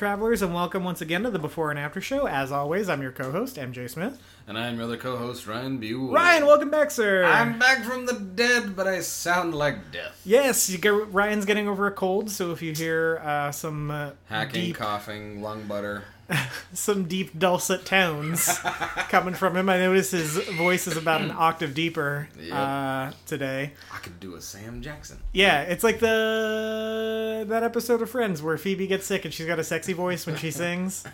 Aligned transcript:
Travelers, 0.00 0.40
and 0.40 0.54
welcome 0.54 0.82
once 0.82 1.02
again 1.02 1.24
to 1.24 1.30
the 1.30 1.38
Before 1.38 1.68
and 1.68 1.78
After 1.78 2.00
Show. 2.00 2.26
As 2.26 2.50
always, 2.50 2.88
I'm 2.88 3.02
your 3.02 3.12
co-host, 3.12 3.56
MJ 3.56 3.86
Smith. 3.90 4.18
And 4.46 4.56
I'm 4.58 4.76
your 4.76 4.84
other 4.84 4.96
co-host, 4.96 5.46
Ryan 5.46 5.76
Buell. 5.76 6.10
Ryan, 6.10 6.46
welcome 6.46 6.70
back, 6.70 6.90
sir. 6.90 7.22
I'm 7.22 7.58
back 7.58 7.84
from 7.84 8.06
the 8.06 8.14
dead, 8.14 8.74
but 8.74 8.88
I 8.88 9.00
sound 9.00 9.54
like 9.54 9.92
death. 9.92 10.18
Yes, 10.24 10.70
you 10.70 10.78
get, 10.78 11.12
Ryan's 11.12 11.44
getting 11.44 11.68
over 11.68 11.86
a 11.86 11.90
cold, 11.90 12.30
so 12.30 12.50
if 12.50 12.62
you 12.62 12.72
hear 12.72 13.20
uh, 13.22 13.52
some 13.52 13.90
uh, 13.90 14.12
Hacking, 14.24 14.68
deep, 14.68 14.76
coughing, 14.76 15.42
lung 15.42 15.66
butter. 15.66 16.04
some 16.72 17.04
deep 17.04 17.38
dulcet 17.38 17.84
tones 17.84 18.58
coming 19.08 19.34
from 19.34 19.56
him, 19.56 19.68
I 19.68 19.78
notice 19.78 20.10
his 20.12 20.36
voice 20.56 20.86
is 20.86 20.96
about 20.96 21.20
an 21.22 21.30
octave 21.30 21.74
deeper 21.74 22.28
Yep. 22.38 22.52
uh, 22.52 23.10
today. 23.26 23.72
I 23.92 23.98
could 23.98 24.18
do 24.20 24.34
a 24.36 24.40
Sam 24.40 24.80
Jackson. 24.82 25.18
Yeah, 25.32 25.62
it's 25.62 25.82
like 25.84 26.00
the 26.00 27.44
that 27.48 27.62
episode 27.62 28.02
of 28.02 28.10
Friends 28.10 28.42
where 28.42 28.56
Phoebe 28.58 28.86
gets 28.86 29.06
sick 29.06 29.24
and 29.24 29.32
she's 29.34 29.46
got 29.46 29.58
a 29.58 29.64
sexy 29.64 29.92
voice 29.92 30.26
when 30.26 30.36
she 30.36 30.50
sings. 30.62 31.04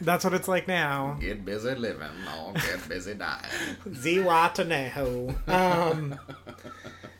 That's 0.00 0.24
what 0.24 0.34
it's 0.34 0.48
like 0.48 0.68
now. 0.68 1.16
Get 1.20 1.44
busy 1.44 1.74
living, 1.74 2.08
or 2.38 2.52
get 2.54 2.88
busy 2.88 3.14
dying. 3.14 3.42
Zihuatanejo. 3.88 5.48
Um, 5.48 6.18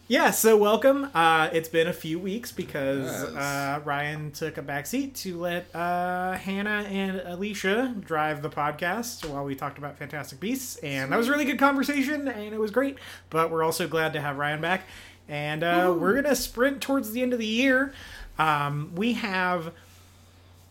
yeah, 0.08 0.30
so 0.30 0.56
welcome. 0.56 1.10
Uh, 1.14 1.48
it's 1.52 1.68
been 1.68 1.88
a 1.88 1.92
few 1.92 2.18
weeks 2.18 2.52
because 2.52 3.06
Yes. 3.06 3.34
uh, 3.34 3.80
Ryan 3.84 4.30
took 4.30 4.56
a 4.56 4.62
backseat 4.62 5.14
to 5.22 5.36
let 5.36 5.74
uh, 5.74 6.34
Hannah 6.34 6.86
and 6.88 7.20
Alicia 7.24 7.92
drive 7.98 8.40
the 8.42 8.48
podcast 8.50 9.28
while 9.28 9.44
we 9.44 9.56
talked 9.56 9.78
about 9.78 9.98
Fantastic 9.98 10.38
Beasts. 10.38 10.76
And 10.76 11.10
that 11.10 11.16
was 11.16 11.26
a 11.28 11.32
really 11.32 11.44
good 11.44 11.58
conversation, 11.58 12.28
and 12.28 12.54
it 12.54 12.60
was 12.60 12.70
great. 12.70 12.98
But 13.30 13.50
we're 13.50 13.64
also 13.64 13.88
glad 13.88 14.12
to 14.12 14.20
have 14.20 14.36
Ryan 14.38 14.60
back. 14.60 14.82
And 15.28 15.64
uh, 15.64 15.92
we're 15.98 16.12
going 16.12 16.24
to 16.24 16.36
sprint 16.36 16.80
towards 16.80 17.10
the 17.10 17.20
end 17.20 17.32
of 17.32 17.40
the 17.40 17.46
year. 17.46 17.92
Um, 18.38 18.92
we 18.94 19.14
have 19.14 19.72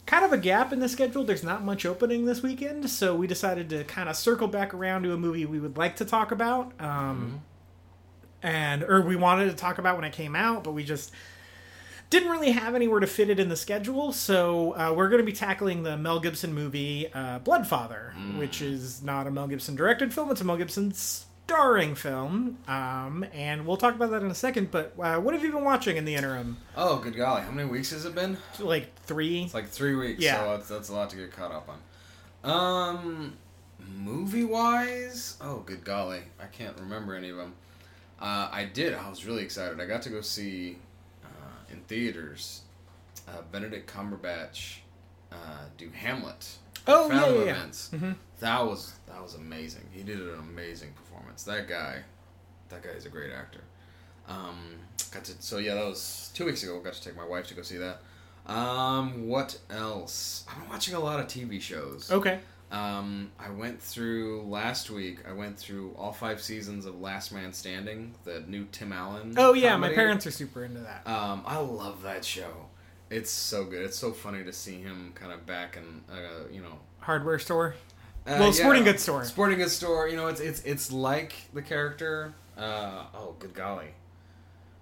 kind 0.06 0.24
of 0.24 0.32
a 0.32 0.38
gap 0.38 0.72
in 0.72 0.80
the 0.80 0.88
schedule. 0.88 1.26
There's 1.26 1.44
not 1.44 1.62
much 1.62 1.86
opening 1.86 2.24
this 2.26 2.42
weekend, 2.42 2.90
so 2.90 3.14
we 3.14 3.28
decided 3.28 3.70
to 3.72 3.84
kind 3.84 4.08
of 4.08 4.16
circle 4.16 4.48
back 4.48 4.74
around 4.74 5.04
to 5.04 5.12
a 5.14 5.18
movie 5.18 5.46
we 5.46 5.60
would 5.60 5.76
like 5.78 5.98
to 5.98 6.06
talk 6.06 6.32
about. 6.32 6.72
Um, 6.80 7.42
And 8.46 8.84
or 8.84 9.02
we 9.02 9.16
wanted 9.16 9.50
to 9.50 9.56
talk 9.56 9.80
about 9.80 9.96
when 9.96 10.06
it 10.06 10.14
came 10.14 10.36
out, 10.36 10.64
but 10.64 10.74
we 10.74 10.84
just 10.84 11.12
didn't 12.12 12.30
really 12.30 12.52
have 12.52 12.76
anywhere 12.76 13.00
to 13.00 13.08
fit 13.08 13.32
it 13.32 13.40
in 13.40 13.50
the 13.50 13.56
schedule. 13.56 14.12
So 14.14 14.74
uh, 14.78 14.94
we're 14.96 15.10
going 15.10 15.20
to 15.22 15.26
be 15.26 15.34
tackling 15.34 15.82
the 15.82 15.98
Mel 15.98 16.20
Gibson 16.20 16.54
movie 16.54 17.12
uh, 17.12 17.40
Blood 17.40 17.66
Father, 17.66 18.14
which 18.38 18.62
is 18.62 19.02
not 19.02 19.26
a 19.26 19.32
Mel 19.32 19.48
Gibson 19.48 19.76
directed 19.76 20.14
film; 20.14 20.30
it's 20.30 20.42
a 20.42 20.44
Mel 20.44 20.58
Gibson 20.58 20.92
starring 20.94 21.96
film. 21.96 22.60
Um, 22.68 23.26
and 23.34 23.66
we'll 23.66 23.78
talk 23.78 23.96
about 23.96 24.12
that 24.12 24.22
in 24.22 24.30
a 24.30 24.36
second. 24.36 24.70
But 24.70 24.94
uh, 25.00 25.20
what 25.20 25.34
have 25.34 25.44
you 25.44 25.52
been 25.52 25.64
watching 25.64 25.98
in 25.98 26.06
the 26.06 26.14
interim? 26.14 26.58
Oh, 26.78 26.98
good 27.00 27.16
golly. 27.16 27.42
How 27.42 27.50
many 27.52 27.68
weeks 27.68 27.90
has 27.90 28.06
it 28.06 28.14
been? 28.14 28.38
Like 28.60 28.94
three. 29.06 29.42
It's 29.46 29.56
like 29.56 29.70
three 29.70 29.96
weeks, 29.96 30.22
Yeah. 30.22 30.40
so 30.44 30.50
that's, 30.52 30.68
that's 30.70 30.90
a 30.90 30.94
lot 30.94 31.10
to 31.10 31.16
get 31.18 31.32
caught 31.32 31.52
up 31.52 31.68
on. 31.68 31.80
Um, 32.48 33.34
movie-wise? 33.80 35.38
Oh, 35.42 35.58
good 35.66 35.84
golly. 35.84 36.22
I 36.40 36.46
can't 36.46 36.78
remember 36.80 37.16
any 37.16 37.30
of 37.30 37.38
them. 37.38 37.54
Uh, 38.26 38.50
I 38.52 38.66
did. 38.66 38.96
I 38.96 39.08
was 39.08 39.24
really 39.24 39.44
excited. 39.44 39.80
I 39.80 39.86
got 39.86 40.02
to 40.02 40.10
go 40.10 40.22
see 40.22 40.78
uh, 41.24 41.72
in 41.72 41.82
theaters 41.82 42.62
uh, 43.28 43.44
Benedict 43.52 43.88
Cumberbatch 43.92 44.78
uh, 45.32 45.36
do 45.78 45.92
Hamlet. 45.92 46.48
Oh, 46.88 47.08
yeah, 47.08 47.28
yeah, 47.28 47.34
yeah. 47.34 47.52
Events. 47.52 47.92
That 48.40 48.66
was 48.66 48.96
that 49.08 49.22
was 49.22 49.36
amazing. 49.36 49.88
He 49.92 50.02
did 50.02 50.20
an 50.20 50.40
amazing 50.40 50.94
performance. 50.94 51.44
That 51.44 51.68
guy, 51.68 52.00
that 52.70 52.82
guy 52.82 52.90
is 52.90 53.06
a 53.06 53.10
great 53.10 53.32
actor. 53.32 53.62
Um, 54.28 54.58
got 55.12 55.24
to 55.26 55.34
so 55.40 55.60
yeah, 55.60 55.76
that 55.76 55.86
was 55.86 56.32
two 56.34 56.46
weeks 56.46 56.64
ago. 56.64 56.80
Got 56.80 56.94
to 56.94 57.04
take 57.04 57.16
my 57.16 57.26
wife 57.26 57.48
to 57.50 57.54
go 57.54 57.62
see 57.62 57.78
that. 57.78 58.02
Um, 58.52 59.28
what 59.28 59.60
else? 59.70 60.46
I've 60.50 60.60
been 60.60 60.70
watching 60.70 60.96
a 60.96 61.00
lot 61.00 61.20
of 61.20 61.28
TV 61.28 61.62
shows. 61.62 62.12
okay. 62.12 62.40
Um, 62.76 63.32
I 63.40 63.50
went 63.52 63.82
through 63.82 64.42
last 64.44 64.90
week. 64.90 65.20
I 65.28 65.32
went 65.32 65.58
through 65.58 65.96
all 65.98 66.12
five 66.12 66.42
seasons 66.42 66.86
of 66.86 67.00
Last 67.00 67.32
Man 67.32 67.54
Standing, 67.54 68.14
the 68.26 68.44
new 68.48 68.66
Tim 68.72 68.92
Allen. 68.92 69.34
Oh 69.38 69.54
yeah, 69.54 69.78
my 69.78 69.94
parents 69.94 70.28
are 70.28 70.32
super 70.32 70.66
into 70.66 70.82
that. 70.82 71.08
Um, 71.08 71.44
I 71.46 71.58
love 71.60 72.04
that 72.04 72.26
show. 72.26 72.66
It's 73.10 73.32
so 73.32 73.64
good. 73.64 73.82
It's 73.84 73.98
so 73.98 74.12
funny 74.12 74.44
to 74.44 74.52
see 74.52 74.82
him 74.82 75.14
kind 75.16 75.32
of 75.32 75.46
back 75.46 75.78
in, 75.78 76.02
uh, 76.14 76.48
you 76.52 76.62
know, 76.62 76.80
Hardware 77.00 77.40
store. 77.40 77.76
uh, 78.28 78.38
Well, 78.40 78.52
sporting 78.52 78.84
goods 78.84 79.04
store. 79.04 79.24
Sporting 79.24 79.60
goods 79.60 79.74
store. 79.74 80.10
You 80.10 80.18
know, 80.18 80.28
it's 80.28 80.42
it's 80.42 80.62
it's 80.64 80.92
like 80.92 81.34
the 81.54 81.62
character. 81.62 82.34
Uh, 82.58 83.04
oh, 83.14 83.36
good 83.40 83.54
golly, 83.54 83.88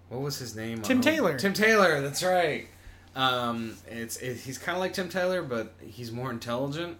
what 0.09 0.21
was 0.21 0.39
his 0.39 0.55
name? 0.55 0.81
Tim 0.81 0.99
Taylor. 1.01 1.37
Tim 1.37 1.53
Taylor. 1.53 2.01
That's 2.01 2.23
right. 2.23 2.67
Um, 3.15 3.75
it's 3.87 4.17
it, 4.17 4.37
he's 4.37 4.57
kind 4.57 4.75
of 4.75 4.81
like 4.81 4.93
Tim 4.93 5.09
Taylor, 5.09 5.43
but 5.43 5.73
he's 5.85 6.11
more 6.11 6.31
intelligent. 6.31 6.97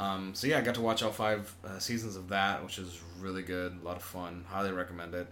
Um, 0.00 0.34
so 0.34 0.46
yeah, 0.46 0.58
I 0.58 0.60
got 0.62 0.76
to 0.76 0.80
watch 0.80 1.02
all 1.02 1.10
five 1.12 1.54
uh, 1.64 1.78
seasons 1.78 2.16
of 2.16 2.28
that, 2.30 2.62
which 2.64 2.78
is 2.78 3.00
really 3.20 3.42
good. 3.42 3.78
A 3.82 3.84
lot 3.84 3.96
of 3.96 4.02
fun. 4.02 4.44
Highly 4.48 4.72
recommend 4.72 5.14
it. 5.14 5.26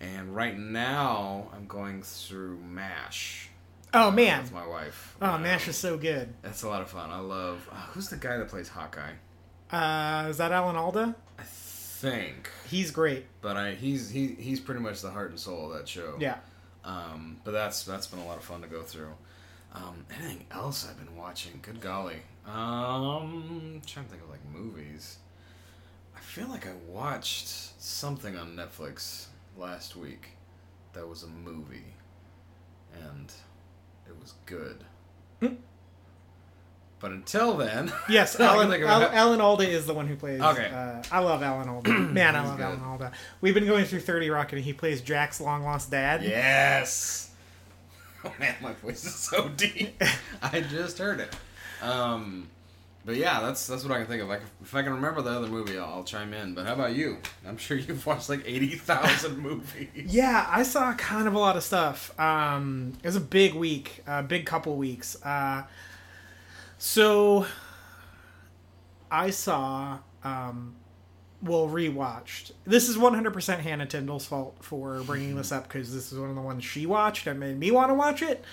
And 0.00 0.34
right 0.34 0.58
now, 0.58 1.48
I'm 1.54 1.66
going 1.66 2.02
through 2.02 2.58
Mash. 2.58 3.48
Oh 3.94 4.08
uh, 4.08 4.10
man. 4.10 4.42
with 4.42 4.52
my 4.52 4.66
wife. 4.66 5.16
Oh, 5.22 5.26
Um, 5.32 5.42
Mash 5.42 5.68
is 5.68 5.76
so 5.76 5.96
good. 5.96 6.32
That's 6.42 6.62
a 6.62 6.68
lot 6.68 6.82
of 6.82 6.90
fun. 6.90 7.10
I 7.10 7.20
love. 7.20 7.66
Uh, 7.70 7.76
who's 7.92 8.08
the 8.08 8.16
guy 8.16 8.36
that 8.38 8.48
plays 8.48 8.68
Hawkeye? 8.68 9.12
Uh, 9.70 10.26
is 10.28 10.36
that 10.38 10.52
Alan 10.52 10.76
Alda? 10.76 11.14
I 11.38 11.42
think, 11.44 12.50
He's 12.68 12.90
great. 12.90 13.24
but 13.40 13.56
I 13.56 13.72
he's 13.74 14.10
he 14.10 14.28
he's 14.38 14.58
pretty 14.60 14.80
much 14.80 15.00
the 15.02 15.10
heart 15.10 15.30
and 15.30 15.38
soul 15.38 15.70
of 15.72 15.78
that 15.78 15.88
show. 15.88 16.16
Yeah. 16.18 16.36
Um, 16.84 17.38
but 17.44 17.52
that's 17.52 17.84
that's 17.84 18.06
been 18.08 18.18
a 18.18 18.26
lot 18.26 18.36
of 18.38 18.44
fun 18.44 18.60
to 18.62 18.66
go 18.66 18.82
through. 18.82 19.12
Um, 19.72 20.04
anything 20.18 20.44
else 20.50 20.86
I've 20.88 20.98
been 20.98 21.16
watching? 21.16 21.60
Good 21.62 21.80
golly. 21.80 22.16
Um, 22.46 23.80
trying 23.86 24.04
to 24.06 24.10
think 24.10 24.22
of 24.22 24.30
like 24.30 24.44
movies. 24.52 25.18
I 26.16 26.20
feel 26.20 26.48
like 26.48 26.66
I 26.66 26.72
watched 26.88 27.48
something 27.80 28.36
on 28.36 28.56
Netflix 28.56 29.26
last 29.56 29.96
week 29.96 30.30
that 30.92 31.06
was 31.06 31.22
a 31.22 31.28
movie, 31.28 31.94
and 32.94 33.32
it 34.06 34.14
was 34.20 34.34
good. 34.46 34.84
Hmm. 35.40 35.54
But 37.00 37.10
until 37.10 37.56
then, 37.56 37.92
Yes, 38.08 38.38
Alan, 38.38 38.72
Al. 38.80 39.02
Alan 39.02 39.40
Alda 39.40 39.68
is 39.68 39.86
the 39.86 39.94
one 39.94 40.06
who 40.06 40.14
plays. 40.14 40.40
Okay. 40.40 40.70
Uh, 40.72 41.02
I 41.10 41.18
love 41.18 41.42
Alan 41.42 41.68
Alda. 41.68 41.90
Man, 41.90 42.36
I 42.36 42.44
love 42.44 42.58
good. 42.58 42.64
Alan 42.64 42.80
Alda. 42.80 43.12
We've 43.40 43.54
been 43.54 43.66
going 43.66 43.84
through 43.86 44.00
30 44.00 44.30
Rock 44.30 44.52
and 44.52 44.62
he 44.62 44.72
plays 44.72 45.00
Jack's 45.00 45.40
long 45.40 45.64
lost 45.64 45.90
dad. 45.90 46.22
Yes. 46.22 47.28
Oh 48.24 48.32
man, 48.38 48.54
my 48.62 48.72
voice 48.74 49.04
is 49.04 49.16
so 49.16 49.48
deep. 49.48 50.00
I 50.42 50.60
just 50.60 50.96
heard 50.98 51.18
it. 51.18 51.34
Um, 51.82 52.48
but 53.04 53.16
yeah, 53.16 53.40
that's 53.40 53.66
that's 53.66 53.82
what 53.82 53.92
I 53.92 53.98
can 53.98 54.06
think 54.06 54.22
of. 54.22 54.28
Like, 54.28 54.42
if 54.62 54.74
I 54.74 54.82
can 54.82 54.92
remember 54.92 55.22
the 55.22 55.30
other 55.30 55.48
movie, 55.48 55.76
I'll, 55.76 55.86
I'll 55.86 56.04
chime 56.04 56.32
in. 56.32 56.54
But 56.54 56.66
how 56.66 56.74
about 56.74 56.94
you? 56.94 57.18
I'm 57.46 57.56
sure 57.56 57.76
you've 57.76 58.06
watched 58.06 58.28
like 58.28 58.42
eighty 58.46 58.76
thousand 58.76 59.38
movies. 59.42 59.88
Yeah, 59.94 60.46
I 60.48 60.62
saw 60.62 60.92
kind 60.94 61.26
of 61.26 61.34
a 61.34 61.38
lot 61.38 61.56
of 61.56 61.64
stuff. 61.64 62.18
Um, 62.18 62.92
it 63.02 63.06
was 63.06 63.16
a 63.16 63.20
big 63.20 63.54
week, 63.54 64.02
a 64.06 64.22
big 64.22 64.46
couple 64.46 64.76
weeks. 64.76 65.20
Uh, 65.24 65.64
so 66.78 67.46
I 69.10 69.30
saw, 69.30 69.98
um, 70.24 70.74
well, 71.42 71.68
rewatched. 71.68 72.52
This 72.64 72.88
is 72.88 72.96
100% 72.96 73.58
Hannah 73.60 73.86
Tyndall's 73.86 74.26
fault 74.26 74.56
for 74.60 75.02
bringing 75.02 75.36
this 75.36 75.52
up 75.52 75.64
because 75.64 75.94
this 75.94 76.10
is 76.12 76.18
one 76.18 76.30
of 76.30 76.34
the 76.34 76.40
ones 76.40 76.64
she 76.64 76.86
watched 76.86 77.26
and 77.26 77.38
made 77.38 77.58
me 77.58 77.70
want 77.70 77.90
to 77.90 77.94
watch 77.94 78.22
it. 78.22 78.44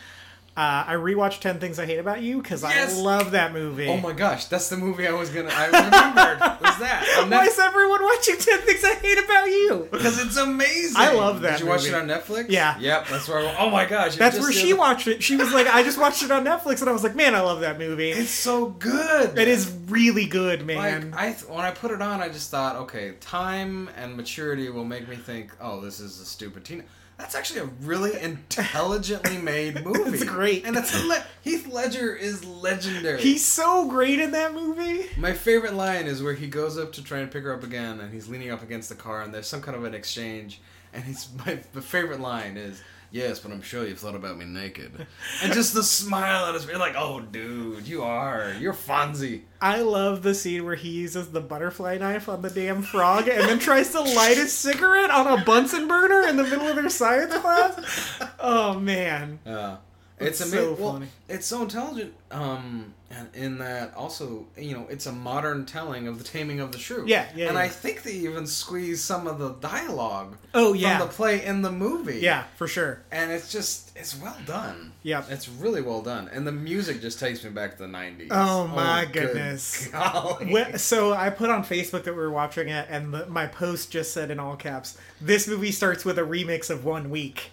Uh, 0.60 0.84
I 0.88 0.96
rewatched 0.96 1.40
Ten 1.40 1.58
Things 1.58 1.80
I 1.80 1.86
Hate 1.86 2.00
About 2.00 2.22
You 2.22 2.42
because 2.42 2.64
Yes! 2.64 2.98
I 2.98 3.02
love 3.02 3.32
that 3.32 3.54
movie. 3.54 3.88
Oh 3.88 3.96
my 3.96 4.12
gosh, 4.12 4.44
that's 4.48 4.68
the 4.68 4.76
movie 4.76 5.08
I 5.08 5.14
was 5.14 5.30
gonna. 5.30 5.48
I 5.54 5.68
remembered 5.68 6.40
was 6.62 6.80
that 6.80 7.28
Why 7.30 7.46
is 7.46 7.58
everyone 7.58 8.04
watching 8.04 8.36
Ten 8.36 8.60
Things 8.60 8.84
I 8.84 8.96
Hate 8.96 9.20
About 9.24 9.46
You? 9.46 9.88
because 9.90 10.20
it's 10.22 10.36
amazing. 10.36 10.98
I 10.98 11.14
love 11.14 11.40
that 11.44 11.60
Did 11.60 11.62
you 11.62 11.68
watch 11.68 11.86
it 11.88 11.94
on 11.94 12.08
Netflix? 12.08 12.48
Yeah. 12.50 12.78
Yep. 12.78 13.08
That's 13.08 13.30
where. 13.30 13.40
I, 13.40 13.56
oh 13.58 13.70
my 13.70 13.86
gosh. 13.86 14.18
That's 14.18 14.38
where 14.38 14.52
she 14.52 14.74
other- 14.74 14.80
watched 14.82 15.08
it. 15.08 15.24
She 15.24 15.38
was 15.38 15.54
like, 15.54 15.68
I 15.68 15.82
just 15.82 15.98
watched 15.98 16.24
it 16.24 16.32
on 16.32 16.44
Netflix, 16.44 16.82
and 16.82 16.90
I 16.90 16.92
was 16.92 17.04
like, 17.04 17.16
man, 17.16 17.36
I 17.36 17.40
love 17.40 17.62
that 17.62 17.80
movie. 17.80 18.12
It's 18.12 18.30
so 18.30 18.66
good. 18.66 19.38
It 19.40 19.48
is 19.48 19.74
really 19.88 20.26
good, 20.26 20.60
Like 20.60 20.68
man. 20.68 21.14
I, 21.16 21.28
th- 21.28 21.48
when 21.48 21.64
I 21.64 21.72
put 21.72 21.92
it 21.92 22.02
on, 22.02 22.20
I 22.20 22.28
just 22.28 22.52
thought, 22.52 22.76
okay, 22.76 23.14
time 23.22 23.90
and 23.96 24.18
maturity 24.18 24.70
will 24.70 24.84
make 24.84 25.08
me 25.08 25.16
think, 25.16 25.52
oh, 25.62 25.80
this 25.80 26.02
is 26.02 26.20
a 26.20 26.26
stupid 26.26 26.66
teen. 26.66 26.84
That's 27.20 27.36
actually 27.36 27.60
a 27.60 27.66
really 27.84 28.20
intelligently 28.20 29.38
made 29.38 29.84
movie. 29.86 30.16
It's 30.16 30.24
great. 30.24 30.66
and 30.66 30.76
it's 30.76 30.94
le- 31.06 31.24
Heath 31.42 31.68
Ledger 31.68 32.16
is 32.16 32.44
legendary. 32.46 33.22
He's 33.22 33.46
so 33.46 33.88
great 33.88 34.20
in 34.20 34.32
that 34.32 34.54
movie. 34.54 35.06
My 35.18 35.34
favorite 35.34 35.74
line 35.74 36.08
is 36.08 36.24
where 36.24 36.34
he 36.34 36.48
goes 36.48 36.78
up 36.78 36.94
to 36.94 37.04
try 37.04 37.20
and 37.20 37.30
pick 37.30 37.44
her 37.44 37.54
up 37.54 37.64
again, 37.64 38.00
and 38.00 38.14
he's 38.14 38.28
leaning 38.30 38.50
up 38.52 38.64
against 38.64 38.90
the 38.90 38.96
car, 38.96 39.22
and 39.22 39.34
there's 39.34 39.48
some 39.48 39.62
kind 39.62 39.76
of 39.78 39.84
an 39.84 39.94
exchange, 39.94 40.62
and 40.94 41.04
he's 41.04 41.28
my 41.46 41.58
favorite 41.58 42.22
line 42.22 42.58
is. 42.58 42.82
Yes, 43.12 43.40
but 43.40 43.52
I'm 43.52 43.62
sure 43.64 43.88
you've 43.88 43.98
thought 43.98 44.14
about 44.16 44.38
me 44.38 44.46
naked. 44.46 45.08
And 45.42 45.52
just 45.54 45.74
the 45.74 45.82
smile 45.82 46.44
on 46.46 46.54
his 46.54 46.64
face, 46.66 46.78
like, 46.78 46.94
oh, 46.96 47.20
dude, 47.22 47.88
you 47.88 48.04
are. 48.04 48.54
You're 48.60 48.74
Fonzie. 48.74 49.42
I 49.60 49.82
love 49.82 50.22
the 50.22 50.36
scene 50.36 50.64
where 50.64 50.76
he 50.76 50.90
uses 50.90 51.30
the 51.32 51.42
butterfly 51.42 51.98
knife 51.98 52.30
on 52.30 52.44
the 52.44 52.50
damn 52.52 52.84
frog 52.84 53.28
and 53.28 53.42
then 53.50 53.58
tries 53.58 53.90
to 53.94 54.02
light 54.02 54.38
a 54.38 54.48
cigarette 54.48 55.10
on 55.10 55.40
a 55.40 55.44
Bunsen 55.44 55.88
burner 55.88 56.28
in 56.28 56.38
the 56.38 56.44
middle 56.44 56.68
of 56.68 56.76
their 56.76 56.90
science 56.90 57.36
class. 57.36 58.20
Oh 58.40 58.80
man. 58.80 59.40
Yeah. 59.46 59.78
It's 60.20 60.42
It's 60.42 60.52
amazing. 60.54 60.76
so 60.76 60.82
well, 60.84 60.94
funny. 60.94 61.08
it's 61.28 61.46
so 61.48 61.62
intelligent. 61.64 62.14
Um, 62.32 62.94
and 63.12 63.28
in 63.34 63.58
that 63.58 63.96
also, 63.96 64.46
you 64.56 64.74
know, 64.76 64.86
it's 64.88 65.08
a 65.08 65.12
modern 65.12 65.66
telling 65.66 66.08
of 66.08 66.20
the 66.20 66.24
Taming 66.24 66.60
of 66.60 66.72
the 66.72 66.78
Shrew. 66.78 67.06
Yeah, 67.08 67.26
yeah, 67.36 67.48
And 67.48 67.56
yeah. 67.56 67.62
I 67.64 67.68
think 67.68 68.04
they 68.04 68.12
even 68.12 68.46
squeeze 68.46 69.02
some 69.04 69.26
of 69.26 69.40
the 69.40 69.54
dialogue 69.54 70.38
Oh 70.54 70.74
yeah. 70.74 71.00
from 71.00 71.08
the 71.08 71.14
play 71.14 71.44
in 71.44 71.64
the 71.64 71.72
movie. 71.72 72.20
Yeah, 72.20 72.44
for 72.56 72.68
sure. 72.68 73.02
And 73.12 73.32
it's 73.32 73.52
just, 73.52 73.98
it's 73.98 74.16
well 74.16 74.38
done. 74.46 74.92
Yeah. 75.02 75.24
It's 75.28 75.50
really 75.50 75.82
well 75.82 76.04
done, 76.04 76.30
and 76.32 76.46
the 76.46 76.52
music 76.52 77.02
just 77.02 77.20
takes 77.20 77.44
me 77.44 77.50
back 77.50 77.72
to 77.78 77.78
the 77.80 77.88
'90s. 77.88 78.28
Oh, 78.30 78.68
my 78.68 79.06
good 79.12 79.34
goodness. 79.34 79.90
Wh- 79.92 80.76
So 80.78 81.14
I 81.14 81.32
put 81.32 81.50
on 81.50 81.64
Facebook 81.64 82.04
that 82.04 82.14
we 82.14 82.20
were 82.20 82.30
watching 82.32 82.68
it, 82.70 82.86
and 82.92 83.12
the, 83.14 83.26
my 83.26 83.48
post 83.48 83.90
just 83.92 84.14
said 84.14 84.30
in 84.30 84.40
all 84.40 84.56
caps, 84.56 84.98
"This 85.20 85.48
movie 85.48 85.72
starts 85.72 86.06
with 86.06 86.20
a 86.20 86.24
remix 86.24 86.70
of 86.70 86.86
One 86.86 87.10
Week." 87.10 87.50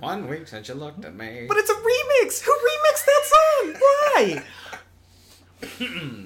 One 0.00 0.28
week 0.28 0.46
since 0.48 0.68
you 0.68 0.74
looked 0.74 1.04
at 1.06 1.14
me. 1.14 1.46
But 1.48 1.56
it's 1.56 1.70
a 1.70 1.74
remix. 1.74 2.42
Who 2.42 2.52
remixed 2.52 2.73
that 3.02 3.22
song? 3.32 3.74
Why? 3.80 4.42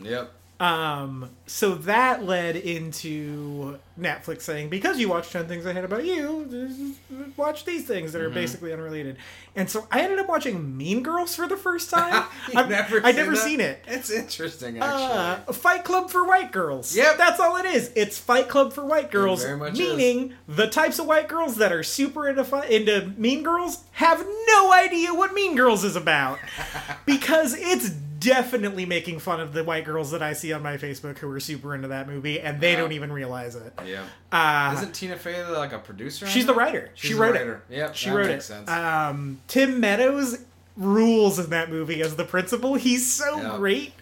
yep. 0.09 0.33
Um, 0.61 1.31
so 1.47 1.77
that 1.77 2.25
led 2.25 2.57
into 2.57 3.79
Netflix 3.99 4.41
saying, 4.43 4.71
because 4.71 4.99
you 4.99 5.09
watch 5.09 5.31
10 5.31 5.47
Things 5.47 5.65
I 5.65 5.73
Hate 5.73 5.85
About 5.85 6.05
You, 6.05 6.95
watch 7.37 7.65
these 7.65 7.87
things 7.87 8.13
that 8.13 8.21
are 8.21 8.29
basically 8.31 8.73
unrelated. 8.73 9.19
And 9.55 9.71
so 9.71 9.87
I 9.93 10.01
ended 10.01 10.19
up 10.19 10.29
watching 10.29 10.77
Mean 10.77 11.05
Girls 11.05 11.37
for 11.37 11.47
the 11.47 11.57
first 11.57 11.91
time. 11.91 12.25
I've 12.57 12.69
never 12.69 12.99
I'd 12.99 13.15
seen 13.15 13.17
never 13.17 13.31
that? 13.37 13.45
seen 13.45 13.61
it. 13.61 13.85
It's 13.87 14.11
interesting, 14.11 14.83
Uh, 14.83 14.85
actually. 14.85 15.45
a 15.49 15.53
Fight 15.53 15.85
Club 15.85 16.11
for 16.11 16.27
White 16.27 16.51
Girls. 16.51 16.97
Yep. 16.97 17.17
That's 17.19 17.39
all 17.39 17.57
it 17.57 17.67
is. 17.67 17.93
It's 17.95 18.19
Fight 18.19 18.49
Club 18.49 18.73
for 18.73 18.85
White 18.85 19.13
Girls, 19.13 19.47
meaning 19.47 20.35
the 20.49 20.67
types 20.67 20.99
of 20.99 21.07
white 21.07 21.29
girls 21.29 21.57
that 21.57 21.71
are 21.73 21.85
super 21.85 22.29
into, 22.29 22.43
fi- 22.43 22.67
into 22.67 23.13
Mean 23.17 23.45
Girls 23.45 23.85
have 23.93 24.27
no 24.49 24.73
idea 24.73 25.15
what 25.15 25.33
Mean 25.35 25.55
Girls 25.55 25.85
is 25.85 25.95
about. 25.95 26.41
because 27.07 27.55
it's 27.57 27.91
definitely 28.19 28.85
making 28.87 29.19
fun 29.21 29.41
of 29.41 29.53
the 29.53 29.63
white 29.65 29.85
girls 29.85 30.11
that 30.11 30.23
I 30.23 30.33
see 30.33 30.53
on 30.53 30.63
my 30.63 30.77
Facebook 30.77 31.19
who 31.19 31.31
are 31.31 31.41
super 31.41 31.75
into 31.75 31.89
that 31.89 32.09
movie, 32.09 32.41
and 32.41 32.61
they 32.61 32.73
Yeah. 32.73 32.79
don't 32.79 32.93
even 32.93 33.13
realize 33.13 33.55
it. 33.55 33.73
yeah. 33.87 34.05
Uh, 34.33 34.75
Isn't 34.77 34.93
Tina 34.95 35.17
Fey 35.17 35.45
like 35.47 35.73
a 35.73 35.79
producer? 35.79 36.27
she's 36.27 36.47
the 36.47 36.55
writer. 36.55 36.91
She's 36.95 37.11
she 37.11 37.15
wrote 37.15 37.35
writer. 37.35 37.63
it. 37.69 37.77
Yeah. 37.77 37.93
She 37.93 38.11
that 38.11 38.17
wrote 38.17 38.27
makes 38.29 38.45
it. 38.45 38.49
sense. 38.49 38.71
Um, 38.71 39.41
Tim 39.49 39.81
Meadows 39.81 40.39
rules 40.77 41.39
in 41.39 41.51
that 41.51 41.71
movie 41.71 42.01
as 42.03 42.17
the 42.17 42.25
principal. 42.25 42.75
He's 42.75 43.07
so 43.11 43.41
Yeah. 43.41 43.57
great. 43.57 43.93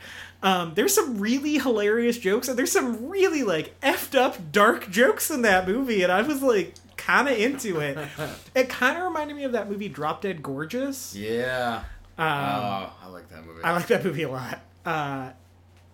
Um, 0.43 0.73
there's 0.75 0.95
some 0.95 1.19
really 1.19 1.59
hilarious 1.59 2.19
jokes, 2.19 2.47
and 2.49 2.59
there's 2.59 2.71
some 2.73 3.09
really 3.09 3.43
like 3.43 3.79
effed 3.81 4.15
up 4.17 4.53
dark 4.53 4.91
jokes 4.91 5.31
in 5.31 5.43
that 5.43 5.67
movie, 5.67 6.03
and 6.03 6.13
I 6.13 6.23
was 6.23 6.43
like 6.43 6.75
kind 6.99 7.29
of 7.29 7.39
into 7.39 7.81
it. 7.81 7.97
it 8.55 8.69
kind 8.69 8.99
of 8.99 9.05
reminded 9.05 9.35
me 9.37 9.45
of 9.45 9.53
that 9.53 9.71
movie 9.71 9.89
Drop 9.89 10.23
Dead 10.23 10.43
Gorgeous. 10.43 11.15
Yeah. 11.17 11.85
Um, 12.19 12.27
oh, 12.27 12.93
I 13.03 13.09
like 13.09 13.29
that 13.31 13.45
movie. 13.45 13.63
I 13.63 13.73
like 13.73 13.87
that 13.89 14.05
movie 14.05 14.23
a 14.23 14.31
lot. 14.31 14.61
Uh, 14.85 15.31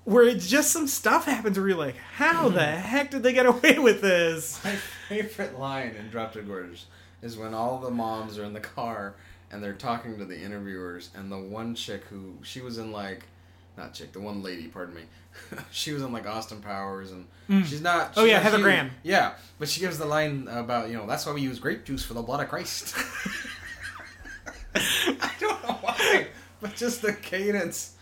where 0.05 0.25
it's 0.25 0.49
just 0.49 0.71
some 0.71 0.87
stuff 0.87 1.27
happens 1.27 1.59
where 1.59 1.69
you're 1.69 1.77
like, 1.77 1.97
how 1.97 2.49
the 2.49 2.65
heck 2.65 3.11
did 3.11 3.23
they 3.23 3.33
get 3.33 3.47
away 3.47 3.79
with 3.79 4.01
this? 4.01 4.63
My 4.65 4.77
favorite 5.09 5.59
line 5.59 5.95
in 5.99 6.09
Drop 6.11 6.35
Dead 6.35 6.47
Gorgeous 6.47 6.87
is 7.23 7.37
when 7.37 7.55
all 7.55 7.79
the 7.79 7.91
moms 7.91 8.39
are 8.39 8.45
in 8.45 8.53
the 8.53 8.61
car 8.61 9.15
and 9.51 9.63
they're 9.63 9.75
talking 9.75 10.17
to 10.19 10.25
the 10.25 10.41
interviewers, 10.41 11.11
and 11.15 11.31
the 11.31 11.39
one 11.39 11.75
chick 11.75 12.05
who 12.05 12.35
she 12.43 12.63
was 12.63 12.79
in 12.79 12.91
like, 12.91 13.25
not 13.77 13.93
chick, 13.93 14.13
the 14.13 14.21
one 14.21 14.43
lady, 14.43 14.67
pardon 14.67 14.95
me, 14.95 15.03
she 15.71 15.93
was 15.93 16.03
in 16.03 16.11
like 16.11 16.27
Austin 16.27 16.63
Powers, 16.63 17.13
and 17.13 17.27
she's 17.67 17.83
not. 17.83 18.15
Oh, 18.17 18.25
yeah, 18.25 18.39
Heather 18.39 18.57
huge. 18.57 18.65
Graham. 18.65 18.91
Yeah, 19.03 19.35
but 19.59 19.69
she 19.69 19.81
gives 19.81 19.99
the 19.99 20.07
line 20.07 20.49
about 20.51 20.89
you 20.89 20.97
know 20.97 21.07
that's 21.07 21.27
why 21.27 21.33
we 21.33 21.43
use 21.43 21.59
grape 21.59 21.85
juice 21.85 22.03
for 22.03 22.15
the 22.15 22.23
blood 22.23 22.43
of 22.43 22.49
Christ. 22.49 22.97
I 24.75 25.31
don't 25.39 25.52
but 26.61 26.75
just 26.75 27.03
the 27.03 27.13
cadence. 27.13 27.97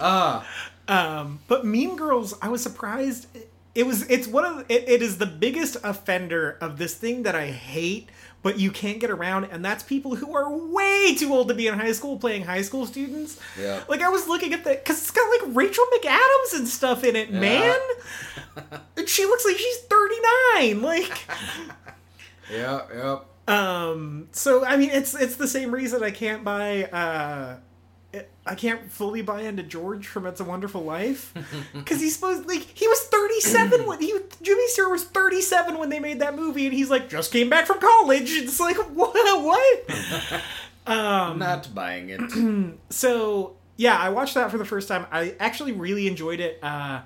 Ah, 0.00 0.46
Um, 0.88 1.40
but 1.48 1.64
Mean 1.66 1.96
Girls, 1.96 2.34
I 2.40 2.48
was 2.48 2.62
surprised. 2.62 3.26
It 3.74 3.86
was 3.86 4.08
it's 4.08 4.26
one 4.26 4.44
of 4.44 4.64
it, 4.70 4.88
it 4.88 5.02
is 5.02 5.18
the 5.18 5.26
biggest 5.26 5.76
offender 5.84 6.56
of 6.60 6.78
this 6.78 6.94
thing 6.94 7.24
that 7.24 7.34
I 7.34 7.48
hate, 7.48 8.08
but 8.42 8.58
you 8.58 8.70
can't 8.70 9.00
get 9.00 9.10
around, 9.10 9.44
and 9.44 9.62
that's 9.64 9.82
people 9.82 10.14
who 10.14 10.34
are 10.34 10.48
way 10.50 11.14
too 11.18 11.34
old 11.34 11.48
to 11.48 11.54
be 11.54 11.66
in 11.66 11.74
high 11.78 11.92
school 11.92 12.18
playing 12.18 12.44
high 12.44 12.62
school 12.62 12.86
students. 12.86 13.38
Yeah. 13.60 13.82
Like 13.88 14.00
I 14.00 14.08
was 14.08 14.28
looking 14.28 14.54
at 14.54 14.64
that 14.64 14.84
because 14.84 14.98
it's 14.98 15.10
got 15.10 15.28
like 15.28 15.54
Rachel 15.54 15.84
McAdams 15.94 16.54
and 16.54 16.68
stuff 16.68 17.04
in 17.04 17.16
it, 17.16 17.32
man. 17.32 17.78
and 18.96 19.08
she 19.08 19.26
looks 19.26 19.44
like 19.44 19.56
she's 19.58 19.78
thirty 19.90 20.16
nine. 20.54 20.80
Like. 20.82 21.26
yeah, 22.50 22.80
yep. 22.94 23.26
Um. 23.48 24.28
So 24.32 24.64
I 24.64 24.76
mean, 24.76 24.90
it's 24.90 25.14
it's 25.14 25.36
the 25.36 25.48
same 25.48 25.72
reason 25.72 26.02
I 26.02 26.10
can't 26.10 26.44
buy. 26.44 26.84
Uh, 26.84 27.56
I 28.46 28.54
can't 28.54 28.90
fully 28.90 29.22
buy 29.22 29.42
into 29.42 29.62
George 29.62 30.06
from 30.06 30.26
It's 30.26 30.40
a 30.40 30.44
Wonderful 30.44 30.82
Life 30.82 31.34
because 31.74 32.00
he's 32.00 32.14
supposed 32.14 32.46
like 32.46 32.62
he 32.62 32.86
was 32.88 33.00
thirty 33.06 33.40
seven 33.40 33.86
when 33.86 34.00
he 34.00 34.14
Jimmy 34.42 34.66
Stewart 34.68 34.90
was 34.90 35.04
thirty 35.04 35.40
seven 35.40 35.78
when 35.78 35.90
they 35.90 36.00
made 36.00 36.20
that 36.20 36.36
movie, 36.36 36.66
and 36.66 36.74
he's 36.74 36.90
like 36.90 37.08
just 37.08 37.32
came 37.32 37.50
back 37.50 37.66
from 37.66 37.80
college. 37.80 38.30
It's 38.30 38.60
like 38.60 38.76
what 38.94 39.14
what. 39.42 40.42
um. 40.86 41.38
Not 41.38 41.74
buying 41.74 42.10
it. 42.10 42.20
So 42.90 43.56
yeah, 43.76 43.96
I 43.96 44.08
watched 44.08 44.34
that 44.34 44.50
for 44.50 44.58
the 44.58 44.64
first 44.64 44.88
time. 44.88 45.06
I 45.10 45.34
actually 45.38 45.72
really 45.72 46.06
enjoyed 46.06 46.40
it. 46.40 46.58
Uh, 46.62 47.02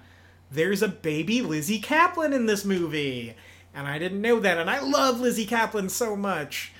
there's 0.50 0.82
a 0.82 0.88
baby 0.88 1.42
Lizzy 1.42 1.80
Caplan 1.80 2.32
in 2.32 2.46
this 2.46 2.64
movie, 2.64 3.34
and 3.74 3.86
I 3.86 3.98
didn't 3.98 4.20
know 4.20 4.40
that. 4.40 4.58
And 4.58 4.68
I 4.70 4.80
love 4.80 5.20
Lizzy 5.20 5.46
Caplan 5.46 5.90
so 5.90 6.16
much. 6.16 6.72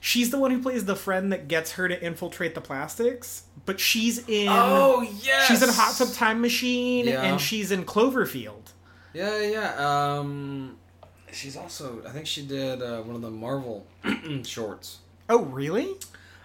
She's 0.00 0.30
the 0.30 0.38
one 0.38 0.50
who 0.50 0.60
plays 0.60 0.84
the 0.84 0.96
friend 0.96 1.32
that 1.32 1.46
gets 1.46 1.72
her 1.72 1.86
to 1.88 2.04
infiltrate 2.04 2.56
the 2.56 2.60
plastics, 2.60 3.44
but 3.66 3.78
she's 3.78 4.26
in. 4.28 4.48
oh 4.50 5.02
yes. 5.22 5.46
She's 5.46 5.62
in 5.62 5.68
Hot 5.68 5.94
Tub 5.96 6.12
Time 6.12 6.40
Machine, 6.40 7.06
Yeah. 7.06 7.22
and 7.22 7.40
she's 7.40 7.70
in 7.70 7.84
Cloverfield. 7.84 8.72
Yeah, 9.14 9.40
yeah. 9.42 9.74
Um, 10.18 10.76
she's 11.30 11.56
also. 11.56 12.02
I 12.04 12.10
think 12.10 12.26
she 12.26 12.44
did 12.44 12.82
uh, 12.82 13.02
one 13.02 13.14
of 13.14 13.22
the 13.22 13.30
Marvel 13.30 13.86
shorts. 14.44 14.98
Oh, 15.28 15.44
really? 15.44 15.94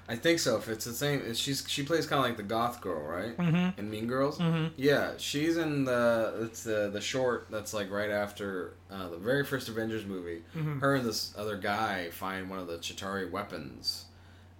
I 0.09 0.15
think 0.15 0.39
so. 0.39 0.55
If 0.57 0.69
it's 0.69 0.85
the 0.85 0.93
same, 0.93 1.33
she's 1.33 1.65
she 1.67 1.83
plays 1.83 2.05
kind 2.07 2.19
of 2.19 2.25
like 2.25 2.37
the 2.37 2.43
goth 2.43 2.79
girl, 2.79 3.01
right? 3.01 3.35
Mm-hmm. 3.37 3.77
In 3.79 3.89
Mean 3.89 4.07
Girls. 4.07 4.39
Mhm. 4.39 4.71
Yeah, 4.77 5.11
she's 5.17 5.57
in 5.57 5.83
the 5.83 6.33
it's 6.43 6.63
the 6.63 6.89
the 6.91 7.01
short 7.01 7.47
that's 7.51 7.73
like 7.73 7.91
right 7.91 8.09
after 8.09 8.73
uh, 8.89 9.09
the 9.09 9.17
very 9.17 9.43
first 9.45 9.67
Avengers 9.67 10.05
movie. 10.05 10.43
Mhm. 10.55 10.79
Her 10.79 10.95
and 10.95 11.05
this 11.05 11.33
other 11.37 11.57
guy 11.57 12.09
find 12.11 12.49
one 12.49 12.59
of 12.59 12.67
the 12.67 12.77
Chitauri 12.77 13.29
weapons, 13.29 14.05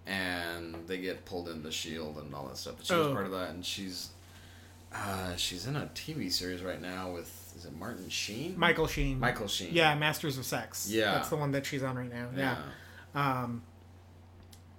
and 0.05 0.75
they 0.87 0.97
get 0.97 1.25
pulled 1.25 1.47
into 1.47 1.61
the 1.63 1.71
Shield 1.71 2.17
and 2.17 2.33
all 2.35 2.47
that 2.47 2.57
stuff. 2.57 2.75
But 2.77 2.85
she 2.87 2.93
was 2.95 3.07
Oh. 3.07 3.13
part 3.13 3.25
of 3.25 3.31
that, 3.31 3.49
and 3.51 3.65
she's 3.65 4.09
uh, 4.93 5.35
she's 5.35 5.65
in 5.67 5.75
a 5.75 5.89
TV 5.93 6.29
series 6.31 6.61
right 6.61 6.81
now 6.81 7.11
with 7.11 7.53
is 7.57 7.65
it 7.65 7.75
Martin 7.77 8.09
Sheen? 8.09 8.57
Michael 8.57 8.87
Sheen. 8.87 9.19
Michael 9.19 9.47
Sheen. 9.47 9.73
Yeah, 9.73 9.95
Masters 9.95 10.37
of 10.37 10.45
Sex. 10.45 10.87
Yeah. 10.89 11.13
that's 11.13 11.29
the 11.29 11.35
one 11.37 11.51
that 11.51 11.65
she's 11.65 11.83
on 11.83 11.95
right 11.97 12.11
now. 12.11 12.27
Yeah. 12.35 12.57
yeah. 13.15 13.41
Um, 13.43 13.63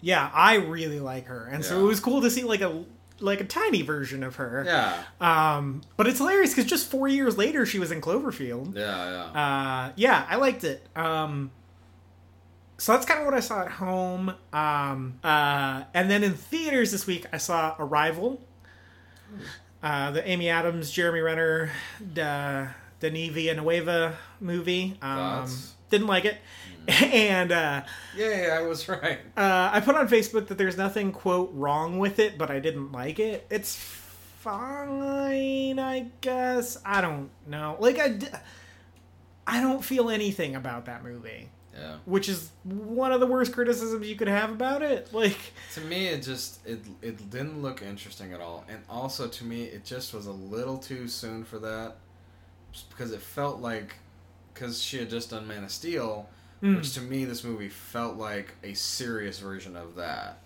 yeah, 0.00 0.30
I 0.32 0.56
really 0.56 1.00
like 1.00 1.26
her, 1.26 1.46
and 1.46 1.64
so 1.64 1.80
it 1.80 1.84
was 1.84 2.00
cool 2.00 2.20
to 2.22 2.30
see 2.30 2.44
like 2.44 2.60
a 2.60 2.84
like 3.20 3.40
a 3.40 3.44
tiny 3.44 3.82
version 3.82 4.22
of 4.22 4.36
her. 4.36 4.62
Yeah. 4.64 5.02
Um, 5.20 5.82
but 5.96 6.06
it's 6.06 6.18
hilarious 6.18 6.50
because 6.54 6.70
just 6.70 6.88
four 6.90 7.08
years 7.08 7.36
later, 7.36 7.66
she 7.66 7.78
was 7.78 7.90
in 7.90 8.00
Cloverfield. 8.00 8.76
Yeah. 8.76 9.10
Yeah. 9.34 9.40
Uh, 9.40 9.92
yeah, 9.96 10.26
I 10.28 10.36
liked 10.36 10.64
it. 10.64 10.86
Um, 10.94 11.50
so 12.78 12.92
that's 12.92 13.06
kind 13.06 13.20
of 13.20 13.26
what 13.26 13.34
I 13.34 13.40
saw 13.40 13.62
at 13.62 13.72
home. 13.72 14.34
Um, 14.52 15.18
uh, 15.24 15.82
and 15.94 16.10
then 16.10 16.22
in 16.22 16.34
theaters 16.34 16.92
this 16.92 17.06
week, 17.06 17.26
I 17.32 17.38
saw 17.38 17.74
Arrival, 17.78 18.40
uh, 19.82 20.12
the 20.12 20.26
Amy 20.26 20.48
Adams, 20.48 20.90
Jeremy 20.90 21.20
Renner, 21.20 21.70
Da, 22.14 22.68
Denis 23.00 23.30
Villeneuve 23.30 24.16
movie. 24.40 24.96
Um, 25.02 25.16
Thoughts? 25.18 25.74
didn't 25.90 26.06
like 26.06 26.24
it. 26.24 26.36
And 27.02 27.52
uh, 27.52 27.82
Yay, 28.16 28.50
I 28.50 28.62
was 28.62 28.88
right. 28.88 29.18
uh, 29.36 29.70
I 29.72 29.80
put 29.80 29.94
on 29.94 30.08
Facebook 30.08 30.46
that 30.48 30.56
there's 30.58 30.76
nothing, 30.78 31.12
quote, 31.12 31.50
wrong 31.54 31.98
with 31.98 32.18
it, 32.18 32.38
but 32.38 32.50
I 32.50 32.60
didn't 32.60 32.92
like 32.92 33.18
it. 33.18 33.46
It's 33.50 33.76
fine, 33.76 35.78
I 35.78 36.06
guess. 36.20 36.78
I 36.84 37.00
don't 37.00 37.30
know. 37.46 37.76
Like, 37.78 37.98
I, 37.98 38.08
d- 38.08 38.26
I 39.46 39.60
don't 39.60 39.84
feel 39.84 40.08
anything 40.10 40.56
about 40.56 40.86
that 40.86 41.04
movie 41.04 41.48
Yeah. 41.74 41.96
which 42.06 42.28
is 42.28 42.50
one 42.64 43.12
of 43.12 43.20
the 43.20 43.26
worst 43.26 43.52
criticisms 43.52 44.08
you 44.08 44.16
could 44.16 44.28
have 44.28 44.50
about 44.50 44.82
it. 44.82 45.10
Like, 45.12 45.38
To 45.74 45.80
me, 45.82 46.06
it 46.08 46.22
just 46.22 46.64
it 46.66 46.80
it 47.02 47.30
didn't 47.30 47.60
look 47.62 47.82
interesting 47.82 48.32
at 48.32 48.40
all, 48.40 48.64
and 48.68 48.78
also 48.88 49.28
to 49.28 49.44
me, 49.44 49.64
it 49.64 49.84
just 49.84 50.14
was 50.14 50.26
a 50.26 50.32
little 50.32 50.78
too 50.78 51.06
soon 51.08 51.44
for 51.44 51.58
that, 51.58 51.96
just 52.72 52.88
because 52.90 53.12
it 53.12 53.20
felt 53.20 53.60
like, 53.60 53.96
because 54.54 54.82
she 54.82 54.98
had 54.98 55.10
just 55.10 55.30
done 55.30 55.46
Man 55.46 55.64
of 55.64 55.70
Steel, 55.70 56.28
Mm. 56.62 56.76
which 56.76 56.94
to 56.94 57.00
me, 57.00 57.24
this 57.24 57.44
movie 57.44 57.68
felt 57.68 58.16
like 58.16 58.54
a 58.64 58.74
serious 58.74 59.38
version 59.38 59.76
of 59.76 59.94
that. 59.96 60.40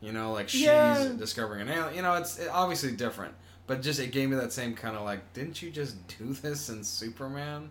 You 0.00 0.12
know, 0.12 0.32
like 0.32 0.48
she's 0.48 0.62
Yeah. 0.62 1.12
discovering 1.18 1.62
an 1.62 1.68
alien. 1.68 1.94
You 1.96 2.02
know, 2.02 2.14
it's 2.14 2.38
it, 2.38 2.48
obviously 2.52 2.92
different, 2.92 3.34
but 3.66 3.82
just 3.82 3.98
it 3.98 4.12
gave 4.12 4.28
me 4.30 4.36
that 4.36 4.52
same 4.52 4.74
kind 4.74 4.96
of 4.96 5.02
like, 5.02 5.32
didn't 5.32 5.60
you 5.62 5.70
just 5.70 5.96
do 6.18 6.32
this 6.42 6.68
in 6.68 6.84
Superman? 6.84 7.70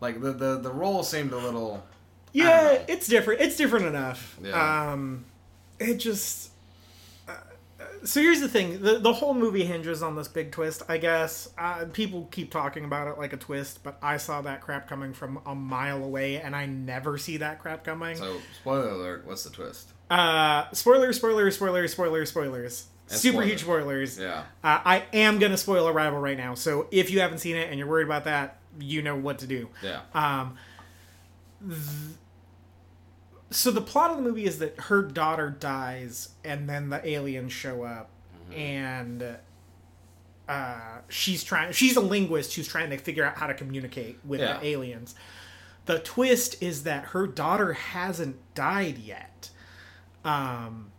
Like 0.00 0.20
the 0.20 0.32
the 0.32 0.58
the 0.60 0.70
role 0.70 1.02
seemed 1.02 1.32
a 1.32 1.36
little. 1.38 1.84
yeah, 2.32 2.82
it's 2.88 3.08
different. 3.08 3.40
It's 3.40 3.56
different 3.56 3.86
enough. 3.86 4.38
Yeah. 4.42 4.92
Um, 4.92 5.24
it 5.80 5.96
just. 5.96 6.50
So 8.04 8.20
here's 8.20 8.40
the 8.40 8.48
thing: 8.48 8.82
the 8.82 8.98
the 8.98 9.12
whole 9.12 9.34
movie 9.34 9.64
hinges 9.64 10.02
on 10.02 10.16
this 10.16 10.28
big 10.28 10.50
twist. 10.52 10.82
I 10.88 10.98
guess 10.98 11.48
uh, 11.56 11.84
people 11.92 12.28
keep 12.30 12.50
talking 12.50 12.84
about 12.84 13.08
it 13.08 13.18
like 13.18 13.32
a 13.32 13.36
twist, 13.36 13.82
but 13.82 13.96
I 14.02 14.16
saw 14.16 14.42
that 14.42 14.60
crap 14.60 14.88
coming 14.88 15.12
from 15.12 15.40
a 15.46 15.54
mile 15.54 16.02
away, 16.02 16.40
and 16.40 16.56
I 16.56 16.66
never 16.66 17.18
see 17.18 17.36
that 17.38 17.60
crap 17.60 17.84
coming. 17.84 18.16
So 18.16 18.38
spoiler 18.60 18.88
alert! 18.88 19.26
What's 19.26 19.44
the 19.44 19.50
twist? 19.50 19.92
Uh, 20.10 20.64
spoiler, 20.72 21.12
spoiler, 21.12 21.50
spoiler, 21.50 21.86
spoilers, 21.88 22.28
spoilers. 22.30 22.86
And 23.08 23.18
Super 23.18 23.32
spoilers. 23.34 23.48
huge 23.50 23.60
spoilers. 23.62 24.18
Yeah. 24.18 24.38
Uh, 24.64 24.80
I 24.84 25.04
am 25.12 25.38
gonna 25.38 25.56
spoil 25.56 25.86
Arrival 25.88 26.18
right 26.18 26.36
now, 26.36 26.54
so 26.54 26.86
if 26.90 27.10
you 27.10 27.20
haven't 27.20 27.38
seen 27.38 27.56
it 27.56 27.68
and 27.70 27.78
you're 27.78 27.88
worried 27.88 28.06
about 28.06 28.24
that, 28.24 28.58
you 28.80 29.02
know 29.02 29.16
what 29.16 29.38
to 29.40 29.46
do. 29.46 29.68
Yeah. 29.82 30.00
Um, 30.14 30.56
th- 31.66 31.78
so 33.52 33.70
the 33.70 33.80
plot 33.80 34.10
of 34.10 34.16
the 34.16 34.22
movie 34.22 34.44
is 34.44 34.58
that 34.58 34.78
her 34.80 35.02
daughter 35.02 35.50
dies, 35.50 36.30
and 36.44 36.68
then 36.68 36.90
the 36.90 37.06
aliens 37.06 37.52
show 37.52 37.82
up, 37.84 38.10
and 38.54 39.36
uh, 40.48 40.98
she's 41.08 41.44
trying. 41.44 41.72
She's 41.72 41.96
a 41.96 42.00
linguist 42.00 42.54
who's 42.54 42.68
trying 42.68 42.90
to 42.90 42.98
figure 42.98 43.24
out 43.24 43.36
how 43.36 43.46
to 43.46 43.54
communicate 43.54 44.18
with 44.24 44.40
Yeah. 44.40 44.58
the 44.58 44.66
aliens. 44.66 45.14
The 45.86 45.98
twist 45.98 46.62
is 46.62 46.84
that 46.84 47.06
her 47.06 47.26
daughter 47.26 47.72
hasn't 47.72 48.36
died 48.54 48.98
yet, 48.98 49.50
um, 50.24 50.90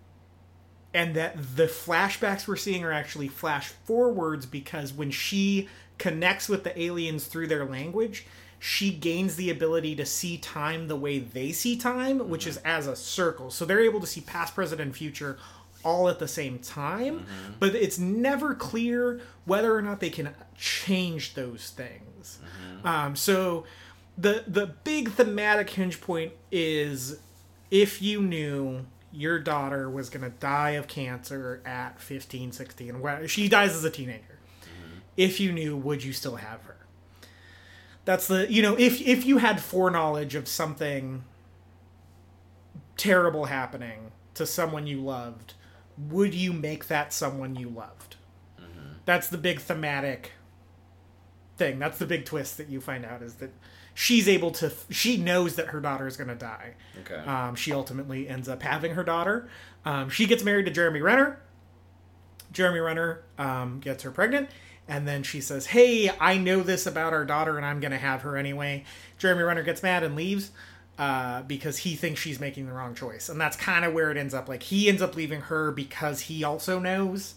and 0.93 1.15
that 1.15 1.55
the 1.55 1.65
flashbacks 1.67 2.47
we're 2.47 2.55
seeing 2.55 2.83
are 2.83 2.91
actually 2.91 3.27
flash 3.27 3.67
forwards 3.67 4.45
because 4.45 4.93
when 4.93 5.11
she 5.11 5.69
connects 5.97 6.49
with 6.49 6.63
the 6.63 6.77
aliens 6.79 7.25
through 7.25 7.47
their 7.47 7.65
language, 7.65 8.25
she 8.65 8.91
gains 8.91 9.35
the 9.35 9.49
ability 9.49 9.93
to 9.93 10.05
see 10.05 10.37
time 10.37 10.87
the 10.87 10.95
way 10.95 11.19
they 11.19 11.51
see 11.51 11.75
time, 11.75 12.29
which 12.29 12.47
is 12.47 12.57
mm-hmm. 12.57 12.67
as 12.67 12.87
a 12.87 12.95
circle. 12.95 13.51
So 13.51 13.65
they're 13.65 13.83
able 13.83 13.99
to 13.99 14.07
see 14.07 14.21
past, 14.21 14.55
present, 14.55 14.79
and 14.79 14.95
future 14.95 15.37
all 15.83 16.07
at 16.07 16.17
the 16.17 16.29
same 16.29 16.59
time, 16.59 17.19
mm-hmm. 17.19 17.53
but 17.59 17.75
it's 17.75 17.99
never 17.99 18.55
clear 18.55 19.19
whether 19.43 19.75
or 19.75 19.81
not 19.81 19.99
they 19.99 20.09
can 20.09 20.29
change 20.57 21.33
those 21.33 21.71
things. 21.71 22.39
Mm-hmm. 22.39 22.87
Um, 22.87 23.15
so 23.17 23.65
the 24.17 24.45
the 24.47 24.67
big 24.85 25.11
thematic 25.11 25.69
hinge 25.71 25.99
point 25.99 26.31
is 26.49 27.19
if 27.69 28.01
you 28.01 28.21
knew 28.21 28.85
your 29.11 29.39
daughter 29.39 29.89
was 29.89 30.09
going 30.09 30.23
to 30.23 30.37
die 30.37 30.71
of 30.71 30.87
cancer 30.87 31.61
at 31.65 31.99
15 31.99 32.53
16 32.53 33.27
she 33.27 33.49
dies 33.49 33.75
as 33.75 33.83
a 33.83 33.89
teenager. 33.89 34.23
If 35.17 35.41
you 35.41 35.51
knew 35.51 35.75
would 35.75 36.01
you 36.01 36.13
still 36.13 36.37
have 36.37 36.61
her 36.61 36.73
that's 38.05 38.27
the 38.27 38.51
you 38.51 38.61
know 38.61 38.75
if 38.77 39.01
if 39.01 39.25
you 39.25 39.37
had 39.37 39.61
foreknowledge 39.61 40.35
of 40.35 40.47
something 40.47 41.23
terrible 42.97 43.45
happening 43.45 44.11
to 44.33 44.45
someone 44.45 44.87
you 44.87 45.01
loved 45.01 45.53
would 45.97 46.33
you 46.33 46.53
make 46.53 46.87
that 46.87 47.11
someone 47.13 47.55
you 47.55 47.69
loved 47.69 48.15
that's 49.05 49.27
the 49.27 49.37
big 49.37 49.59
thematic 49.59 50.31
thing 51.57 51.77
that's 51.79 51.97
the 51.97 52.05
big 52.05 52.25
twist 52.25 52.57
that 52.57 52.69
you 52.69 52.79
find 52.79 53.05
out 53.05 53.21
is 53.21 53.35
that 53.35 53.51
she's 53.93 54.27
able 54.27 54.49
to 54.51 54.71
she 54.89 55.17
knows 55.17 55.55
that 55.55 55.67
her 55.67 55.79
daughter 55.79 56.07
is 56.07 56.17
going 56.17 56.29
to 56.29 56.35
die 56.35 56.73
Okay. 57.01 57.15
um, 57.29 57.55
she 57.55 57.71
ultimately 57.73 58.27
ends 58.29 58.47
up 58.47 58.61
having 58.63 58.93
her 58.93 59.03
daughter. 59.03 59.49
Um, 59.85 60.09
she 60.09 60.25
gets 60.25 60.43
married 60.43 60.65
to 60.67 60.71
Jeremy 60.71 61.01
Renner. 61.01 61.39
Jeremy 62.53 62.79
Renner 62.79 63.23
um, 63.37 63.79
gets 63.81 64.03
her 64.03 64.11
pregnant, 64.11 64.49
and 64.87 65.07
then 65.07 65.23
she 65.23 65.41
says, 65.41 65.67
"Hey, 65.67 66.11
I 66.19 66.37
know 66.37 66.61
this 66.61 66.85
about 66.85 67.13
our 67.13 67.25
daughter, 67.25 67.57
and 67.57 67.65
I'm 67.65 67.79
going 67.79 67.91
to 67.91 67.97
have 67.97 68.21
her 68.21 68.37
anyway." 68.37 68.83
Jeremy 69.17 69.43
Renner 69.43 69.63
gets 69.63 69.81
mad 69.81 70.03
and 70.03 70.15
leaves 70.15 70.51
uh, 70.97 71.43
because 71.43 71.77
he 71.77 71.95
thinks 71.95 72.19
she's 72.19 72.39
making 72.39 72.67
the 72.67 72.73
wrong 72.73 72.93
choice, 72.95 73.29
and 73.29 73.39
that's 73.39 73.55
kind 73.57 73.85
of 73.85 73.93
where 73.93 74.11
it 74.11 74.17
ends 74.17 74.33
up. 74.33 74.47
Like 74.49 74.63
he 74.63 74.89
ends 74.89 75.01
up 75.01 75.15
leaving 75.15 75.41
her 75.41 75.71
because 75.71 76.21
he 76.21 76.43
also 76.43 76.79
knows, 76.79 77.35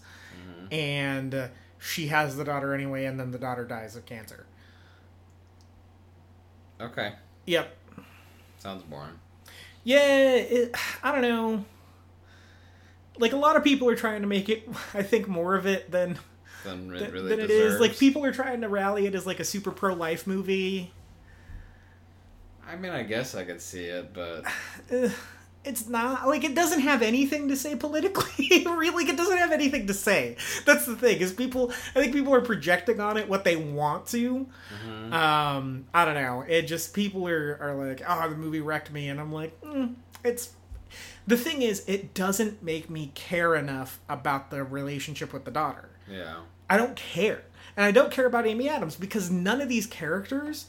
and 0.71 1.33
uh, 1.33 1.47
she 1.79 2.07
has 2.07 2.35
the 2.35 2.43
daughter 2.43 2.73
anyway, 2.73 3.05
and 3.05 3.19
then 3.19 3.31
the 3.31 3.39
daughter 3.39 3.65
dies 3.65 3.95
of 3.95 4.05
cancer. 4.05 4.45
okay. 6.81 7.13
Yep. 7.45 7.75
Sounds 8.59 8.83
boring. 8.83 9.19
Yeah, 9.83 10.35
it, 10.35 10.75
I 11.01 11.13
don't 11.13 11.21
know. 11.21 11.65
Like 13.17 13.31
a 13.31 13.37
lot 13.37 13.55
of 13.55 13.63
people 13.63 13.89
are 13.89 13.95
trying 13.95 14.21
to 14.21 14.27
make 14.27 14.49
it, 14.49 14.67
I 14.93 15.01
think, 15.01 15.27
more 15.27 15.55
of 15.55 15.65
it 15.65 15.89
than 15.91 16.19
Then 16.67 16.95
it 16.95 16.99
than, 16.99 17.11
really 17.11 17.29
than 17.29 17.39
it 17.39 17.47
deserves. 17.47 17.75
is. 17.75 17.79
Like 17.79 17.97
people 17.97 18.23
are 18.25 18.31
trying 18.31 18.61
to 18.61 18.69
rally 18.69 19.05
it 19.07 19.15
as 19.15 19.25
like 19.25 19.39
a 19.39 19.45
super 19.45 19.71
pro 19.71 19.93
life 19.93 20.27
movie. 20.27 20.91
I 22.67 22.75
mean, 22.75 22.91
I 22.91 23.03
guess 23.03 23.33
I 23.33 23.45
could 23.45 23.61
see 23.61 23.85
it, 23.85 24.13
but 24.13 24.43
it's 25.63 25.87
not 25.87 26.27
like 26.27 26.43
it 26.43 26.55
doesn't 26.55 26.81
have 26.81 27.01
anything 27.01 27.49
to 27.49 27.55
say 27.55 27.75
politically. 27.75 28.63
really, 28.65 28.89
like, 28.89 29.09
it 29.09 29.17
doesn't 29.17 29.37
have 29.37 29.51
anything 29.51 29.87
to 29.87 29.93
say. 29.93 30.37
That's 30.65 30.85
the 30.85 30.95
thing 30.95 31.19
is 31.19 31.33
people. 31.33 31.71
I 31.95 31.99
think 32.01 32.13
people 32.13 32.33
are 32.33 32.41
projecting 32.41 32.99
on 32.99 33.17
it 33.17 33.27
what 33.27 33.43
they 33.43 33.55
want 33.55 34.07
to. 34.07 34.47
Um, 35.11 35.85
I 35.93 36.05
don't 36.05 36.15
know. 36.15 36.43
It 36.47 36.63
just 36.63 36.93
people 36.93 37.27
are 37.27 37.57
are 37.61 37.75
like, 37.75 38.01
oh, 38.07 38.29
the 38.29 38.35
movie 38.35 38.61
wrecked 38.61 38.91
me, 38.91 39.09
and 39.09 39.19
I'm 39.19 39.31
like, 39.31 39.59
mm, 39.61 39.95
it's. 40.23 40.53
The 41.27 41.35
thing 41.37 41.61
is, 41.61 41.83
it 41.87 42.13
doesn't 42.13 42.63
make 42.63 42.89
me 42.89 43.11
care 43.13 43.53
enough 43.53 43.99
about 44.07 44.49
the 44.49 44.63
relationship 44.63 45.33
with 45.33 45.43
the 45.43 45.51
daughter. 45.51 45.89
yeah. 46.09 46.37
I 46.69 46.77
don't 46.77 46.95
care. 46.95 47.43
And 47.75 47.85
I 47.85 47.91
don't 47.91 48.11
care 48.11 48.25
about 48.25 48.47
Amy 48.47 48.67
Adams 48.67 48.95
because 48.95 49.29
none 49.29 49.61
of 49.61 49.69
these 49.69 49.85
characters 49.85 50.65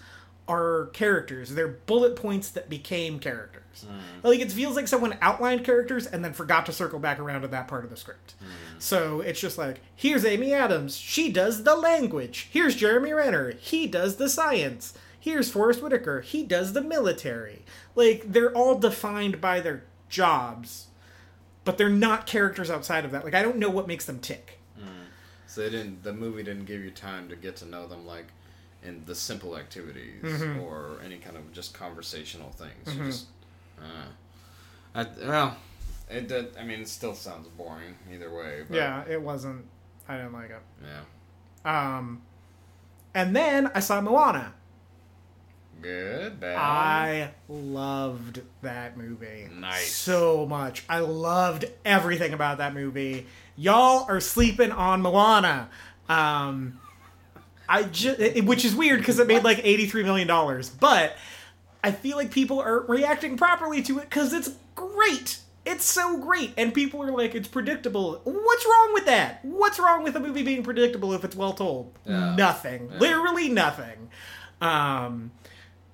are 0.48 0.86
characters. 0.92 1.54
They're 1.54 1.68
bullet 1.68 2.16
points 2.16 2.50
that 2.50 2.70
became 2.70 3.18
characters. 3.18 3.86
Mm. 3.86 4.24
Like 4.24 4.40
it 4.40 4.50
feels 4.50 4.76
like 4.76 4.88
someone 4.88 5.16
outlined 5.20 5.64
characters 5.64 6.06
and 6.06 6.24
then 6.24 6.32
forgot 6.32 6.66
to 6.66 6.72
circle 6.72 6.98
back 6.98 7.18
around 7.18 7.42
to 7.42 7.48
that 7.48 7.68
part 7.68 7.84
of 7.84 7.90
the 7.90 7.96
script. 7.96 8.34
Mm. 8.42 8.80
So 8.80 9.20
it's 9.20 9.40
just 9.40 9.58
like, 9.58 9.80
here's 9.94 10.24
Amy 10.24 10.54
Adams. 10.54 10.96
She 10.96 11.30
does 11.30 11.64
the 11.64 11.76
language. 11.76 12.48
Here's 12.50 12.74
Jeremy 12.74 13.12
Renner. 13.12 13.52
He 13.52 13.86
does 13.86 14.16
the 14.16 14.28
science. 14.28 14.94
Here's 15.20 15.50
Forest 15.50 15.82
Whitaker. 15.82 16.22
He 16.22 16.42
does 16.42 16.72
the 16.72 16.80
military. 16.80 17.64
Like 17.94 18.32
they're 18.32 18.52
all 18.52 18.78
defined 18.78 19.40
by 19.40 19.60
their 19.60 19.84
jobs, 20.08 20.86
but 21.64 21.76
they're 21.76 21.90
not 21.90 22.26
characters 22.26 22.70
outside 22.70 23.04
of 23.04 23.10
that. 23.10 23.24
Like 23.24 23.34
I 23.34 23.42
don't 23.42 23.58
know 23.58 23.70
what 23.70 23.88
makes 23.88 24.06
them 24.06 24.20
tick. 24.20 24.57
So 25.48 25.62
they 25.62 25.70
didn't. 25.70 26.02
The 26.04 26.12
movie 26.12 26.42
didn't 26.44 26.66
give 26.66 26.82
you 26.82 26.90
time 26.92 27.28
to 27.30 27.34
get 27.36 27.56
to 27.56 27.66
know 27.66 27.88
them, 27.88 28.06
like 28.06 28.26
in 28.84 29.02
the 29.06 29.14
simple 29.14 29.56
activities 29.56 30.22
Mm-hmm. 30.22 30.60
or 30.60 30.98
any 31.04 31.16
kind 31.18 31.36
of 31.36 31.52
just 31.52 31.74
conversational 31.74 32.50
things. 32.50 32.94
You 32.96 33.04
just, 33.06 33.26
uh, 33.80 34.06
I, 34.94 35.06
well, 35.26 35.56
it 36.08 36.28
did. 36.28 36.56
I 36.56 36.64
mean, 36.64 36.80
it 36.82 36.88
still 36.88 37.14
sounds 37.14 37.48
boring 37.48 37.96
either 38.12 38.32
way. 38.32 38.62
But, 38.68 38.76
Yeah, 38.76 39.04
it 39.08 39.20
wasn't. 39.20 39.64
I 40.08 40.16
didn't 40.18 40.32
like 40.34 40.50
it. 40.50 40.62
Yeah. 40.84 41.96
Um, 41.96 42.22
and 43.14 43.34
then 43.34 43.70
I 43.74 43.80
saw 43.80 44.00
Moana. 44.00 44.54
Good. 45.80 46.40
Bad. 46.40 46.56
I 46.56 47.30
loved 47.48 48.40
that 48.62 48.96
movie. 48.96 49.48
Nice. 49.54 49.92
So 49.92 50.44
much. 50.46 50.84
I 50.88 51.00
loved 51.00 51.66
everything 51.84 52.32
about 52.32 52.58
that 52.58 52.74
movie. 52.74 53.26
Y'all 53.58 54.06
are 54.08 54.20
sleeping 54.20 54.70
on 54.70 55.02
Moana. 55.02 55.68
Um, 56.08 56.78
I 57.68 57.82
just, 57.82 58.44
which 58.44 58.64
is 58.64 58.74
weird 58.74 59.00
because 59.00 59.18
it 59.18 59.26
made 59.26 59.42
like 59.42 59.60
eighty 59.64 59.86
three 59.86 60.04
million 60.04 60.28
dollars, 60.28 60.70
but 60.70 61.16
I 61.82 61.90
feel 61.90 62.16
like 62.16 62.30
people 62.30 62.60
aren't 62.60 62.88
reacting 62.88 63.36
properly 63.36 63.82
to 63.82 63.98
it 63.98 64.08
because 64.08 64.32
it's 64.32 64.52
great. 64.76 65.40
It's 65.66 65.84
so 65.84 66.18
great, 66.18 66.54
and 66.56 66.72
people 66.72 67.02
are 67.02 67.10
like, 67.10 67.34
"It's 67.34 67.48
predictable." 67.48 68.20
What's 68.24 68.64
wrong 68.64 68.94
with 68.94 69.06
that? 69.06 69.44
What's 69.44 69.78
wrong 69.78 70.04
with 70.04 70.14
a 70.14 70.20
movie 70.20 70.42
being 70.42 70.62
predictable 70.62 71.12
if 71.12 71.24
it's 71.24 71.36
well 71.36 71.52
told? 71.52 71.92
Yeah. 72.06 72.36
Nothing. 72.36 72.88
Yeah. 72.92 72.98
Literally 72.98 73.48
nothing. 73.48 74.08
Um, 74.60 75.32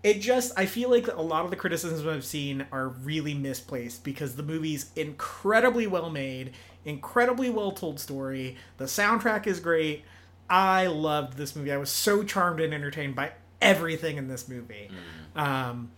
it 0.04 0.20
just 0.20 0.52
I 0.56 0.66
feel 0.66 0.90
like 0.90 1.08
a 1.08 1.22
lot 1.22 1.44
of 1.44 1.50
the 1.50 1.56
criticisms 1.56 2.06
I've 2.06 2.24
seen 2.26 2.66
are 2.70 2.88
really 2.88 3.34
misplaced 3.34 4.04
because 4.04 4.36
the 4.36 4.42
movie's 4.42 4.90
incredibly 4.94 5.86
well 5.86 6.10
made, 6.10 6.52
incredibly 6.84 7.50
well 7.50 7.72
told 7.72 7.98
story. 8.00 8.56
The 8.78 8.84
soundtrack 8.84 9.46
is 9.46 9.60
great. 9.60 10.04
I 10.48 10.86
loved 10.86 11.36
this 11.36 11.56
movie. 11.56 11.72
I 11.72 11.76
was 11.78 11.90
so 11.90 12.22
charmed 12.22 12.60
and 12.60 12.74
entertained 12.74 13.14
by 13.16 13.32
everything 13.62 14.16
in 14.18 14.28
this 14.28 14.48
movie. 14.48 14.90
Um, 15.34 15.90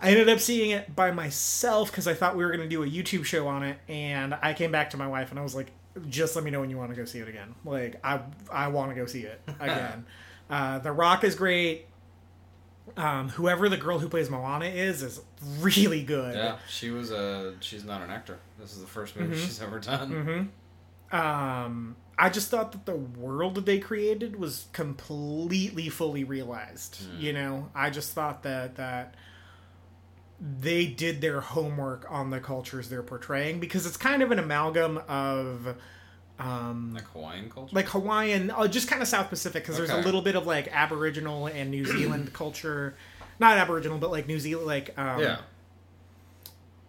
I 0.00 0.10
ended 0.10 0.28
up 0.28 0.38
seeing 0.38 0.70
it 0.70 0.94
by 0.94 1.10
myself 1.10 1.90
because 1.90 2.06
I 2.06 2.14
thought 2.14 2.36
we 2.36 2.44
were 2.44 2.50
going 2.52 2.62
to 2.62 2.68
do 2.68 2.84
a 2.84 2.86
YouTube 2.86 3.24
show 3.24 3.48
on 3.48 3.64
it, 3.64 3.78
and 3.88 4.32
I 4.40 4.54
came 4.54 4.70
back 4.70 4.90
to 4.90 4.96
my 4.96 5.08
wife 5.08 5.30
and 5.30 5.40
I 5.40 5.42
was 5.42 5.56
like, 5.56 5.72
"Just 6.08 6.36
let 6.36 6.44
me 6.44 6.52
know 6.52 6.60
when 6.60 6.70
you 6.70 6.78
want 6.78 6.90
to 6.90 6.96
go 6.96 7.04
see 7.04 7.18
it 7.18 7.26
again. 7.28 7.56
Like, 7.64 7.98
I 8.04 8.20
I 8.50 8.68
want 8.68 8.90
to 8.92 8.94
go 8.94 9.06
see 9.06 9.22
it 9.22 9.40
again." 9.60 10.06
uh, 10.48 10.78
the 10.78 10.92
Rock 10.92 11.24
is 11.24 11.34
great. 11.34 11.87
Um, 12.96 13.28
whoever 13.30 13.68
the 13.68 13.76
girl 13.76 13.98
who 13.98 14.08
plays 14.08 14.30
Moana 14.30 14.66
is 14.66 15.02
is 15.02 15.20
really 15.60 16.02
good. 16.02 16.34
Yeah, 16.34 16.56
she 16.68 16.90
was 16.90 17.10
a. 17.10 17.54
She's 17.60 17.84
not 17.84 18.02
an 18.02 18.10
actor. 18.10 18.38
This 18.58 18.72
is 18.74 18.80
the 18.80 18.86
first 18.86 19.16
movie 19.16 19.34
Mm-hmm. 19.36 19.44
she's 19.44 19.60
ever 19.62 19.78
done. 19.80 20.50
Um, 21.10 21.96
I 22.18 22.28
just 22.28 22.50
thought 22.50 22.72
that 22.72 22.84
the 22.86 22.96
world 22.96 23.54
that 23.54 23.64
they 23.66 23.78
created 23.78 24.36
was 24.38 24.66
completely 24.72 25.88
fully 25.88 26.24
realized. 26.24 26.98
You 27.18 27.32
know, 27.32 27.70
I 27.74 27.90
just 27.90 28.12
thought 28.12 28.42
that 28.42 28.76
that 28.76 29.14
they 30.40 30.86
did 30.86 31.20
their 31.20 31.40
homework 31.40 32.06
on 32.08 32.30
the 32.30 32.38
cultures 32.40 32.88
they're 32.88 33.02
portraying 33.02 33.58
because 33.58 33.86
it's 33.86 33.96
kind 33.96 34.22
of 34.22 34.30
an 34.30 34.38
amalgam 34.38 34.98
of 35.08 35.76
um 36.38 36.94
Like 36.94 37.06
Hawaiian 37.08 37.50
culture. 37.50 37.74
like 37.74 37.88
Hawaiian, 37.88 38.50
uh, 38.50 38.68
just 38.68 38.88
kind 38.88 39.02
of 39.02 39.08
South 39.08 39.28
Pacific, 39.28 39.62
because 39.64 39.76
there's 39.76 39.90
a 39.90 40.00
little 40.00 40.22
bit 40.22 40.36
of 40.36 40.46
like 40.46 40.68
Aboriginal 40.72 41.46
and 41.46 41.70
New 41.70 41.84
Zealand 41.84 42.32
culture, 42.32 42.94
not 43.40 43.58
Aboriginal, 43.58 43.98
but 43.98 44.10
like 44.10 44.26
New 44.28 44.38
Zealand, 44.38 44.66
like 44.66 44.96
um, 44.98 45.20
yeah. 45.20 45.38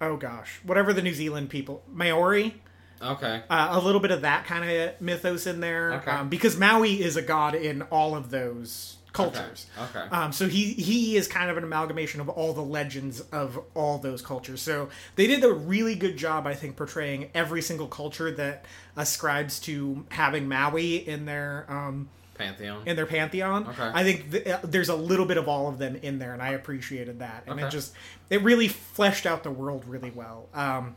Oh 0.01 0.15
gosh, 0.17 0.59
whatever 0.63 0.93
the 0.93 1.01
New 1.01 1.13
Zealand 1.13 1.49
people, 1.49 1.83
Maori, 1.91 2.55
Okay. 3.01 3.41
uh, 3.49 3.67
a 3.71 3.79
little 3.79 3.99
bit 3.99 4.11
of 4.11 4.21
that 4.21 4.45
kind 4.45 4.69
of 4.69 5.01
mythos 5.01 5.45
in 5.47 5.59
there, 5.59 5.93
Okay. 5.95 6.11
um, 6.11 6.29
because 6.29 6.55
Maui 6.57 7.01
is 7.01 7.17
a 7.17 7.21
god 7.21 7.53
in 7.55 7.81
all 7.83 8.15
of 8.15 8.29
those 8.29 8.95
cultures. 9.13 9.67
Okay. 9.77 9.99
okay. 9.99 10.15
Um, 10.15 10.31
so 10.31 10.47
he 10.47 10.73
he 10.73 11.17
is 11.17 11.27
kind 11.27 11.49
of 11.49 11.57
an 11.57 11.63
amalgamation 11.63 12.21
of 12.21 12.29
all 12.29 12.53
the 12.53 12.61
legends 12.61 13.21
of 13.31 13.59
all 13.73 13.97
those 13.97 14.21
cultures. 14.21 14.61
So 14.61 14.89
they 15.15 15.27
did 15.27 15.43
a 15.43 15.51
really 15.51 15.95
good 15.95 16.17
job, 16.17 16.45
I 16.47 16.53
think, 16.53 16.75
portraying 16.75 17.29
every 17.33 17.61
single 17.61 17.87
culture 17.87 18.31
that 18.31 18.65
ascribes 18.95 19.59
to 19.61 20.05
having 20.09 20.47
Maui 20.47 20.95
in 20.95 21.25
their 21.25 21.65
um, 21.67 22.09
Pantheon. 22.37 22.83
in 22.85 22.95
their 22.95 23.05
pantheon. 23.05 23.67
Okay. 23.67 23.91
I 23.93 24.03
think 24.03 24.31
th- 24.31 24.47
uh, 24.47 24.59
there's 24.63 24.89
a 24.89 24.95
little 24.95 25.25
bit 25.25 25.37
of 25.37 25.47
all 25.47 25.67
of 25.67 25.77
them 25.77 25.95
in 25.97 26.19
there, 26.19 26.33
and 26.33 26.41
I 26.41 26.51
appreciated 26.51 27.19
that. 27.19 27.43
And 27.47 27.59
it 27.59 27.69
just 27.69 27.93
it 28.29 28.41
really 28.43 28.67
fleshed 28.67 29.25
out 29.25 29.43
the 29.43 29.51
world 29.51 29.83
really 29.85 30.11
well. 30.11 30.47
Um, 30.53 30.95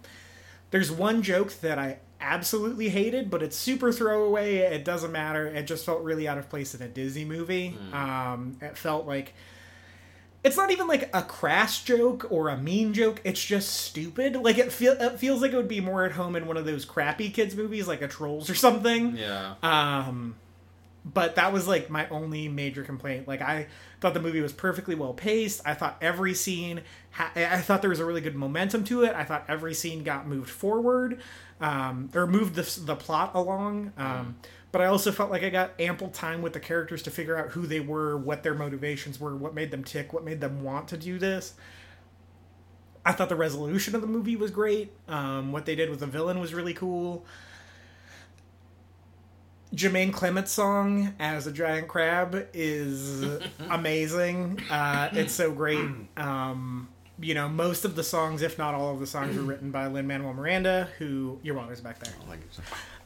there's 0.70 0.90
one 0.90 1.22
joke 1.22 1.52
that 1.60 1.78
I 1.78 1.98
absolutely 2.22 2.88
hated, 2.88 3.30
but 3.30 3.42
it's 3.42 3.56
super 3.56 3.92
throwaway. 3.92 4.56
It 4.58 4.84
doesn't 4.84 5.12
matter. 5.12 5.46
It 5.46 5.64
just 5.64 5.84
felt 5.84 6.02
really 6.02 6.26
out 6.28 6.38
of 6.38 6.48
place 6.48 6.74
in 6.74 6.80
a 6.80 6.88
Disney 6.88 7.24
movie. 7.24 7.76
Um, 7.92 8.56
it 8.62 8.78
felt 8.78 9.06
like 9.06 9.34
it's 10.44 10.56
not 10.56 10.70
even 10.70 10.86
like 10.86 11.14
a 11.14 11.22
crass 11.22 11.82
joke 11.82 12.26
or 12.30 12.48
a 12.48 12.56
mean 12.56 12.94
joke. 12.94 13.20
It's 13.24 13.44
just 13.44 13.70
stupid. 13.70 14.36
Like 14.36 14.58
it, 14.58 14.72
feel, 14.72 14.92
it 14.92 15.18
feels 15.18 15.42
like 15.42 15.52
it 15.52 15.56
would 15.56 15.68
be 15.68 15.80
more 15.80 16.04
at 16.04 16.12
home 16.12 16.34
in 16.36 16.46
one 16.46 16.56
of 16.56 16.64
those 16.64 16.84
crappy 16.84 17.30
kids 17.30 17.54
movies, 17.54 17.86
like 17.86 18.02
a 18.02 18.08
Trolls 18.08 18.48
or 18.48 18.54
something. 18.54 19.16
yeah. 19.16 19.54
Um, 19.62 20.36
but 21.04 21.34
that 21.34 21.52
was 21.52 21.66
like 21.66 21.90
my 21.90 22.08
only 22.08 22.48
major 22.48 22.84
complaint. 22.84 23.26
Like 23.26 23.42
I 23.42 23.66
thought 24.02 24.14
the 24.14 24.20
movie 24.20 24.40
was 24.40 24.52
perfectly 24.52 24.94
well 24.96 25.14
paced. 25.14 25.62
I 25.64 25.74
thought 25.74 25.96
every 26.02 26.34
scene, 26.34 26.82
ha- 27.12 27.30
I 27.36 27.60
thought 27.60 27.80
there 27.80 27.90
was 27.90 28.00
a 28.00 28.04
really 28.04 28.20
good 28.20 28.34
momentum 28.34 28.82
to 28.84 29.04
it. 29.04 29.14
I 29.14 29.22
thought 29.22 29.44
every 29.48 29.74
scene 29.74 30.02
got 30.02 30.26
moved 30.26 30.50
forward, 30.50 31.20
um, 31.60 32.10
or 32.14 32.26
moved 32.26 32.56
the 32.56 32.80
the 32.84 32.96
plot 32.96 33.30
along. 33.34 33.92
Um, 33.96 34.36
but 34.72 34.80
I 34.80 34.86
also 34.86 35.12
felt 35.12 35.30
like 35.30 35.44
I 35.44 35.50
got 35.50 35.70
ample 35.78 36.08
time 36.08 36.42
with 36.42 36.52
the 36.52 36.60
characters 36.60 37.02
to 37.04 37.10
figure 37.10 37.36
out 37.36 37.50
who 37.50 37.66
they 37.66 37.78
were, 37.78 38.16
what 38.16 38.42
their 38.42 38.54
motivations 38.54 39.20
were, 39.20 39.36
what 39.36 39.54
made 39.54 39.70
them 39.70 39.84
tick, 39.84 40.12
what 40.12 40.24
made 40.24 40.40
them 40.40 40.64
want 40.64 40.88
to 40.88 40.96
do 40.96 41.18
this. 41.18 41.54
I 43.04 43.12
thought 43.12 43.28
the 43.28 43.36
resolution 43.36 43.94
of 43.94 44.00
the 44.00 44.06
movie 44.06 44.36
was 44.36 44.50
great. 44.50 44.92
Um, 45.08 45.52
what 45.52 45.66
they 45.66 45.74
did 45.74 45.90
with 45.90 46.00
the 46.00 46.06
villain 46.06 46.40
was 46.40 46.54
really 46.54 46.74
cool. 46.74 47.24
Jemaine 49.74 50.12
Clement's 50.12 50.52
song 50.52 51.14
as 51.18 51.46
a 51.46 51.52
giant 51.52 51.88
crab 51.88 52.46
is 52.52 53.22
amazing. 53.70 54.60
Uh, 54.70 55.08
it's 55.12 55.32
so 55.32 55.50
great. 55.50 55.88
Um, 56.16 56.88
you 57.20 57.34
know, 57.34 57.48
most 57.48 57.84
of 57.84 57.94
the 57.96 58.02
songs, 58.02 58.42
if 58.42 58.58
not 58.58 58.74
all 58.74 58.92
of 58.92 59.00
the 59.00 59.06
songs, 59.06 59.36
were 59.36 59.42
written 59.42 59.70
by 59.70 59.86
Lin 59.86 60.06
Manuel 60.06 60.34
Miranda, 60.34 60.88
who 60.98 61.38
your 61.42 61.54
water's 61.54 61.80
back 61.80 61.98
there. 62.00 62.12
Like, 62.28 62.40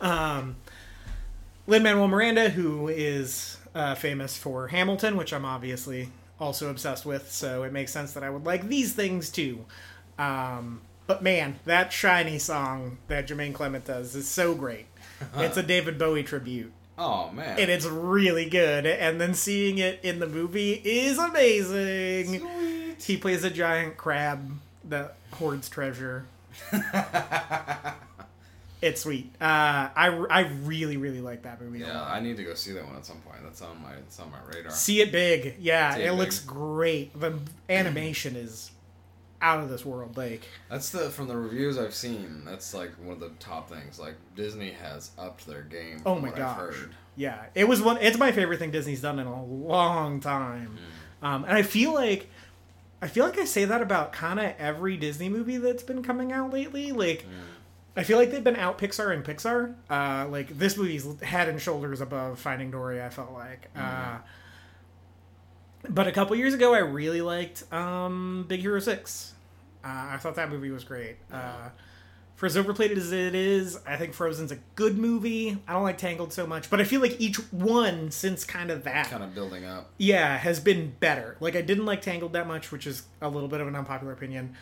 Um, 0.00 0.56
Lin 1.66 1.82
Manuel 1.82 2.08
Miranda, 2.08 2.48
who 2.48 2.88
is 2.88 3.58
uh, 3.74 3.94
famous 3.94 4.36
for 4.36 4.68
Hamilton, 4.68 5.16
which 5.16 5.32
I'm 5.32 5.44
obviously 5.44 6.08
also 6.40 6.68
obsessed 6.70 7.04
with, 7.06 7.30
so 7.30 7.62
it 7.62 7.72
makes 7.72 7.92
sense 7.92 8.12
that 8.12 8.22
I 8.22 8.30
would 8.30 8.44
like 8.44 8.68
these 8.68 8.92
things 8.92 9.30
too. 9.30 9.64
Um, 10.18 10.80
but 11.06 11.22
man, 11.22 11.58
that 11.64 11.92
shiny 11.92 12.38
song 12.38 12.98
that 13.08 13.26
Jemaine 13.28 13.52
Clement 13.52 13.84
does 13.84 14.14
is 14.16 14.26
so 14.28 14.54
great. 14.54 14.86
It's 15.36 15.56
a 15.56 15.62
David 15.62 15.98
Bowie 15.98 16.22
tribute, 16.22 16.72
oh 16.98 17.30
man. 17.30 17.58
and 17.58 17.70
it's 17.70 17.86
really 17.86 18.48
good. 18.48 18.84
And 18.86 19.20
then 19.20 19.34
seeing 19.34 19.78
it 19.78 20.00
in 20.02 20.18
the 20.18 20.26
movie 20.26 20.72
is 20.72 21.18
amazing. 21.18 22.40
Sweet. 22.40 23.02
He 23.02 23.16
plays 23.16 23.42
a 23.44 23.50
giant 23.50 23.96
crab 23.96 24.52
that 24.84 25.16
hoards 25.32 25.68
treasure. 25.68 26.26
It's 28.82 29.00
sweet. 29.00 29.32
Uh, 29.40 29.88
I, 29.96 30.08
I 30.30 30.40
really 30.64 30.98
really 30.98 31.22
like 31.22 31.42
that 31.42 31.60
movie. 31.62 31.78
Yeah. 31.80 32.04
I 32.04 32.20
need 32.20 32.36
to 32.36 32.44
go 32.44 32.52
see 32.54 32.72
that 32.72 32.84
one 32.86 32.94
at 32.96 33.06
some 33.06 33.16
point. 33.20 33.38
That's 33.42 33.62
on 33.62 33.82
my 33.82 33.92
it's 33.94 34.20
on 34.20 34.30
my 34.30 34.38
radar. 34.54 34.70
See 34.70 35.00
it 35.00 35.10
big. 35.10 35.56
Yeah, 35.58 35.94
See 35.94 36.02
it 36.02 36.08
it 36.08 36.12
looks 36.12 36.40
great. 36.40 37.18
The 37.18 37.38
animation 37.70 38.36
is 38.36 38.70
out 39.42 39.60
of 39.60 39.68
this 39.68 39.84
world. 39.84 40.16
Like, 40.16 40.42
That's 40.70 40.90
the 40.90 41.10
from 41.10 41.28
the 41.28 41.36
reviews 41.36 41.78
I've 41.78 41.94
seen. 41.94 42.42
That's 42.44 42.74
like 42.74 42.90
one 43.02 43.12
of 43.14 43.20
the 43.20 43.30
top 43.38 43.68
things. 43.70 43.98
Like 43.98 44.14
Disney 44.34 44.70
has 44.72 45.10
upped 45.18 45.46
their 45.46 45.62
game. 45.62 46.02
oh 46.06 46.18
my 46.18 46.30
gosh. 46.30 46.74
Yeah, 47.16 47.46
it 47.54 47.66
was 47.66 47.80
one. 47.80 47.98
It's 48.00 48.18
my 48.18 48.32
favorite 48.32 48.58
thing 48.58 48.70
Disney's 48.70 49.00
done 49.00 49.18
in 49.18 49.26
a 49.26 49.44
long 49.44 50.20
time. 50.20 50.76
Um, 51.22 51.44
and 51.44 51.52
I 51.54 51.62
feel 51.62 51.94
like, 51.94 52.28
I 53.00 53.08
feel 53.08 53.24
like 53.24 53.38
I 53.38 53.44
say 53.46 53.64
that 53.64 53.80
about 53.80 54.12
kind 54.12 54.38
of 54.38 54.52
every 54.58 54.96
Disney 54.98 55.28
movie 55.30 55.56
that's 55.56 55.82
been 55.82 56.02
coming 56.02 56.30
out 56.30 56.52
lately. 56.52 56.92
Like, 56.92 57.24
I 57.96 58.02
feel 58.02 58.18
like 58.18 58.30
they've 58.30 58.44
been 58.44 58.56
out 58.56 58.76
Pixar 58.78 59.14
and 59.14 59.24
Pixar. 59.24 59.74
Uh, 59.88 60.28
like 60.28 60.58
this 60.58 60.76
movie's 60.76 61.20
head 61.22 61.48
and 61.48 61.60
shoulders 61.60 62.02
above 62.02 62.38
Finding 62.38 62.70
Dory. 62.70 63.02
I 63.02 63.08
felt 63.08 63.32
like. 63.32 63.70
Uh, 63.74 64.18
but 65.88 66.06
a 66.06 66.12
couple 66.12 66.36
years 66.36 66.54
ago, 66.54 66.74
I 66.74 66.78
really 66.78 67.20
liked 67.22 67.70
um, 67.72 68.44
Big 68.48 68.60
Hero 68.60 68.78
Six. 68.80 69.34
Uh, 69.84 69.88
I 70.12 70.16
thought 70.18 70.34
that 70.36 70.50
movie 70.50 70.70
was 70.70 70.84
great. 70.84 71.16
Uh, 71.32 71.68
for 72.34 72.44
as 72.46 72.56
overplayed 72.56 72.90
as 72.92 73.12
it 73.12 73.34
is, 73.34 73.78
I 73.86 73.96
think 73.96 74.12
Frozen's 74.12 74.52
a 74.52 74.58
good 74.74 74.98
movie. 74.98 75.56
I 75.66 75.72
don't 75.72 75.84
like 75.84 75.96
Tangled 75.96 76.32
so 76.34 76.46
much, 76.46 76.68
but 76.68 76.80
I 76.80 76.84
feel 76.84 77.00
like 77.00 77.18
each 77.20 77.36
one 77.52 78.10
since 78.10 78.44
kind 78.44 78.70
of 78.70 78.84
that, 78.84 79.08
Kind 79.08 79.22
of 79.22 79.34
building 79.34 79.64
up. 79.64 79.90
yeah, 79.96 80.36
has 80.36 80.60
been 80.60 80.94
better. 81.00 81.36
Like 81.40 81.56
I 81.56 81.62
didn't 81.62 81.86
like 81.86 82.02
Tangled 82.02 82.34
that 82.34 82.46
much, 82.46 82.70
which 82.72 82.86
is 82.86 83.04
a 83.22 83.28
little 83.28 83.48
bit 83.48 83.60
of 83.60 83.68
an 83.68 83.74
unpopular 83.76 84.12
opinion. 84.12 84.54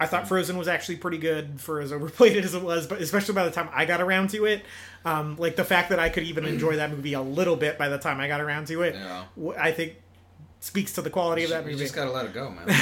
I 0.00 0.06
thought 0.06 0.26
Frozen 0.26 0.58
was 0.58 0.66
actually 0.68 0.96
pretty 0.96 1.18
good 1.18 1.60
for 1.60 1.80
as 1.80 1.92
overplayed 1.92 2.36
as 2.44 2.54
it 2.54 2.62
was, 2.62 2.86
but 2.88 3.00
especially 3.00 3.34
by 3.34 3.44
the 3.44 3.50
time 3.52 3.68
I 3.72 3.84
got 3.86 4.00
around 4.02 4.30
to 4.30 4.44
it, 4.46 4.62
um, 5.04 5.36
like 5.36 5.54
the 5.56 5.64
fact 5.64 5.90
that 5.90 6.00
I 6.00 6.08
could 6.10 6.24
even 6.24 6.44
enjoy 6.44 6.76
that 6.76 6.90
movie 6.90 7.12
a 7.14 7.22
little 7.22 7.56
bit 7.56 7.78
by 7.78 7.88
the 7.88 7.98
time 7.98 8.18
I 8.20 8.26
got 8.28 8.40
around 8.42 8.66
to 8.66 8.82
it, 8.82 8.94
Yeah. 8.96 9.24
I 9.58 9.70
think 9.70 9.94
speaks 10.62 10.92
to 10.94 11.02
the 11.02 11.10
quality 11.10 11.44
of 11.44 11.50
that 11.50 11.64
movie. 11.64 11.72
You 11.74 11.78
just 11.78 11.94
gotta 11.94 12.10
let 12.12 12.24
it 12.26 12.32
go, 12.32 12.50
man. 12.50 12.66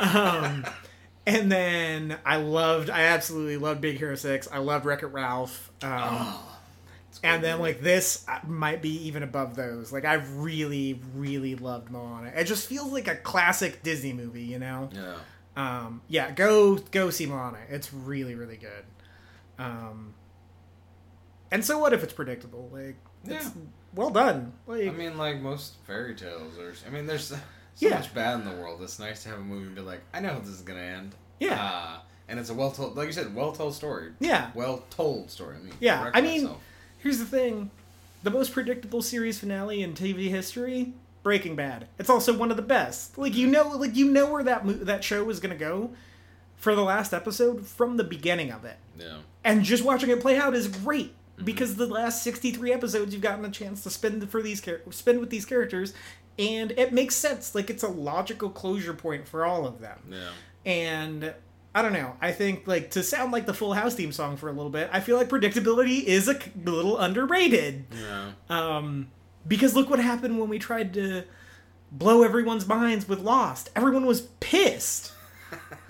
Um, 0.00 0.64
and 1.26 1.50
then 1.50 2.18
I 2.24 2.36
loved, 2.36 2.88
I 2.90 3.02
absolutely 3.04 3.56
loved 3.56 3.80
Big 3.80 3.98
Hero 3.98 4.14
Six. 4.14 4.46
I 4.52 4.58
loved 4.58 4.84
Wreck 4.84 5.02
It 5.02 5.06
Ralph. 5.08 5.70
Um, 5.82 5.90
Oh, 5.90 6.44
and 7.24 7.42
then 7.42 7.54
man. 7.56 7.60
like 7.60 7.80
this 7.80 8.24
uh, 8.28 8.38
might 8.46 8.80
be 8.80 9.06
even 9.08 9.24
above 9.24 9.56
those. 9.56 9.90
Like 9.92 10.04
I 10.04 10.14
really, 10.14 11.00
really 11.16 11.56
loved 11.56 11.90
Moana. 11.90 12.30
It 12.34 12.44
just 12.44 12.68
feels 12.68 12.92
like 12.92 13.08
a 13.08 13.16
classic 13.16 13.82
Disney 13.82 14.12
movie, 14.12 14.42
you 14.44 14.58
know. 14.60 14.88
yeah. 14.92 15.16
Um, 15.56 16.02
yeah, 16.08 16.30
go 16.30 16.76
go 16.76 17.10
see 17.10 17.26
Moana. 17.26 17.58
It's 17.68 17.92
really, 17.92 18.36
really 18.36 18.56
good. 18.58 18.84
Um, 19.58 20.14
and 21.50 21.64
so 21.64 21.78
what 21.78 21.92
if 21.92 22.04
it's 22.04 22.12
predictable? 22.12 22.68
Like, 22.72 22.96
it's 23.24 23.46
Yeah. 23.46 23.50
Well 23.94 24.10
done. 24.10 24.52
Like, 24.66 24.86
I 24.88 24.90
mean, 24.90 25.16
like 25.18 25.40
most 25.40 25.74
fairy 25.86 26.14
tales, 26.14 26.58
or 26.58 26.72
I 26.86 26.90
mean, 26.90 27.06
there's 27.06 27.26
so 27.28 27.36
Yeah. 27.78 27.90
much 27.96 28.14
bad 28.14 28.40
in 28.40 28.44
the 28.44 28.56
world. 28.56 28.82
It's 28.82 28.98
nice 28.98 29.22
to 29.24 29.28
have 29.30 29.38
a 29.38 29.42
movie 29.42 29.66
and 29.66 29.74
be 29.74 29.80
like, 29.80 30.00
I 30.12 30.20
know 30.20 30.30
how 30.30 30.38
this 30.40 30.48
is 30.50 30.62
gonna 30.62 30.80
end. 30.80 31.14
Yeah. 31.40 31.62
Uh, 31.62 31.98
and 32.28 32.38
it's 32.38 32.50
a 32.50 32.54
well 32.54 32.70
told, 32.70 32.96
like 32.96 33.06
you 33.06 33.12
said, 33.12 33.34
well 33.34 33.52
told 33.52 33.74
story. 33.74 34.12
Yeah. 34.20 34.50
Well 34.54 34.84
told 34.90 35.30
story. 35.30 35.56
I 35.56 35.64
mean, 35.64 35.74
Yeah, 35.80 36.10
I 36.12 36.20
mean- 36.20 36.42
myself. 36.44 36.60
Here's 36.98 37.18
the 37.18 37.24
thing: 37.24 37.70
the 38.24 38.30
most 38.30 38.52
predictable 38.52 39.02
series 39.02 39.38
finale 39.38 39.82
in 39.82 39.94
TV 39.94 40.28
history, 40.28 40.92
Breaking 41.22 41.54
Bad. 41.54 41.86
It's 41.98 42.10
also 42.10 42.36
one 42.36 42.50
of 42.50 42.56
the 42.56 42.62
best. 42.62 43.16
Like 43.16 43.34
you 43.36 43.46
know, 43.46 43.68
like 43.68 43.94
you 43.94 44.10
know 44.10 44.30
where 44.32 44.42
that 44.42 44.66
mo- 44.66 44.72
that 44.72 45.04
show 45.04 45.22
was 45.22 45.38
gonna 45.38 45.54
go 45.54 45.90
for 46.56 46.74
the 46.74 46.82
last 46.82 47.14
episode 47.14 47.64
from 47.66 47.96
the 47.96 48.02
beginning 48.04 48.50
of 48.50 48.64
it, 48.64 48.76
yeah. 48.98 49.18
and 49.44 49.62
just 49.62 49.84
watching 49.84 50.10
it 50.10 50.20
play 50.20 50.36
out 50.36 50.54
is 50.56 50.66
great 50.66 51.14
because 51.44 51.76
the 51.76 51.86
last 51.86 52.22
sixty 52.22 52.50
three 52.52 52.72
episodes 52.72 53.12
you've 53.12 53.22
gotten 53.22 53.44
a 53.44 53.50
chance 53.50 53.82
to 53.84 53.90
spend 53.90 54.28
for 54.30 54.42
these 54.42 54.60
char- 54.60 54.80
spend 54.90 55.20
with 55.20 55.30
these 55.30 55.44
characters, 55.44 55.94
and 56.38 56.70
it 56.72 56.92
makes 56.92 57.14
sense. 57.14 57.54
Like 57.54 57.70
it's 57.70 57.82
a 57.82 57.88
logical 57.88 58.50
closure 58.50 58.94
point 58.94 59.26
for 59.28 59.44
all 59.44 59.66
of 59.66 59.80
them 59.80 59.98
Yeah. 60.10 60.30
and 60.64 61.34
I 61.74 61.82
don't 61.82 61.92
know. 61.92 62.16
I 62.20 62.32
think 62.32 62.66
like 62.66 62.90
to 62.92 63.02
sound 63.02 63.30
like 63.32 63.46
the 63.46 63.54
Full 63.54 63.74
House 63.74 63.94
theme 63.94 64.10
song 64.12 64.36
for 64.36 64.48
a 64.48 64.52
little 64.52 64.70
bit. 64.70 64.88
I 64.92 65.00
feel 65.00 65.16
like 65.16 65.28
predictability 65.28 66.02
is 66.02 66.26
a 66.28 66.38
little 66.64 66.98
underrated. 66.98 67.84
Yeah. 67.94 68.32
Um, 68.48 69.08
because 69.46 69.76
look 69.76 69.88
what 69.90 70.00
happened 70.00 70.38
when 70.40 70.48
we 70.48 70.58
tried 70.58 70.92
to 70.94 71.24
blow 71.92 72.22
everyone's 72.22 72.66
minds 72.66 73.06
with 73.08 73.20
Lost. 73.20 73.70
Everyone 73.76 74.06
was 74.06 74.22
pissed. 74.40 75.12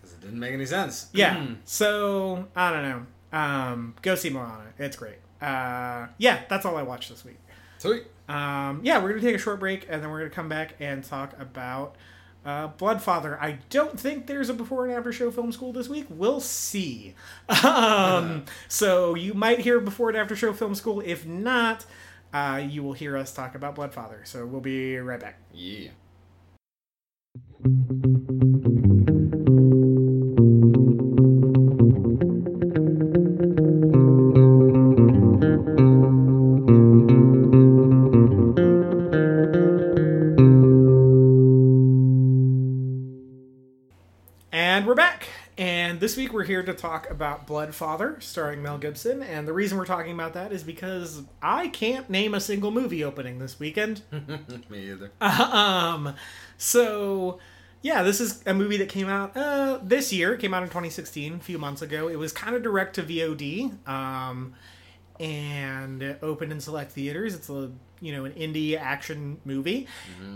Because 0.00 0.12
it 0.14 0.20
didn't 0.20 0.38
make 0.38 0.52
any 0.52 0.66
sense. 0.66 1.08
Yeah. 1.12 1.46
so 1.64 2.46
I 2.54 2.70
don't 2.72 2.82
know. 2.82 3.06
Um, 3.32 3.94
go 4.02 4.14
see 4.14 4.30
Moana. 4.30 4.72
It's 4.78 4.96
great. 4.96 5.18
Uh, 5.40 6.06
yeah, 6.18 6.42
that's 6.48 6.64
all 6.64 6.76
I 6.76 6.82
watched 6.82 7.10
this 7.10 7.24
week. 7.24 7.38
Sweet. 7.78 8.04
Um, 8.28 8.80
yeah, 8.82 9.02
we're 9.02 9.10
gonna 9.10 9.20
take 9.22 9.34
a 9.34 9.38
short 9.38 9.60
break 9.60 9.86
and 9.88 10.02
then 10.02 10.10
we're 10.10 10.18
gonna 10.18 10.30
come 10.30 10.48
back 10.48 10.74
and 10.80 11.04
talk 11.04 11.34
about 11.38 11.96
uh, 12.44 12.68
Blood 12.68 13.02
Father. 13.02 13.38
I 13.40 13.58
don't 13.70 13.98
think 13.98 14.26
there's 14.26 14.48
a 14.48 14.54
before 14.54 14.86
and 14.86 14.94
after 14.94 15.12
show 15.12 15.30
film 15.30 15.52
school 15.52 15.72
this 15.72 15.88
week. 15.88 16.06
We'll 16.08 16.40
see. 16.40 17.14
Um, 17.64 18.44
so 18.68 19.14
you 19.14 19.34
might 19.34 19.60
hear 19.60 19.80
before 19.80 20.08
and 20.08 20.18
after 20.18 20.36
show 20.36 20.52
film 20.52 20.74
school. 20.74 21.02
If 21.04 21.26
not, 21.26 21.84
uh, 22.32 22.62
you 22.68 22.82
will 22.82 22.92
hear 22.92 23.16
us 23.16 23.32
talk 23.32 23.54
about 23.54 23.74
Blood 23.74 23.92
Father. 23.92 24.20
So 24.24 24.46
we'll 24.46 24.60
be 24.60 24.96
right 24.98 25.20
back. 25.20 25.38
Yeah. 25.52 25.90
Here 46.46 46.62
to 46.62 46.74
talk 46.74 47.10
about 47.10 47.46
Blood 47.46 47.74
Father, 47.74 48.16
starring 48.20 48.62
Mel 48.62 48.78
Gibson. 48.78 49.22
And 49.22 49.46
the 49.46 49.52
reason 49.52 49.78
we're 49.78 49.86
talking 49.86 50.12
about 50.12 50.34
that 50.34 50.52
is 50.52 50.62
because 50.62 51.22
I 51.42 51.68
can't 51.68 52.08
name 52.08 52.34
a 52.34 52.40
single 52.40 52.70
movie 52.70 53.04
opening 53.04 53.38
this 53.38 53.58
weekend. 53.58 54.02
Me 54.70 54.90
either. 54.90 55.10
um, 55.20 56.14
so 56.58 57.38
yeah, 57.82 58.02
this 58.02 58.20
is 58.20 58.42
a 58.46 58.54
movie 58.54 58.78
that 58.78 58.88
came 58.88 59.08
out 59.08 59.36
uh, 59.36 59.78
this 59.82 60.12
year. 60.12 60.34
It 60.34 60.40
came 60.40 60.52
out 60.54 60.62
in 60.62 60.68
2016, 60.68 61.34
a 61.34 61.38
few 61.38 61.58
months 61.58 61.82
ago. 61.82 62.08
It 62.08 62.18
was 62.18 62.32
kind 62.32 62.56
of 62.56 62.62
direct 62.62 62.94
to 62.96 63.02
VOD, 63.02 63.86
um, 63.88 64.54
and 65.20 66.16
opened 66.20 66.52
in 66.52 66.60
select 66.60 66.92
theaters. 66.92 67.34
It's 67.34 67.48
a 67.48 67.70
you 68.00 68.12
know 68.12 68.24
an 68.24 68.32
indie 68.32 68.78
action 68.78 69.38
movie, 69.44 69.86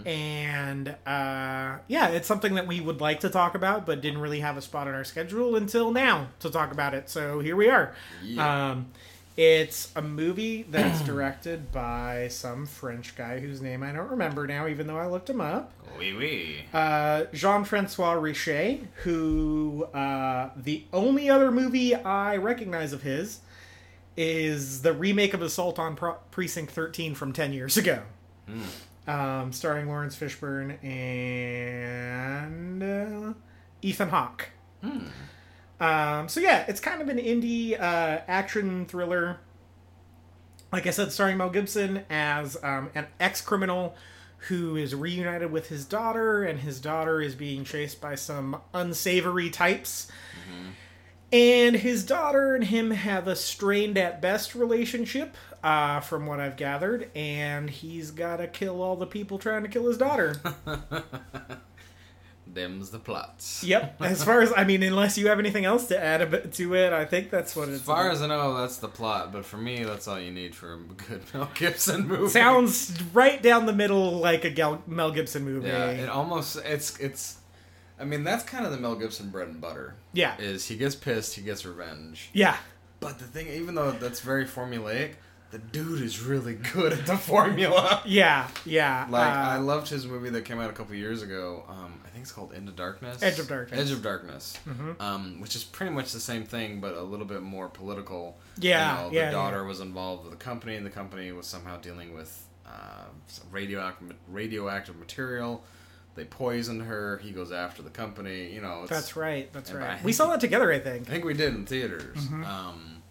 and 0.07 0.89
uh, 1.07 1.79
yeah, 1.89 2.09
it's 2.09 2.27
something 2.27 2.55
that 2.55 2.67
we 2.67 2.81
would 2.81 3.01
like 3.01 3.21
to 3.21 3.31
talk 3.31 3.55
about, 3.55 3.87
but 3.87 4.01
didn't 4.01 4.21
really 4.21 4.41
have 4.41 4.57
a 4.57 4.63
spot 4.63 4.89
on 4.89 4.95
our 4.95 5.05
schedule 5.05 5.57
until 5.57 5.91
now 5.91 6.29
to 6.41 6.51
talk 6.51 6.73
about 6.73 6.95
it. 6.95 7.09
So 7.11 7.41
here 7.41 7.57
we 7.57 7.69
are. 7.69 7.95
Yeah. 8.23 8.71
Um, 8.71 8.87
it's 9.37 9.91
a 9.97 10.03
movie 10.03 10.65
that's 10.69 11.01
directed 11.05 11.73
by 11.73 12.29
some 12.29 12.67
French 12.67 13.17
guy 13.17 13.41
whose 13.41 13.63
name 13.63 13.83
I 13.83 13.93
don't 13.93 14.11
remember 14.11 14.47
now, 14.47 14.67
even 14.67 14.87
though 14.87 14.99
I 14.99 15.07
looked 15.07 15.31
him 15.31 15.41
up. 15.41 15.73
Wee 15.99 16.13
wee. 16.13 16.65
Uh, 16.73 17.25
Jean 17.33 17.65
Francois 17.65 18.15
Richet, 18.15 18.87
who 19.03 19.85
uh, 19.95 20.51
the 20.57 20.85
only 20.93 21.31
other 21.31 21.51
movie 21.51 21.95
I 21.95 22.37
recognize 22.37 22.93
of 22.93 23.03
his 23.03 23.41
is 24.17 24.83
the 24.83 24.93
remake 24.93 25.35
of 25.35 25.43
Assault 25.43 25.79
on 25.79 25.97
Pro- 25.97 26.19
Precinct 26.31 26.73
13 26.73 27.15
from 27.15 27.33
10 27.33 27.53
years 27.53 27.77
ago. 27.77 28.03
Um, 29.07 29.53
starring 29.53 29.89
Laurence 29.89 30.17
Fishburne 30.17 30.83
and 30.85 32.83
uh, 32.83 33.33
Ethan 33.83 34.09
Hawke. 34.11 34.49
Um, 35.81 36.29
so 36.29 36.41
yeah, 36.41 36.65
it's 36.69 36.81
kind 36.81 37.01
of 37.01 37.09
an 37.09 37.17
indie 37.19 37.73
uh, 37.81 38.21
action 38.29 38.85
thriller. 38.87 39.39
Like 40.73 40.87
I 40.87 40.91
said, 40.91 41.11
starring 41.13 41.39
Mel 41.39 41.51
Gibson 41.51 42.05
as 42.11 42.57
um, 42.63 42.91
an 42.95 43.07
ex-criminal 43.19 43.97
who 44.49 44.77
is 44.77 44.95
reunited 44.95 45.51
with 45.51 45.69
his 45.69 45.85
daughter, 45.85 46.43
and 46.45 46.61
his 46.61 46.81
daughter 46.81 47.21
is 47.21 47.35
being 47.35 47.65
chased 47.65 48.01
by 48.01 48.15
some 48.15 48.61
unsavory 48.73 49.51
types. 49.51 50.11
And 51.33 51.77
his 51.77 52.05
daughter 52.05 52.55
and 52.55 52.65
him 52.65 52.91
have 52.91 53.29
a 53.29 53.37
strained 53.37 53.97
at 53.97 54.21
best 54.21 54.55
relationship, 54.55 55.37
uh, 55.63 56.01
from 56.01 56.27
what 56.27 56.41
I've 56.41 56.57
gathered, 56.57 57.11
and 57.15 57.71
he's 57.71 58.11
got 58.11 58.37
to 58.39 58.49
kill 58.49 58.83
all 58.83 58.97
the 58.97 59.07
people 59.07 59.39
trying 59.39 59.63
to 59.63 59.69
kill 59.69 59.87
his 59.87 59.99
daughter. 59.99 60.37
Them's 62.53 62.91
the 62.91 62.99
plots. 62.99 63.63
Yep. 63.63 64.03
As 64.03 64.25
far 64.25 64.41
as 64.41 64.53
I 64.57 64.65
mean, 64.65 64.83
unless 64.83 65.17
you 65.17 65.29
have 65.29 65.39
anything 65.39 65.65
else 65.65 65.87
to 65.89 66.03
add 66.03 66.21
a 66.21 66.27
bit 66.27 66.53
to 66.55 66.75
it, 66.75 66.93
I 66.93 67.05
think 67.05 67.31
that's 67.31 67.55
what 67.55 67.69
it's. 67.69 67.77
As 67.79 67.83
far 67.83 68.11
as 68.11 68.23
I 68.23 68.27
know, 68.27 68.57
that's 68.57 68.79
the 68.79 68.89
plot. 68.89 69.33
But 69.33 69.45
for 69.45 69.57
me, 69.57 69.85
that's 69.85 70.09
all 70.09 70.19
you 70.19 70.33
need 70.33 70.57
for 70.57 70.75
a 70.75 70.79
good 70.79 71.23
Mel 71.35 71.49
Gibson 71.55 72.09
movie. 72.09 72.29
sounds 72.29 73.01
right 73.15 73.41
down 73.41 73.67
the 73.67 73.73
middle 73.73 74.19
like 74.19 74.45
a 74.45 74.51
Gal- 74.51 74.83
Mel 74.89 75.13
Gibson 75.13 75.45
movie. 75.45 75.69
Yeah, 75.69 75.91
it 75.91 76.09
almost 76.09 76.57
it's 76.65 76.99
it's. 76.99 77.37
I 78.01 78.05
mean, 78.05 78.25
that's 78.25 78.45
kind 78.45 78.65
of 78.65 78.73
the 78.73 78.79
Mel 78.79 78.95
Gibson 78.97 79.31
bread 79.31 79.49
and 79.49 79.61
butter. 79.61 79.95
yeah, 80.13 80.37
Is 80.39 80.67
he 80.67 80.77
gets 80.77 80.95
pissed, 80.95 81.35
he 81.37 81.43
gets 81.43 81.65
revenge. 81.67 82.31
yeah, 82.33 82.57
But 83.01 83.19
the 83.19 83.25
thing, 83.27 83.49
even 83.49 83.75
though 83.75 83.91
that's 83.93 84.21
very 84.21 84.45
formulaic, 84.47 85.13
the 85.51 85.59
dude 85.59 86.01
is 86.01 86.23
really 86.23 86.55
good 86.55 86.93
at 86.93 87.07
the 87.07 87.17
formula. 87.17 88.03
yeah, 88.07 88.47
yeah. 88.65 89.07
Like 89.11 89.27
uh, 89.27 89.39
I 89.39 89.57
loved 89.59 89.89
his 89.89 90.07
movie 90.07 90.31
that 90.31 90.45
came 90.45 90.61
out 90.61 90.71
a 90.71 90.73
couple 90.73 90.95
years 90.95 91.23
ago. 91.23 91.65
Um, 91.69 92.01
I 92.05 92.09
think 92.09 92.23
it's 92.23 92.31
called 92.31 92.53
Into 92.53 92.71
Darkness. 92.71 93.21
Edge 93.21 93.41
of 93.41 93.49
Darkness. 93.49 93.81
Edge 93.81 93.91
of 93.91 94.01
Darkness. 94.03 94.57
Mhm. 94.69 95.01
Um, 95.01 95.41
which 95.41 95.57
is 95.57 95.65
pretty 95.65 95.93
much 95.93 96.13
the 96.13 96.21
same 96.21 96.45
thing, 96.45 96.81
but 96.81 96.95
a 96.95 97.03
little 97.03 97.27
bit 97.27 97.43
more 97.43 97.69
political. 97.69 98.39
Yeah, 98.59 98.97
You 98.99 99.03
know, 99.05 99.09
the 99.11 99.17
yeah, 99.17 99.31
daughter 99.33 99.65
was 99.65 99.81
involved 99.81 100.23
with 100.23 100.31
the 100.39 100.43
company, 100.45 100.77
and 100.77 100.87
the 100.87 100.91
company 100.91 101.33
was 101.33 101.47
somehow 101.49 101.79
dealing 101.79 102.15
with 102.15 102.45
uh, 102.65 103.07
radioactive 103.51 104.13
radioactive 104.29 104.97
material. 104.97 105.65
They 106.21 106.27
poisoned 106.27 106.83
her. 106.83 107.17
He 107.25 107.31
goes 107.31 107.51
after 107.51 107.81
the 107.81 107.89
company. 107.89 108.53
You 108.53 108.61
know, 108.61 108.85
that's 108.87 109.17
right. 109.17 109.51
That's 109.55 109.73
right. 109.73 109.95
think 109.95 110.05
We 110.05 110.13
saw 110.13 110.29
that 110.29 110.39
together, 110.39 110.71
I 110.71 110.79
think. 110.79 111.09
I 111.09 111.13
think 111.13 111.25
we 111.25 111.33
did 111.33 111.55
in 111.55 111.65
theaters. 111.65 112.29
Mhm. 112.29 112.47
Um, 112.47 113.03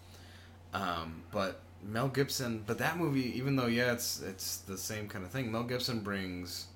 um, 0.75 1.23
but 1.31 1.61
Mel 1.83 2.07
Gibson, 2.07 2.63
but 2.67 2.77
that 2.77 2.99
movie, 2.99 3.35
even 3.35 3.55
though 3.55 3.65
yeah, 3.65 3.93
it's 3.93 4.21
it's 4.21 4.57
the 4.57 4.77
same 4.77 5.07
kind 5.07 5.25
of 5.25 5.31
thing. 5.31 5.51
Mel 5.51 5.63
Gibson 5.63 6.01
brings, 6.01 6.67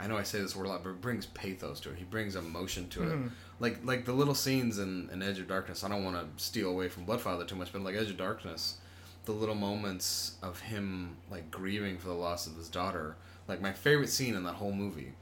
I 0.00 0.06
know 0.06 0.16
I 0.16 0.22
say 0.22 0.40
this 0.40 0.56
word 0.56 0.64
a 0.64 0.70
lot, 0.70 0.82
but 0.82 0.88
it 0.88 1.02
brings 1.02 1.26
pathos 1.26 1.80
to 1.80 1.90
it. 1.90 1.96
He 1.98 2.04
brings 2.04 2.34
emotion 2.34 2.88
to 2.88 3.02
it. 3.02 3.18
Like 3.60 3.80
like 3.84 4.06
the 4.06 4.14
little 4.14 4.34
scenes 4.34 4.78
in, 4.78 5.10
in 5.12 5.22
Edge 5.22 5.38
of 5.38 5.48
Darkness. 5.48 5.84
I 5.84 5.90
don't 5.90 6.02
want 6.02 6.16
to 6.16 6.42
steal 6.42 6.70
away 6.70 6.88
from 6.88 7.04
Blood 7.04 7.20
Father 7.20 7.44
too 7.44 7.56
much, 7.56 7.74
but 7.74 7.82
like 7.82 7.94
Edge 7.94 8.08
of 8.08 8.16
Darkness, 8.16 8.78
the 9.26 9.32
little 9.32 9.54
moments 9.54 10.36
of 10.42 10.60
him 10.60 11.18
like 11.30 11.50
grieving 11.50 11.98
for 11.98 12.08
the 12.08 12.14
loss 12.14 12.46
of 12.46 12.56
his 12.56 12.70
daughter. 12.70 13.16
Like 13.46 13.60
my 13.60 13.74
favorite 13.74 14.08
scene 14.08 14.34
in 14.34 14.44
that 14.44 14.54
whole 14.54 14.72
movie 14.72 15.12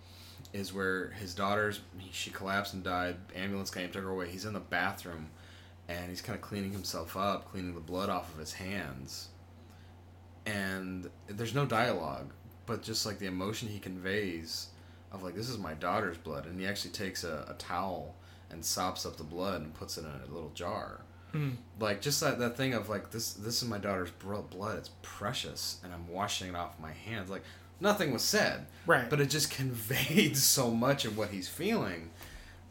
is 0.53 0.73
where 0.73 1.11
his 1.11 1.35
daughter's 1.35 1.81
she 2.13 2.31
collapsed 2.31 2.75
and 2.75 2.83
died. 2.83 3.17
Ambulance 3.35 3.71
came, 3.71 3.91
took 3.91 4.03
her 4.03 4.11
away. 4.11 4.29
He's 4.29 4.45
in 4.45 4.53
the 4.53 4.61
bathroom, 4.61 5.29
and 5.89 6.09
he's 6.09 6.23
kind 6.23 6.37
of 6.37 6.43
cleaning 6.43 6.73
himself 6.73 7.17
up, 7.17 7.51
cleaning 7.51 7.75
the 7.75 7.81
blood 7.81 8.09
off 8.09 8.33
of 8.33 8.39
his 8.39 8.55
hands. 8.55 9.29
And 10.45 11.11
there's 11.27 11.55
no 11.55 11.67
dialogue, 11.67 12.33
but 12.67 12.83
just 12.83 13.05
like 13.05 13.19
the 13.19 13.27
emotion 13.27 13.69
he 13.69 13.79
conveys 13.79 14.69
of 15.13 15.23
like 15.23 15.35
this 15.35 15.49
is 15.49 15.59
my 15.59 15.75
daughter's 15.75 16.19
blood, 16.19 16.47
and 16.47 16.59
he 16.59 16.67
actually 16.67 16.93
takes 16.93 17.25
a, 17.25 17.47
a 17.49 17.55
towel 17.55 18.15
and 18.51 18.65
sops 18.65 19.05
up 19.05 19.17
the 19.17 19.25
blood 19.25 19.61
and 19.61 19.75
puts 19.75 19.99
it 19.99 20.05
in 20.05 20.31
a 20.31 20.33
little 20.33 20.51
jar. 20.55 21.01
Hmm. 21.33 21.51
Like 21.81 22.01
just 22.01 22.21
that, 22.21 22.39
that 22.39 22.57
thing 22.57 22.75
of 22.75 22.89
like 22.89 23.11
this 23.11 23.33
this 23.33 23.63
is 23.63 23.69
my 23.69 23.79
daughter's 23.79 24.11
blood. 24.11 24.79
It's 24.79 24.91
precious, 25.03 25.81
and 25.83 25.93
I'm 25.93 26.09
washing 26.09 26.49
it 26.49 26.55
off 26.57 26.79
my 26.81 26.93
hands. 26.93 27.31
Like 27.31 27.43
nothing 27.81 28.13
was 28.13 28.23
said, 28.23 28.67
Right. 28.87 29.09
but 29.11 29.21
it 29.21 29.31
just 29.31 29.51
conveyed 29.57 30.37
so 30.37 30.71
much 30.71 31.05
of 31.05 31.17
what 31.19 31.31
he's 31.31 31.49
feeling 31.49 32.11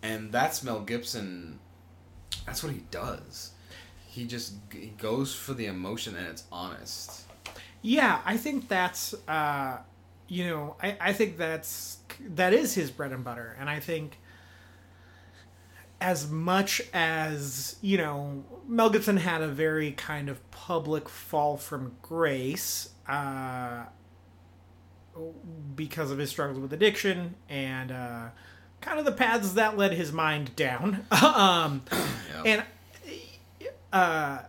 and 0.02 0.32
that's 0.32 0.62
mel 0.64 0.82
gibson 0.82 1.60
that's 2.46 2.64
what 2.64 2.72
he 2.74 2.84
does 2.92 3.52
he 4.08 4.26
just 4.26 4.54
he 4.72 4.88
goes 4.98 5.34
for 5.34 5.54
the 5.54 5.66
emotion 5.66 6.16
and 6.16 6.28
it's 6.28 6.44
honest 6.52 7.24
Yeah, 7.82 8.22
I 8.26 8.38
think 8.38 8.68
that's 8.68 9.14
uh, 9.28 9.78
you 10.28 10.48
know, 10.48 10.76
I, 10.82 10.98
I 11.00 11.14
think 11.14 11.38
that's 11.38 11.98
that 12.36 12.52
is 12.54 12.74
his 12.74 12.90
bread 12.92 13.12
and 13.12 13.24
butter, 13.24 13.56
and 13.60 13.70
I 13.70 13.80
think 13.80 14.18
as 16.02 16.30
much 16.30 16.82
as 16.94 17.76
you 17.82 17.98
know, 17.98 18.44
Mel 18.68 18.90
Gibson 18.90 19.18
had 19.18 19.42
a 19.42 19.48
very 19.48 19.92
kind 19.92 20.30
of 20.30 20.40
public 20.52 21.08
fall 21.10 21.58
from 21.58 21.96
grace. 22.02 22.90
Uh, 23.08 23.84
because 25.76 26.12
of 26.12 26.18
his 26.18 26.30
struggles 26.30 26.60
with 26.60 26.74
addiction 26.74 27.36
and 27.50 27.92
uh, 27.92 28.26
kind 28.82 29.00
of 29.00 29.06
the 29.06 29.12
paths 29.12 29.54
that 29.54 29.78
led 29.78 29.94
his 29.94 30.12
mind 30.12 30.56
down. 30.56 31.06
um, 31.24 31.82
And 32.46 32.64
uh, 33.94 34.40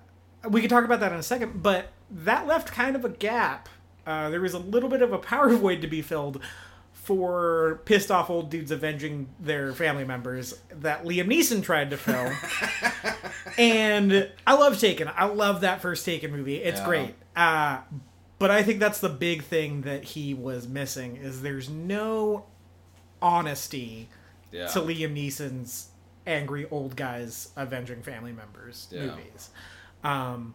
we 0.49 0.61
could 0.61 0.71
talk 0.71 0.85
about 0.85 1.01
that 1.01 1.13
in 1.13 1.19
a 1.19 1.23
second, 1.23 1.63
but 1.63 1.89
that 2.11 2.47
left 2.47 2.73
kind 2.73 2.97
of 2.97 3.05
a 3.05 3.09
gap. 3.09 3.69
Uh, 4.07 4.31
there 4.31 4.41
was 4.41 4.55
a 4.55 4.59
little 4.59 4.89
bit 4.89 5.03
of 5.03 5.13
a 5.13 5.19
power 5.19 5.49
void 5.57 5.81
to 5.83 5.87
be 5.89 6.03
filled 6.03 6.41
for 6.93 7.81
pissed 7.85 8.11
off 8.11 8.29
old 8.31 8.51
dudes 8.51 8.73
avenging 8.73 9.29
their 9.39 9.73
family 9.73 10.03
members 10.05 10.59
that 10.71 11.05
Liam 11.05 11.27
Neeson 11.29 11.63
tried 11.63 11.91
to 11.91 11.97
fill. 11.97 12.33
and 13.59 14.29
I 14.45 14.55
love 14.55 14.81
Taken. 14.81 15.09
I 15.15 15.27
love 15.27 15.61
that 15.61 15.81
first 15.81 16.05
Taken 16.05 16.33
movie. 16.33 16.57
It's 16.57 16.81
Yeah. 16.81 16.87
great. 16.87 17.15
But 18.39 18.51
I 18.51 18.63
think 18.63 18.81
that's 18.81 19.01
the 19.01 19.09
big 19.09 19.43
thing 19.45 19.83
that 19.83 20.05
he 20.05 20.35
was 20.35 20.69
missing 20.69 21.17
is 21.17 21.43
there's 21.43 21.71
no 21.71 22.45
honesty 23.23 24.09
yeah. 24.53 24.67
to 24.69 24.81
Liam 24.81 25.15
Neeson's 25.15 25.89
angry 26.27 26.67
old 26.71 26.97
guys 26.97 27.49
avenging 27.57 28.03
family 28.03 28.33
members 28.33 28.89
Yeah. 28.91 29.07
movies. 29.07 29.51
Um, 30.05 30.55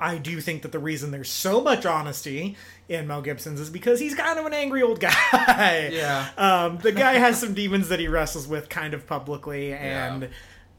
I 0.00 0.16
do 0.18 0.40
think 0.40 0.62
that 0.62 0.70
the 0.72 0.78
reason 0.78 1.10
there's 1.10 1.28
so 1.28 1.60
much 1.60 1.84
honesty 1.84 2.56
in 2.88 3.08
Mel 3.08 3.20
Gibson's 3.20 3.58
is 3.60 3.68
because 3.68 3.98
he's 3.98 4.14
kind 4.14 4.38
of 4.38 4.46
an 4.46 4.54
angry 4.54 4.80
old 4.82 5.00
guy. 5.00 5.88
Yeah. 5.92 6.28
Um, 6.38 6.78
the 6.78 6.92
guy 6.92 7.14
has 7.14 7.38
some 7.40 7.52
demons 7.52 7.88
that 7.88 7.98
he 7.98 8.06
wrestles 8.08 8.46
with 8.46 8.68
kind 8.68 8.94
of 8.94 9.06
publicly, 9.06 9.72
and 9.74 10.22
Yeah. 10.22 10.28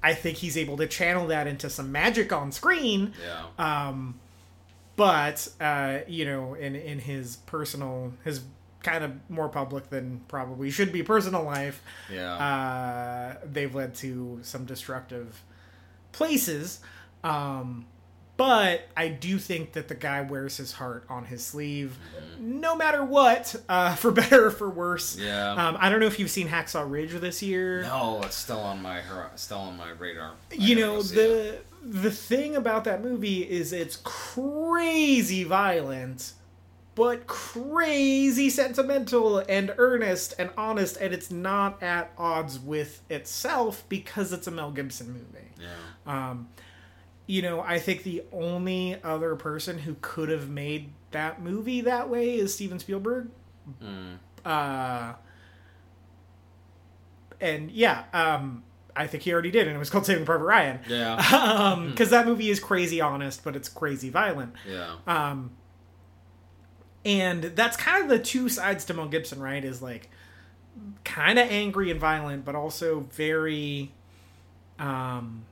I 0.01 0.13
think 0.13 0.37
he's 0.37 0.57
able 0.57 0.77
to 0.77 0.87
channel 0.87 1.27
that 1.27 1.45
into 1.47 1.69
some 1.69 1.91
magic 1.91 2.31
on 2.31 2.51
screen. 2.53 3.13
yeah. 3.21 3.87
Um, 3.87 4.19
but 4.99 5.47
uh, 5.61 5.99
you 6.09 6.25
know, 6.25 6.55
in 6.55 6.75
in 6.75 6.99
his 6.99 7.37
personal, 7.37 8.11
his 8.25 8.41
kind 8.83 9.01
of 9.01 9.13
more 9.29 9.47
public 9.47 9.89
than 9.89 10.19
probably 10.27 10.69
should 10.69 10.91
be 10.91 11.03
personal 11.03 11.43
life, 11.43 11.81
yeah. 12.11 12.33
uh, 12.33 13.35
they've 13.45 13.73
led 13.73 13.95
to 13.95 14.39
some 14.41 14.65
destructive 14.65 15.41
places. 16.11 16.81
Um, 17.23 17.85
but 18.35 18.89
I 18.97 19.07
do 19.07 19.37
think 19.37 19.71
that 19.73 19.87
the 19.87 19.95
guy 19.95 20.21
wears 20.21 20.57
his 20.57 20.73
heart 20.73 21.05
on 21.09 21.25
his 21.25 21.45
sleeve, 21.45 21.97
no 22.37 22.75
matter 22.75 23.03
what, 23.03 23.55
uh, 23.69 23.95
for 23.95 24.11
better 24.11 24.47
or 24.47 24.51
for 24.51 24.69
worse. 24.69 25.17
yeah. 25.17 25.51
Um, 25.53 25.77
I 25.79 25.89
don't 25.89 26.01
know 26.01 26.07
if 26.07 26.19
you've 26.19 26.29
seen 26.29 26.49
Hacksaw 26.49 26.89
Ridge 26.89 27.13
this 27.13 27.41
year. 27.41 27.83
no, 27.83 28.19
it's 28.23 28.35
still 28.35 28.59
on 28.59 28.81
my 28.81 29.01
still 29.35 29.59
on 29.59 29.77
my 29.77 29.91
radar. 29.91 30.31
I 30.51 30.55
you 30.55 30.75
know 30.75 31.01
the. 31.01 31.53
it. 31.53 31.65
The 31.81 32.11
thing 32.11 32.55
about 32.55 32.83
that 32.83 33.01
movie 33.03 33.49
is 33.49 33.71
it's 33.73 33.97
crazy 34.03 35.43
violent 35.43 36.33
but 36.95 37.27
crazy 37.27 38.49
sentimental 38.49 39.37
and 39.47 39.73
earnest 39.77 40.33
and 40.37 40.49
honest 40.57 40.97
and 40.97 41.13
it's 41.13 41.31
not 41.31 41.81
at 41.81 42.11
odds 42.17 42.59
with 42.59 43.01
itself 43.09 43.85
because 43.87 44.33
it's 44.33 44.47
a 44.47 44.51
Mel 44.51 44.71
Gibson 44.71 45.13
movie. 45.13 45.47
Yeah. 45.57 46.29
Um 46.29 46.49
you 47.25 47.41
know, 47.41 47.61
I 47.61 47.79
think 47.79 48.03
the 48.03 48.23
only 48.33 49.01
other 49.03 49.35
person 49.35 49.77
who 49.77 49.95
could 50.01 50.29
have 50.29 50.49
made 50.49 50.89
that 51.11 51.41
movie 51.41 51.81
that 51.81 52.09
way 52.09 52.35
is 52.35 52.53
Steven 52.53 52.79
Spielberg. 52.79 53.29
Mm. 53.81 54.17
Uh 54.43 55.13
and 57.39 57.71
yeah, 57.71 58.03
um 58.11 58.63
I 58.99 59.07
think 59.07 59.23
he 59.23 59.31
already 59.31 59.49
did 59.49 59.65
and 59.67 59.75
it 59.75 59.79
was 59.79 59.89
called 59.89 60.05
Saving 60.05 60.25
Private 60.25 60.43
Ryan. 60.43 60.79
Yeah. 60.89 61.15
um 61.73 61.89
because 61.89 62.09
that 62.09 62.25
movie 62.27 62.49
is 62.49 62.59
crazy 62.59 62.99
honest 62.99 63.43
but 63.43 63.55
it's 63.55 63.69
crazy 63.69 64.09
violent. 64.09 64.53
Yeah. 64.69 64.95
um 65.07 65.51
and 67.05 67.43
that's 67.43 67.77
kind 67.77 68.03
of 68.03 68.09
the 68.09 68.19
two 68.19 68.49
sides 68.49 68.83
to 68.85 68.93
mel 68.93 69.07
gibson 69.07 69.39
right? 69.39 69.63
Is 69.63 69.81
like 69.81 70.09
kind 71.05 71.39
of 71.39 71.49
angry 71.49 71.89
and 71.91 71.99
violent 71.99 72.43
but 72.43 72.55
also 72.55 73.07
very 73.11 73.93
um 74.77 75.45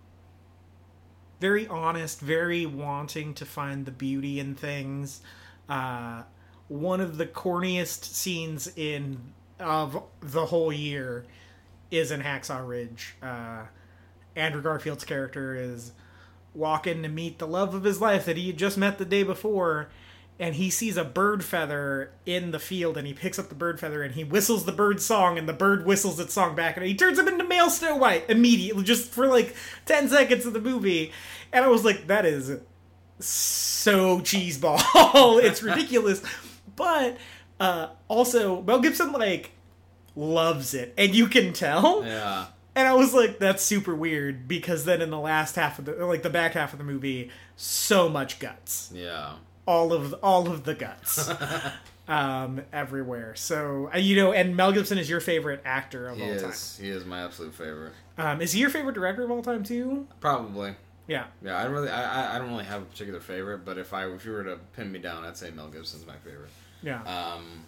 very 1.40 1.68
honest 1.68 2.20
very 2.20 2.66
wanting 2.66 3.34
to 3.36 3.46
find 3.46 3.86
the 3.86 3.92
beauty 3.92 4.40
in 4.42 4.56
things. 4.56 5.22
Uh 5.70 6.24
one 6.68 7.00
of 7.00 7.18
the 7.18 7.26
corniest 7.26 8.04
scenes 8.04 8.70
in 8.76 9.20
of 9.58 10.04
the 10.20 10.48
whole 10.48 10.74
year 10.74 11.26
is 11.92 12.12
in 12.12 12.22
hacksaw 12.22 12.68
ridge. 12.68 13.16
Uh 13.22 13.64
andrew 14.36 14.62
garfield's 14.62 15.04
character 15.04 15.56
is 15.56 15.94
walking 16.54 17.02
to 17.04 17.10
meet 17.10 17.40
the 17.40 17.48
love 17.48 17.74
of 17.74 17.84
his 17.84 18.00
life 18.00 18.26
that 18.26 18.38
he 18.38 18.48
had 18.48 18.58
just 18.58 18.78
met 18.78 18.98
the 18.98 19.06
day 19.06 19.24
before 19.24 19.90
and 20.40 20.56
he 20.56 20.70
sees 20.70 20.98
a 20.98 21.04
bird 21.04 21.44
feather 21.44 22.12
in 22.26 22.52
the 22.52 22.60
field 22.60 22.98
and 22.98 23.08
he 23.08 23.14
picks 23.14 23.40
up 23.40 23.50
the 23.50 23.56
bird 23.56 23.80
feather 23.80 24.04
and 24.04 24.14
he 24.14 24.24
whistles 24.24 24.66
the 24.66 24.72
bird's 24.72 25.04
song 25.04 25.38
and 25.38 25.50
the 25.50 25.54
bird 25.54 25.86
whistles 25.86 26.20
its 26.20 26.34
song 26.34 26.56
back 26.56 26.78
and 26.78 26.86
he 26.86 26.94
turns 26.94 27.18
him 27.18 27.28
into 27.28 27.44
male 27.44 27.70
snow 27.70 27.96
white 27.96 28.30
immediately 28.30 28.84
just 28.84 29.12
for 29.12 29.28
like 29.28 29.56
10 29.86 30.10
seconds 30.10 30.46
of 30.46 30.54
the 30.54 30.62
movie. 30.62 31.12
And 31.52 31.66
i 31.66 31.68
was 31.68 31.84
like 31.84 32.08
that 32.08 32.26
is 32.26 32.60
so 33.20 34.20
cheeseball. 34.20 34.80
It's 35.44 35.64
ridiculous. 35.64 36.22
But 36.76 37.18
uh 37.60 37.90
also 38.08 38.62
mel 38.62 38.80
gibson 38.80 39.12
like 39.12 39.52
loves 40.18 40.74
it 40.74 40.94
and 40.98 41.14
you 41.14 41.28
can 41.28 41.54
tell 41.54 42.04
Yeah. 42.04 42.48
and 42.76 42.88
I 42.88 42.94
was 42.94 43.14
like, 43.14 43.38
that's 43.40 43.64
super 43.64 43.94
weird 43.96 44.48
because 44.48 44.84
then 44.84 45.02
in 45.02 45.12
the 45.12 45.20
last 45.20 45.56
half 45.56 45.78
of 45.80 45.86
the 45.86 45.94
like 46.06 46.24
the 46.24 46.30
back 46.30 46.54
half 46.54 46.74
of 46.74 46.80
the 46.80 46.84
movie, 46.86 47.30
so 47.56 48.10
much 48.10 48.40
guts. 48.40 48.92
Yeah. 48.94 49.34
All 49.68 49.94
of 49.94 50.14
all 50.24 50.50
of 50.50 50.64
the 50.64 50.74
guts. 50.74 51.30
um 52.08 52.62
everywhere. 52.74 53.36
So, 53.36 53.90
uh, 53.94 53.98
you 53.98 54.16
know, 54.16 54.32
and 54.34 54.56
Mel 54.56 54.72
Gibson 54.72 54.98
is 54.98 55.10
your 55.10 55.20
favorite 55.20 55.62
actor 55.66 56.08
of 56.08 56.18
He 56.18 56.24
all 56.24 56.30
is. 56.30 56.78
He 56.82 56.90
is 56.90 57.06
my 57.06 57.24
absolute 57.24 57.54
favorite. 57.54 57.94
Um 58.18 58.42
is 58.42 58.54
he 58.54 58.60
your 58.60 58.70
favorite 58.72 58.94
director 58.96 59.24
of 59.24 59.30
all 59.32 59.42
time 59.44 59.64
too? 59.64 60.08
Probably. 60.20 60.76
Yeah. 61.08 61.26
Yeah. 61.44 61.58
I 61.60 61.64
don't 61.64 61.74
really. 61.74 61.90
I- 61.90 62.36
I 62.36 62.40
don't 62.40 62.50
really 62.50 62.66
have 62.66 62.82
a 62.82 62.86
particular 62.86 63.20
favorite, 63.20 63.64
but 63.66 63.78
if 63.78 63.94
I 63.94 64.08
if 64.08 64.26
you 64.26 64.32
were 64.32 64.44
to 64.44 64.58
pin 64.76 64.92
me 64.92 65.00
down, 65.00 65.24
I'd 65.26 65.38
say 65.38 65.52
Mel 65.52 65.70
Gibson's 65.70 66.06
my 66.08 66.18
favorite. 66.18 66.50
Yeah. 66.82 67.02
Um, 67.04 67.66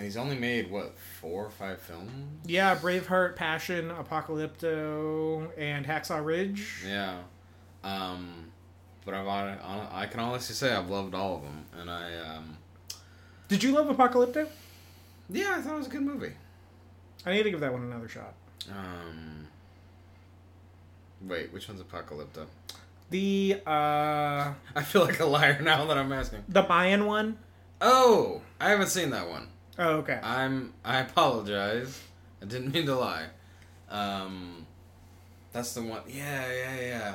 and 0.00 0.06
he's 0.06 0.16
only 0.16 0.34
made 0.38 0.70
what 0.70 0.96
four 1.20 1.44
or 1.44 1.50
five 1.50 1.78
films. 1.78 2.10
yeah, 2.46 2.74
Braveheart, 2.74 3.36
Passion, 3.36 3.90
Apocalypto, 3.90 5.50
and 5.58 5.84
Hacksaw 5.84 6.24
Ridge. 6.24 6.82
Yeah. 6.88 7.18
Um, 7.84 8.46
but 9.04 9.12
I've 9.12 9.26
I 9.28 10.06
can 10.10 10.20
honestly 10.20 10.54
say 10.54 10.72
I've 10.72 10.88
loved 10.88 11.14
all 11.14 11.36
of 11.36 11.42
them, 11.42 11.66
and 11.78 11.90
I 11.90 12.16
um, 12.16 12.56
Did 13.48 13.62
you 13.62 13.72
love 13.72 13.94
Apocalypto? 13.94 14.48
yeah, 15.28 15.56
I 15.58 15.60
thought 15.60 15.74
it 15.74 15.78
was 15.78 15.86
a 15.88 15.90
good 15.90 16.00
movie. 16.02 16.32
I 17.26 17.32
need 17.32 17.42
to 17.42 17.50
give 17.50 17.60
that 17.60 17.70
one 17.72 17.82
another 17.82 18.08
shot. 18.08 18.32
Um, 18.70 19.46
wait, 21.20 21.52
which 21.52 21.68
one's 21.68 21.82
Apocalypto? 21.82 22.46
The 23.10 23.60
uh 23.66 24.54
I 24.74 24.82
feel 24.82 25.04
like 25.04 25.20
a 25.20 25.26
liar 25.26 25.60
now 25.62 25.84
that 25.84 25.98
I'm 25.98 26.10
asking. 26.10 26.44
the 26.48 26.66
Mayan 26.66 27.04
one? 27.04 27.36
Oh, 27.82 28.40
I 28.58 28.70
haven't 28.70 28.88
seen 28.88 29.10
that 29.10 29.28
one. 29.28 29.48
Oh, 29.80 29.96
okay. 29.96 30.20
I'm. 30.22 30.74
I 30.84 31.00
apologize. 31.00 32.00
I 32.42 32.44
didn't 32.44 32.72
mean 32.72 32.86
to 32.86 32.94
lie. 32.94 33.26
Um, 33.88 34.66
that's 35.52 35.74
the 35.74 35.82
one. 35.82 36.02
Yeah, 36.06 36.46
yeah, 36.52 36.80
yeah. 36.80 37.14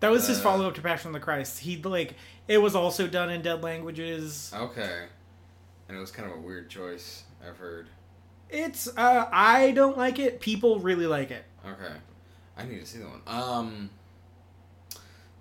That 0.00 0.10
was 0.10 0.26
his 0.26 0.38
Uh, 0.38 0.42
follow 0.42 0.68
up 0.68 0.74
to 0.76 0.80
Passion 0.80 1.08
of 1.08 1.14
the 1.14 1.20
Christ. 1.20 1.58
He 1.58 1.76
like 1.82 2.14
it 2.48 2.58
was 2.58 2.74
also 2.76 3.06
done 3.06 3.28
in 3.30 3.42
dead 3.42 3.62
languages. 3.62 4.52
Okay. 4.54 5.04
And 5.88 5.96
it 5.96 6.00
was 6.00 6.10
kind 6.10 6.30
of 6.30 6.36
a 6.36 6.40
weird 6.40 6.68
choice. 6.70 7.24
I've 7.46 7.58
heard. 7.58 7.88
It's 8.50 8.86
uh 8.96 9.28
I 9.32 9.72
don't 9.72 9.98
like 9.98 10.18
it. 10.18 10.40
People 10.40 10.78
really 10.78 11.06
like 11.06 11.30
it. 11.32 11.44
Okay, 11.66 11.94
I 12.56 12.64
need 12.64 12.80
to 12.80 12.86
see 12.86 12.98
that 13.00 13.08
one. 13.08 13.22
Um, 13.26 13.90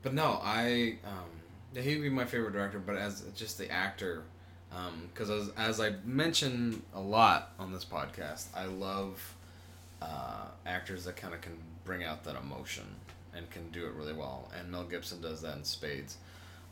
but 0.02 0.14
no, 0.16 0.40
I 0.42 0.98
um, 1.06 1.80
he'd 1.82 2.02
be 2.02 2.10
my 2.10 2.26
favorite 2.26 2.54
director, 2.54 2.80
but 2.80 2.96
as 2.96 3.24
just 3.36 3.60
the 3.60 3.70
actor, 3.72 4.24
because 5.14 5.30
as 5.30 5.50
as 5.58 5.80
I 5.80 5.94
mention 6.04 6.82
a 6.94 7.00
lot 7.00 7.52
on 7.60 7.72
this 7.72 7.86
podcast, 7.86 8.48
I 8.56 8.66
love 8.66 9.36
uh, 10.02 10.46
actors 10.66 11.06
that 11.06 11.16
kind 11.16 11.34
of 11.34 11.42
can 11.42 11.58
bring 11.86 12.04
out 12.04 12.24
that 12.26 12.36
emotion 12.36 12.84
and 13.36 13.50
can 13.52 13.70
do 13.72 13.86
it 13.86 13.94
really 13.94 14.14
well, 14.14 14.52
and 14.58 14.72
Mel 14.72 14.84
Gibson 14.86 15.22
does 15.22 15.42
that 15.42 15.58
in 15.58 15.64
spades. 15.64 16.18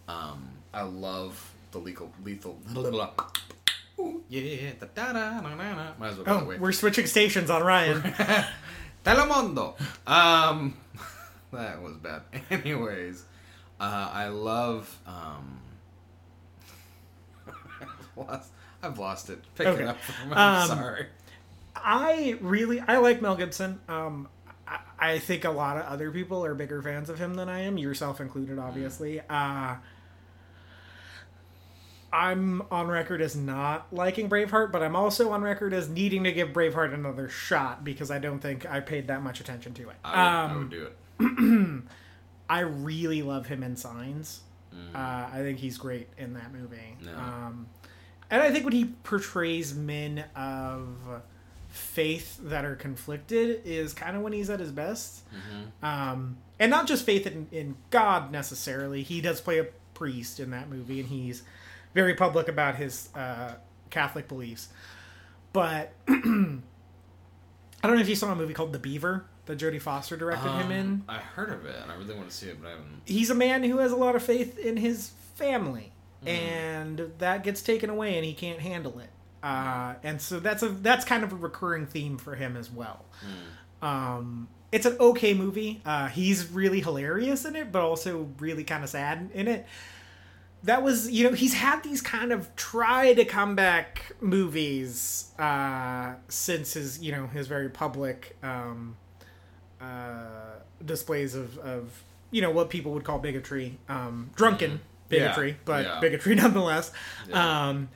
Um, 0.08 0.50
I 0.74 0.82
love 0.84 1.52
the 1.72 1.78
lethal 1.80 2.12
lethal. 2.24 2.58
Ooh, 4.00 4.24
yeah, 4.28 4.72
da, 4.80 4.88
da, 4.96 5.14
da, 5.14 5.42
da, 5.42 5.50
da, 5.50 5.56
da. 5.56 5.92
Might 6.00 6.08
as 6.10 6.18
well 6.18 6.26
Oh, 6.28 6.56
we're 6.60 6.72
switching 6.72 7.06
stations 7.06 7.50
on 7.52 7.64
Ryan. 7.64 8.02
Telemundo. 9.06 9.76
Um, 10.08 10.76
that 11.54 11.82
was 11.82 11.96
bad. 11.98 12.22
Anyways, 12.50 13.24
uh, 13.80 14.10
I 14.12 14.28
love. 14.30 15.00
Um, 15.06 15.60
lost- 18.28 18.52
I've 18.82 19.00
lost 19.00 19.30
it. 19.30 19.40
Pick 19.56 19.68
Okay. 19.68 19.84
it 19.84 19.88
up. 19.88 19.98
I'm 20.32 20.62
Um, 20.62 20.68
sorry. 20.68 21.06
I 21.76 22.38
really 22.42 22.80
I 22.82 22.98
like 22.98 23.22
Mel 23.22 23.36
Gibson. 23.36 23.80
Um, 23.90 24.28
I, 24.68 24.80
I 25.00 25.20
think 25.20 25.44
a 25.46 25.50
lot 25.52 25.78
of 25.78 25.84
other 25.86 26.12
people 26.12 26.44
are 26.46 26.54
bigger 26.54 26.82
fans 26.82 27.10
of 27.10 27.18
him 27.20 27.34
than 27.36 27.50
I 27.50 27.60
am, 27.62 27.78
yourself 27.78 28.20
included, 28.22 28.60
obviously. 28.60 29.22
Uh, 29.30 29.76
I'm 32.12 32.62
on 32.70 32.88
record 32.90 33.22
as 33.22 33.36
not 33.36 33.88
liking 33.92 34.30
Braveheart, 34.30 34.72
but 34.72 34.84
I'm 34.84 34.96
also 34.96 35.32
on 35.32 35.42
record 35.42 35.74
as 35.74 35.90
needing 35.90 36.24
to 36.26 36.32
give 36.32 36.50
Braveheart 36.50 36.94
another 36.94 37.28
shot 37.28 37.84
because 37.84 38.12
I 38.12 38.20
don't 38.20 38.40
think 38.40 38.70
I 38.70 38.82
paid 38.82 39.08
that 39.08 39.24
much 39.24 39.40
attention 39.40 39.74
to 39.76 39.90
it. 39.90 39.96
I 40.04 40.12
would, 40.12 40.20
I 40.20 40.44
Um, 40.52 40.58
would 40.60 40.70
do 40.70 40.88
it. 40.88 41.84
I 42.50 42.60
really 42.60 43.24
love 43.24 43.48
him 43.48 43.64
in 43.64 43.76
Signs. 43.76 44.42
Uh, 44.94 44.98
I 44.98 45.38
think 45.42 45.60
he's 45.60 45.78
great 45.78 46.08
in 46.18 46.34
that 46.34 46.52
movie. 46.54 46.98
Yeah. 47.04 47.12
Um, 47.16 47.68
and 48.34 48.42
I 48.42 48.50
think 48.50 48.64
when 48.64 48.74
he 48.74 48.86
portrays 49.04 49.76
men 49.76 50.26
of 50.36 50.88
faith 51.70 52.40
that 52.42 52.66
are 52.66 52.76
conflicted 52.76 53.62
is 53.64 53.94
kind 53.94 54.18
of 54.18 54.24
when 54.24 54.34
he's 54.34 54.50
at 54.50 54.60
his 54.60 54.72
best. 54.72 55.22
Um, 55.84 56.38
and 56.60 56.72
not 56.72 56.88
just 56.88 57.06
faith 57.06 57.28
in, 57.28 57.48
in 57.52 57.76
God 57.92 58.32
necessarily. 58.32 59.04
He 59.04 59.22
does 59.22 59.40
play 59.40 59.60
a 59.60 59.66
priest 59.94 60.40
in 60.40 60.50
that 60.50 60.68
movie, 60.68 61.00
and 61.00 61.10
he's 61.10 61.44
very 61.94 62.16
public 62.16 62.48
about 62.48 62.76
his 62.78 63.10
uh, 63.14 63.54
Catholic 63.92 64.28
beliefs. 64.28 64.70
But 65.52 65.94
I 66.08 66.16
don't 66.16 66.64
know 67.84 68.02
if 68.02 68.10
you 68.10 68.16
saw 68.16 68.32
a 68.32 68.36
movie 68.36 68.56
called 68.56 68.74
The 68.74 68.80
Beaver 68.80 69.26
that 69.46 69.60
Jodie 69.60 69.80
Foster 69.80 70.18
directed 70.18 70.50
him 70.50 70.72
in 70.72 70.86
Um, 70.88 71.04
I 71.08 71.18
heard 71.20 71.52
of 71.52 71.66
it, 71.66 71.76
and 71.84 71.92
I 71.92 71.96
really 71.98 72.16
want 72.16 72.32
to 72.32 72.36
see 72.36 72.48
it, 72.48 72.60
but 72.60 72.70
I 72.70 72.72
haven't. 72.72 73.02
he's 73.06 73.30
a 73.30 73.36
man 73.36 73.64
who 73.64 73.78
has 73.78 73.92
a 73.92 73.96
lot 73.96 74.16
of 74.16 74.24
faith 74.24 74.58
in 74.58 74.78
his 74.78 75.12
family 75.36 75.93
and 76.26 77.12
that 77.18 77.44
gets 77.44 77.62
taken 77.62 77.90
away 77.90 78.16
and 78.16 78.26
he 78.26 78.34
can't 78.34 78.60
handle 78.60 79.00
it. 79.00 79.10
Uh, 79.42 79.96
and 80.04 80.22
so 80.22 80.40
that's 80.40 80.64
a 80.64 80.70
that's 80.70 81.04
kind 81.04 81.24
of 81.24 81.34
a 81.34 81.36
recurring 81.36 81.86
theme 81.86 82.18
for 82.18 82.36
him 82.36 82.56
as 82.56 82.72
well. 82.72 83.06
Um, 83.82 84.48
it's 84.72 84.86
an 84.86 84.96
okay 85.00 85.34
movie. 85.34 85.82
Uh, 85.86 86.08
he's 86.08 86.50
really 86.50 86.80
hilarious 86.80 87.44
in 87.46 87.56
it 87.56 87.72
but 87.72 87.82
also 87.82 88.30
really 88.40 88.64
kind 88.64 88.84
of 88.84 88.90
sad 88.90 89.30
in 89.34 89.48
it. 89.48 89.66
That 90.64 90.82
was 90.82 91.12
you 91.12 91.26
know 91.26 91.36
he's 91.36 91.56
had 91.56 91.84
these 91.84 92.02
kind 92.02 92.32
of 92.32 92.56
try 92.56 93.14
to 93.14 93.26
come 93.26 93.56
back 93.56 94.14
movies 94.22 95.30
uh, 95.38 96.14
since 96.30 96.74
his 96.74 97.00
you 97.00 97.12
know 97.12 97.28
his 97.28 97.48
very 97.48 97.70
public 97.70 98.38
um, 98.42 98.96
uh, 99.82 100.54
displays 100.86 101.36
of, 101.36 101.58
of 101.58 102.04
you 102.32 102.42
know 102.42 102.50
what 102.50 102.70
people 102.70 102.94
would 102.94 103.04
call 103.04 103.20
bigotry, 103.20 103.78
um, 103.90 104.30
drunken 104.36 104.80
bigotry, 105.20 105.50
Yeah, 105.50 105.56
but 105.66 105.86
yeah. 105.86 106.00
bigotry 106.00 106.36
nonetheless. 106.44 106.92
Yeah. 107.30 107.68
Um, 107.70 107.90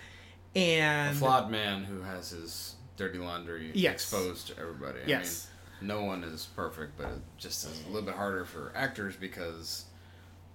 A 0.55 0.79
and 0.79 1.17
flawed 1.17 1.51
man 1.51 1.83
who 1.83 2.01
has 2.01 2.29
his 2.31 2.75
dirty 2.95 3.19
laundry 3.19 3.71
Yes. 3.73 3.93
exposed 3.93 4.47
to 4.47 4.59
everybody. 4.59 4.99
Yes. 5.05 5.47
I 5.77 5.81
mean, 5.81 5.87
no 5.89 6.03
one 6.03 6.23
is 6.23 6.47
perfect, 6.55 6.97
but 6.97 7.07
it 7.07 7.21
just 7.37 7.65
is 7.65 7.83
a 7.85 7.87
little 7.89 8.01
bit 8.07 8.15
harder 8.15 8.45
for 8.45 8.71
actors 8.75 9.15
because 9.15 9.85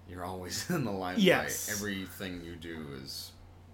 you're 0.09 0.25
always 0.25 0.69
in 0.69 0.83
the 0.83 0.91
limelight. 0.91 1.19
Yes. 1.19 1.69
Everything 1.71 2.41
you 2.43 2.55
do 2.55 2.85
is 3.01 3.31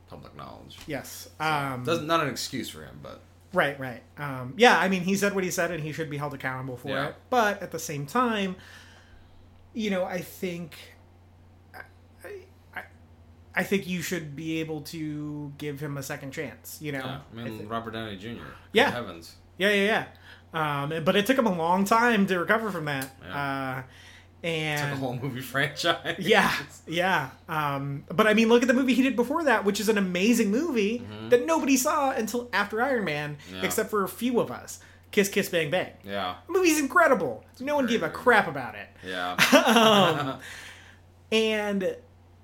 public 0.08 0.36
knowledge. 0.36 0.78
yes, 0.88 1.30
um, 1.39 1.84
Doesn't 1.84 2.08
not 2.08 2.21
an 2.21 2.30
excuse 2.30 2.67
for 2.69 2.84
him, 2.84 2.99
but 3.04 3.21
right, 3.54 3.80
right. 3.80 4.02
Um, 4.17 4.54
yeah, 4.58 4.78
I 4.80 4.88
mean, 4.89 5.02
he 5.02 5.15
said 5.15 5.34
what 5.36 5.43
he 5.43 5.52
said, 5.52 5.69
and 5.71 5.84
he 5.84 5.91
should 5.91 6.10
be 6.10 6.17
held 6.17 6.34
accountable 6.34 6.78
for 6.78 6.89
Yeah. 6.89 7.08
it. 7.10 7.15
But 7.30 7.62
at 7.62 7.69
the 7.71 7.78
same 7.80 8.06
time, 8.08 8.56
you 9.73 9.89
know, 9.91 10.04
I 10.04 10.19
think. 10.21 10.75
I, 13.59 13.61
I, 13.61 13.63
I 13.63 13.63
think 13.65 13.87
you 13.87 14.01
should 14.01 14.35
be 14.35 14.59
able 14.59 14.81
to 14.81 15.51
give 15.57 15.79
him 15.79 15.97
a 15.97 16.03
second 16.03 16.31
chance. 16.31 16.77
You 16.81 16.93
know, 16.93 16.99
yeah. 16.99 17.19
I 17.31 17.35
mean, 17.43 17.59
thi- 17.59 17.65
Robert 17.65 17.91
Downey 17.91 18.15
Jr. 18.17 18.43
Yeah. 18.73 18.91
heavens. 18.91 19.35
Yeah, 19.57 19.71
yeah, 19.71 20.05
yeah. 20.53 20.83
Um, 20.83 21.03
but 21.03 21.15
it 21.15 21.25
took 21.25 21.37
him 21.37 21.45
a 21.47 21.55
long 21.55 21.85
time 21.85 22.25
to 22.27 22.39
recover 22.39 22.71
from 22.71 22.85
that. 22.85 23.09
Uh, 23.31 23.81
and 24.41 24.79
Took 24.81 24.91
a 24.93 24.95
whole 24.95 25.15
movie 25.15 25.41
franchise. 25.53 26.15
yeah, 26.17 26.51
yeah. 26.87 27.29
Um, 27.49 28.05
but 28.07 28.25
I 28.25 28.33
mean, 28.33 28.47
look 28.47 28.61
at 28.61 28.67
the 28.69 28.73
movie 28.73 28.93
he 28.93 29.03
did 29.03 29.15
before 29.17 29.43
that, 29.43 29.65
which 29.65 29.79
is 29.81 29.89
an 29.89 29.97
amazing 29.97 30.49
movie 30.49 31.05
that 31.29 31.45
nobody 31.45 31.75
saw 31.75 32.11
until 32.11 32.49
after 32.53 32.81
Iron 32.81 33.03
Man, 33.03 33.35
Mm-hmm. 33.47 33.55
Yeah. 33.57 33.65
except 33.65 33.89
for 33.89 34.03
a 34.05 34.07
few 34.09 34.39
of 34.39 34.49
us. 34.49 34.79
Kiss, 35.11 35.27
Kiss, 35.27 35.49
Bang, 35.49 35.69
Bang. 35.71 35.91
Yeah. 36.05 36.35
The 36.47 36.53
movie's 36.53 36.79
incredible. 36.79 37.43
No 37.59 37.75
one 37.75 37.85
gave 37.87 38.01
a 38.03 38.09
crap 38.09 38.47
about 38.47 38.75
it. 38.75 38.87
Yeah. 39.05 39.35
Um, 39.65 40.39
and 41.31 41.95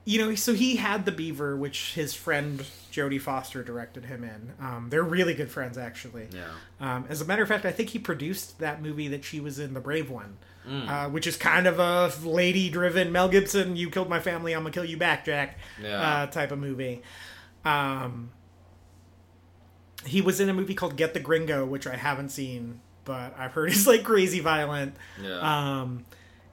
you 0.06 0.20
know, 0.20 0.36
so 0.36 0.54
he 0.54 0.76
had 0.76 1.06
the 1.06 1.12
Beaver, 1.12 1.58
which 1.58 1.94
his 1.96 2.13
friend 2.13 2.63
Jodie 2.91 3.20
Foster 3.20 3.63
directed 3.63 4.06
him 4.06 4.24
in. 4.24 4.54
Um, 4.60 4.88
they're 4.89 5.04
really 5.04 5.34
good 5.34 5.50
friends, 5.50 5.78
actually. 5.78 6.28
yeah. 6.32 6.46
Um, 6.80 7.06
as 7.10 7.22
a 7.22 7.26
matter 7.26 7.41
of 7.41 7.50
fact, 7.50 7.65
I 7.65 7.72
think 7.72 7.89
he 7.89 8.00
produced 8.00 8.60
that 8.60 8.82
movie 8.82 9.08
that 9.10 9.24
she 9.26 9.39
was 9.39 9.58
in, 9.60 9.74
The 9.74 9.80
Brave 9.80 10.10
One, 10.10 10.38
Mm. 10.68 10.88
uh, 10.89 11.10
which 11.10 11.28
is 11.28 11.38
kind 11.38 11.68
of 11.68 11.80
a 11.80 12.12
lady-driven 12.28 13.12
Mel 13.12 13.30
Gibson, 13.30 13.76
"You 13.76 13.89
killed 13.91 14.10
my 14.10 14.20
family, 14.20 14.54
I'm 14.54 14.62
gonna 14.62 14.72
kill 14.72 14.86
you 14.86 14.98
back, 14.98 15.26
Jack," 15.26 15.60
Yeah. 15.82 16.00
uh, 16.24 16.26
type 16.28 16.52
of 16.52 16.58
movie. 16.60 17.02
Um, 17.63 18.32
he 20.06 20.22
was 20.22 20.39
in 20.39 20.50
a 20.50 20.54
movie 20.54 20.74
called 20.76 20.96
Get 20.98 21.13
the 21.13 21.20
Gringo, 21.20 21.65
which 21.65 21.88
I 21.88 21.96
haven't 21.96 22.30
seen, 22.30 22.80
but 23.06 23.36
I've 23.38 23.52
heard 23.54 23.70
is 23.72 23.88
like 23.88 24.04
crazy 24.04 24.39
violent. 24.39 24.96
Yeah. 25.22 25.39
Um, 25.82 26.06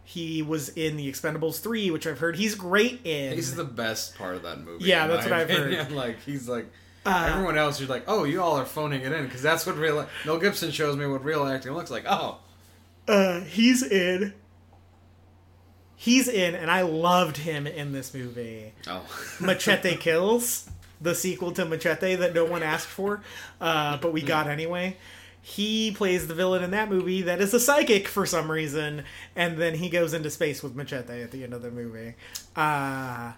he 0.05 0.43
was 0.43 0.69
in 0.71 0.97
The 0.97 1.11
Expendables 1.11 1.61
three, 1.61 1.91
which 1.91 2.07
I've 2.07 2.19
heard 2.19 2.37
he's 2.37 2.55
great 2.55 3.01
in. 3.05 3.35
He's 3.35 3.55
the 3.55 3.65
best 3.65 4.17
part 4.17 4.35
of 4.37 4.43
that 4.43 4.61
movie. 4.61 4.85
Yeah, 4.85 5.07
that's 5.07 5.25
what 5.25 5.33
I've 5.33 5.49
heard. 5.51 5.91
Like 5.93 6.21
he's 6.23 6.49
like 6.49 6.67
Uh, 7.07 7.29
everyone 7.33 7.57
else. 7.59 7.81
You're 7.81 7.89
like, 7.89 8.05
oh, 8.09 8.25
you 8.25 8.43
all 8.43 8.57
are 8.57 8.65
phoning 8.65 9.01
it 9.03 9.13
in 9.13 9.25
because 9.25 9.43
that's 9.43 9.65
what 9.67 9.77
real. 9.77 10.07
Mel 10.27 10.39
Gibson 10.39 10.71
shows 10.71 10.97
me 10.97 11.07
what 11.07 11.25
real 11.25 11.45
acting 11.47 11.73
looks 11.73 11.91
like. 11.91 12.05
Oh, 12.09 12.39
uh, 13.09 13.41
he's 13.41 13.83
in. 13.83 14.35
He's 15.97 16.27
in, 16.27 16.55
and 16.57 16.69
I 16.71 16.83
loved 16.83 17.37
him 17.37 17.67
in 17.67 17.93
this 17.93 18.13
movie. 18.13 18.73
oh, 18.89 19.03
Machete 19.41 19.97
Kills, 19.97 20.69
the 21.01 21.15
sequel 21.15 21.53
to 21.53 21.65
Machete 21.65 22.17
that 22.17 22.35
no 22.35 22.45
one 22.45 22.63
asked 22.65 22.89
for, 22.89 23.23
uh, 23.61 23.99
but 23.99 24.13
we 24.13 24.21
got 24.21 24.49
anyway. 24.49 24.97
He 25.45 25.91
plays 25.91 26.29
the 26.29 26.35
villain 26.35 26.63
in 26.63 26.71
that 26.71 26.89
movie 26.89 27.23
that 27.23 27.41
is 27.41 27.53
a 27.53 27.59
psychic 27.59 28.07
for 28.07 28.25
some 28.25 28.49
reason, 28.51 29.03
and 29.35 29.59
then 29.59 29.75
he 29.75 29.89
goes 29.91 30.15
into 30.15 30.31
space 30.31 30.63
with 30.63 30.77
Machete 30.77 31.21
at 31.21 31.33
the 31.33 31.43
end 31.43 31.53
of 31.53 31.63
the 31.63 31.71
movie. 31.73 32.15
Uh, 32.55 33.33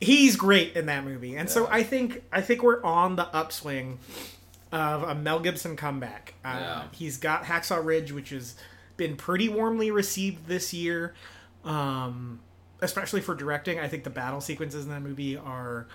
he's 0.00 0.36
great 0.36 0.74
in 0.74 0.86
that 0.86 1.04
movie, 1.04 1.36
and 1.36 1.50
so 1.50 1.66
I 1.70 1.82
think 1.82 2.22
I 2.32 2.40
think 2.40 2.62
we're 2.62 2.82
on 2.82 3.16
the 3.16 3.26
upswing 3.36 3.98
of 4.72 5.02
a 5.02 5.14
Mel 5.14 5.40
Gibson 5.40 5.76
comeback. 5.76 6.34
Uh, 6.44 6.56
Yeah. 6.58 6.82
He's 6.92 7.18
got 7.18 7.44
Hacksaw 7.44 7.84
Ridge, 7.84 8.12
which 8.12 8.30
has 8.30 8.54
been 8.96 9.16
pretty 9.16 9.48
warmly 9.48 9.90
received 9.90 10.46
this 10.46 10.72
year, 10.72 11.12
um, 11.64 12.40
especially 12.80 13.20
for 13.20 13.34
directing. 13.34 13.78
I 13.78 13.88
think 13.88 14.04
the 14.04 14.10
battle 14.10 14.40
sequences 14.40 14.84
in 14.86 14.90
that 14.90 15.02
movie 15.02 15.36
are 15.36 15.86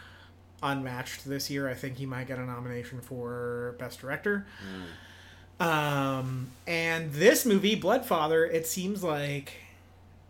unmatched 0.61 1.27
this 1.27 1.49
year. 1.49 1.67
I 1.69 1.73
think 1.73 1.97
he 1.97 2.05
might 2.05 2.27
get 2.27 2.37
a 2.37 2.45
nomination 2.45 3.01
for 3.01 3.75
Best 3.79 3.99
Director. 3.99 4.45
Um, 5.59 6.51
and 6.67 7.11
this 7.13 7.45
movie, 7.45 7.75
Blood 7.75 8.05
Father, 8.05 8.45
it 8.45 8.67
seems 8.67 9.03
like 9.03 9.53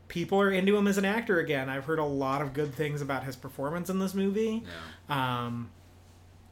people 0.07 0.39
are 0.39 0.51
into 0.51 0.75
him 0.77 0.87
as 0.87 0.97
an 0.97 1.05
actor 1.05 1.39
again. 1.39 1.67
I've 1.69 1.85
heard 1.85 1.99
a 1.99 2.05
lot 2.05 2.41
of 2.41 2.53
good 2.53 2.73
things 2.75 3.01
about 3.01 3.23
his 3.23 3.35
performance 3.35 3.89
in 3.89 3.99
this 3.99 4.13
movie. 4.13 4.63
yeah. 5.09 5.45
Um, 5.45 5.71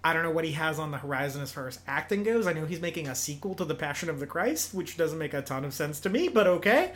I 0.06 0.12
don't 0.12 0.24
know 0.24 0.32
what 0.32 0.44
he 0.44 0.52
has 0.54 0.80
on 0.80 0.92
the 0.92 0.98
horizon 0.98 1.42
as 1.42 1.52
far 1.54 1.66
as 1.68 1.80
acting 1.88 2.24
goes. 2.24 2.46
I 2.46 2.52
know 2.52 2.66
he's 2.66 2.82
making 2.82 3.08
a 3.08 3.16
sequel 3.16 3.56
to 3.56 3.64
The 3.64 3.76
Passion 3.76 4.10
of 4.10 4.20
the 4.20 4.28
Christ, 4.28 4.74
which 4.74 4.98
doesn't 4.98 5.18
make 5.18 5.34
a 5.34 5.42
ton 5.42 5.64
of 5.64 5.74
sense 5.74 6.02
to 6.02 6.10
me, 6.10 6.28
but 6.28 6.46
okay. 6.46 6.92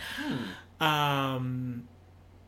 Um, 0.82 1.88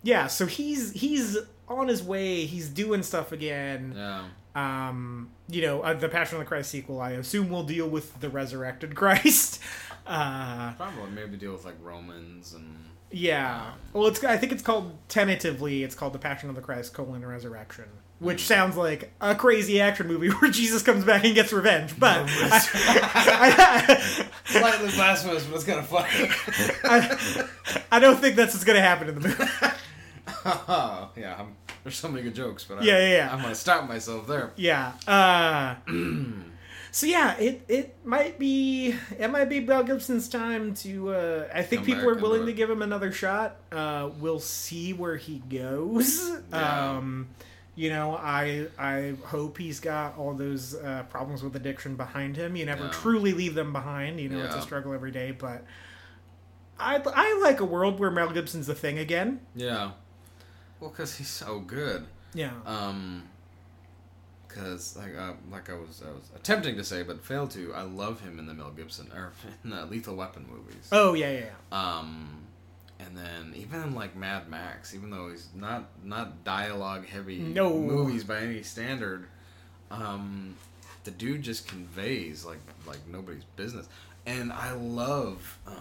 yeah, 0.03 0.27
so 0.27 0.45
he's 0.45 0.91
he's 0.91 1.37
on 1.67 1.87
his 1.87 2.03
way. 2.03 2.45
He's 2.45 2.67
doing 2.69 3.03
stuff 3.03 3.31
again. 3.31 3.93
Yeah. 3.95 4.25
Um, 4.55 5.29
you 5.47 5.61
know, 5.61 5.81
uh, 5.81 5.93
the 5.93 6.09
Passion 6.09 6.37
of 6.37 6.39
the 6.39 6.45
Christ 6.45 6.71
sequel. 6.71 6.99
I 6.99 7.11
assume 7.11 7.49
will 7.49 7.63
deal 7.63 7.87
with 7.87 8.19
the 8.19 8.29
resurrected 8.29 8.95
Christ. 8.95 9.61
Uh, 10.07 10.73
Probably 10.73 11.11
maybe 11.11 11.37
deal 11.37 11.51
with 11.51 11.65
like 11.65 11.75
Romans 11.81 12.53
and 12.53 12.85
yeah. 13.11 13.71
Well, 13.93 14.07
it's 14.07 14.23
I 14.23 14.37
think 14.37 14.51
it's 14.51 14.61
called 14.61 14.97
tentatively. 15.07 15.83
It's 15.83 15.95
called 15.95 16.13
the 16.13 16.19
Passion 16.19 16.49
of 16.49 16.55
the 16.55 16.61
Christ: 16.61 16.93
colon 16.93 17.25
Resurrection, 17.25 17.85
which 18.19 18.41
sounds 18.41 18.77
like 18.77 19.11
a 19.19 19.33
crazy 19.33 19.81
action 19.81 20.07
movie 20.07 20.27
where 20.39 20.51
Jesus 20.51 20.83
comes 20.83 21.03
back 21.03 21.23
and 21.23 21.33
gets 21.33 21.51
revenge. 21.51 21.99
But 21.99 22.25
I, 22.27 24.21
slightly 24.45 24.91
blasphemous, 24.91 25.45
but 25.45 25.55
it's 25.55 25.63
kind 25.65 25.79
of 25.79 25.87
funny. 25.87 26.29
I, 26.83 27.47
I 27.91 27.99
don't 27.99 28.19
think 28.19 28.35
that's 28.35 28.53
what's 28.53 28.65
going 28.65 28.77
to 28.77 28.81
happen 28.81 29.09
in 29.09 29.15
the 29.15 29.27
movie. 29.27 29.43
oh, 30.45 31.09
yeah, 31.15 31.35
I'm, 31.39 31.55
there's 31.83 31.97
so 31.97 32.07
many 32.09 32.23
good 32.23 32.35
jokes, 32.35 32.65
but 32.65 32.83
Yeah, 32.83 32.95
I, 32.95 32.99
yeah, 32.99 33.07
yeah. 33.09 33.33
I'm 33.33 33.41
gonna 33.41 33.55
stop 33.55 33.87
myself 33.87 34.27
there. 34.27 34.51
yeah. 34.55 34.93
Uh, 35.07 35.75
so 36.91 37.05
yeah, 37.05 37.37
it 37.37 37.63
it 37.67 37.95
might 38.05 38.39
be 38.39 38.95
it 39.17 39.29
might 39.29 39.49
be 39.49 39.59
Mel 39.59 39.83
Gibson's 39.83 40.27
time 40.27 40.73
to. 40.75 41.11
Uh, 41.13 41.47
I 41.53 41.61
think 41.61 41.81
Come 41.85 41.85
people 41.95 42.09
are 42.09 42.15
willing 42.15 42.45
to 42.45 42.53
give 42.53 42.69
him 42.69 42.81
another 42.81 43.11
shot. 43.11 43.57
Uh, 43.71 44.09
we'll 44.19 44.39
see 44.39 44.93
where 44.93 45.17
he 45.17 45.39
goes. 45.49 46.31
Yeah. 46.51 46.97
Um, 46.97 47.27
You 47.75 47.89
know, 47.91 48.13
I 48.17 48.67
I 48.77 49.13
hope 49.25 49.57
he's 49.57 49.79
got 49.79 50.17
all 50.17 50.33
those 50.33 50.75
uh, 50.75 51.03
problems 51.09 51.43
with 51.43 51.55
addiction 51.55 51.95
behind 51.95 52.35
him. 52.35 52.57
You 52.57 52.65
never 52.65 52.85
Yeah. 52.85 52.91
truly 52.91 53.31
leave 53.33 53.55
them 53.55 53.71
behind. 53.71 54.19
You 54.19 54.27
know, 54.29 54.43
it's 54.43 54.55
a 54.55 54.61
struggle 54.61 54.91
every 54.93 55.11
day. 55.11 55.31
But 55.31 55.63
I 56.79 57.01
I 57.15 57.39
like 57.41 57.59
a 57.61 57.65
world 57.65 57.99
where 57.99 58.11
Mel 58.11 58.31
Gibson's 58.31 58.67
the 58.67 58.75
thing 58.75 58.97
again. 58.99 59.39
Yeah. 59.55 59.91
Well, 60.79 60.89
because 60.89 61.15
he's 61.17 61.27
so 61.29 61.59
good. 61.59 62.05
Yeah. 62.33 62.51
Um, 62.65 63.23
because 64.47 64.97
like 64.97 65.15
uh, 65.17 65.33
like 65.51 65.69
I 65.69 65.73
was 65.73 66.01
I 66.05 66.11
was 66.11 66.29
attempting 66.35 66.75
to 66.77 66.83
say, 66.83 67.03
but 67.03 67.23
failed 67.23 67.51
to. 67.51 67.73
I 67.73 67.83
love 67.83 68.21
him 68.21 68.39
in 68.39 68.47
the 68.47 68.53
Mel 68.53 68.71
Gibson 68.71 69.11
or 69.15 69.31
in 69.63 69.69
the 69.69 69.85
Lethal 69.85 70.15
Weapon 70.15 70.45
movies. 70.49 70.87
oh 70.91 71.13
yeah, 71.13 71.31
yeah, 71.31 71.39
yeah. 71.71 71.99
Um, 71.99 72.29
and 72.99 73.15
then 73.15 73.53
even 73.55 73.81
in 73.83 73.95
like 73.95 74.15
Mad 74.15 74.49
Max, 74.49 74.93
even 74.95 75.09
though 75.11 75.29
he's 75.29 75.47
not 75.55 75.89
not 76.03 76.43
dialogue 76.43 77.05
heavy 77.07 77.37
No. 77.39 77.77
movies 77.79 78.23
by 78.23 78.39
any 78.41 78.63
standard, 78.63 79.27
um, 79.91 80.55
the 81.03 81.11
dude 81.11 81.41
just 81.43 81.67
conveys 81.67 82.43
like 82.45 82.59
like 82.87 82.99
nobody's 83.11 83.43
business. 83.55 83.87
And 84.25 84.51
I 84.51 84.71
love. 84.73 85.57
Um, 85.67 85.75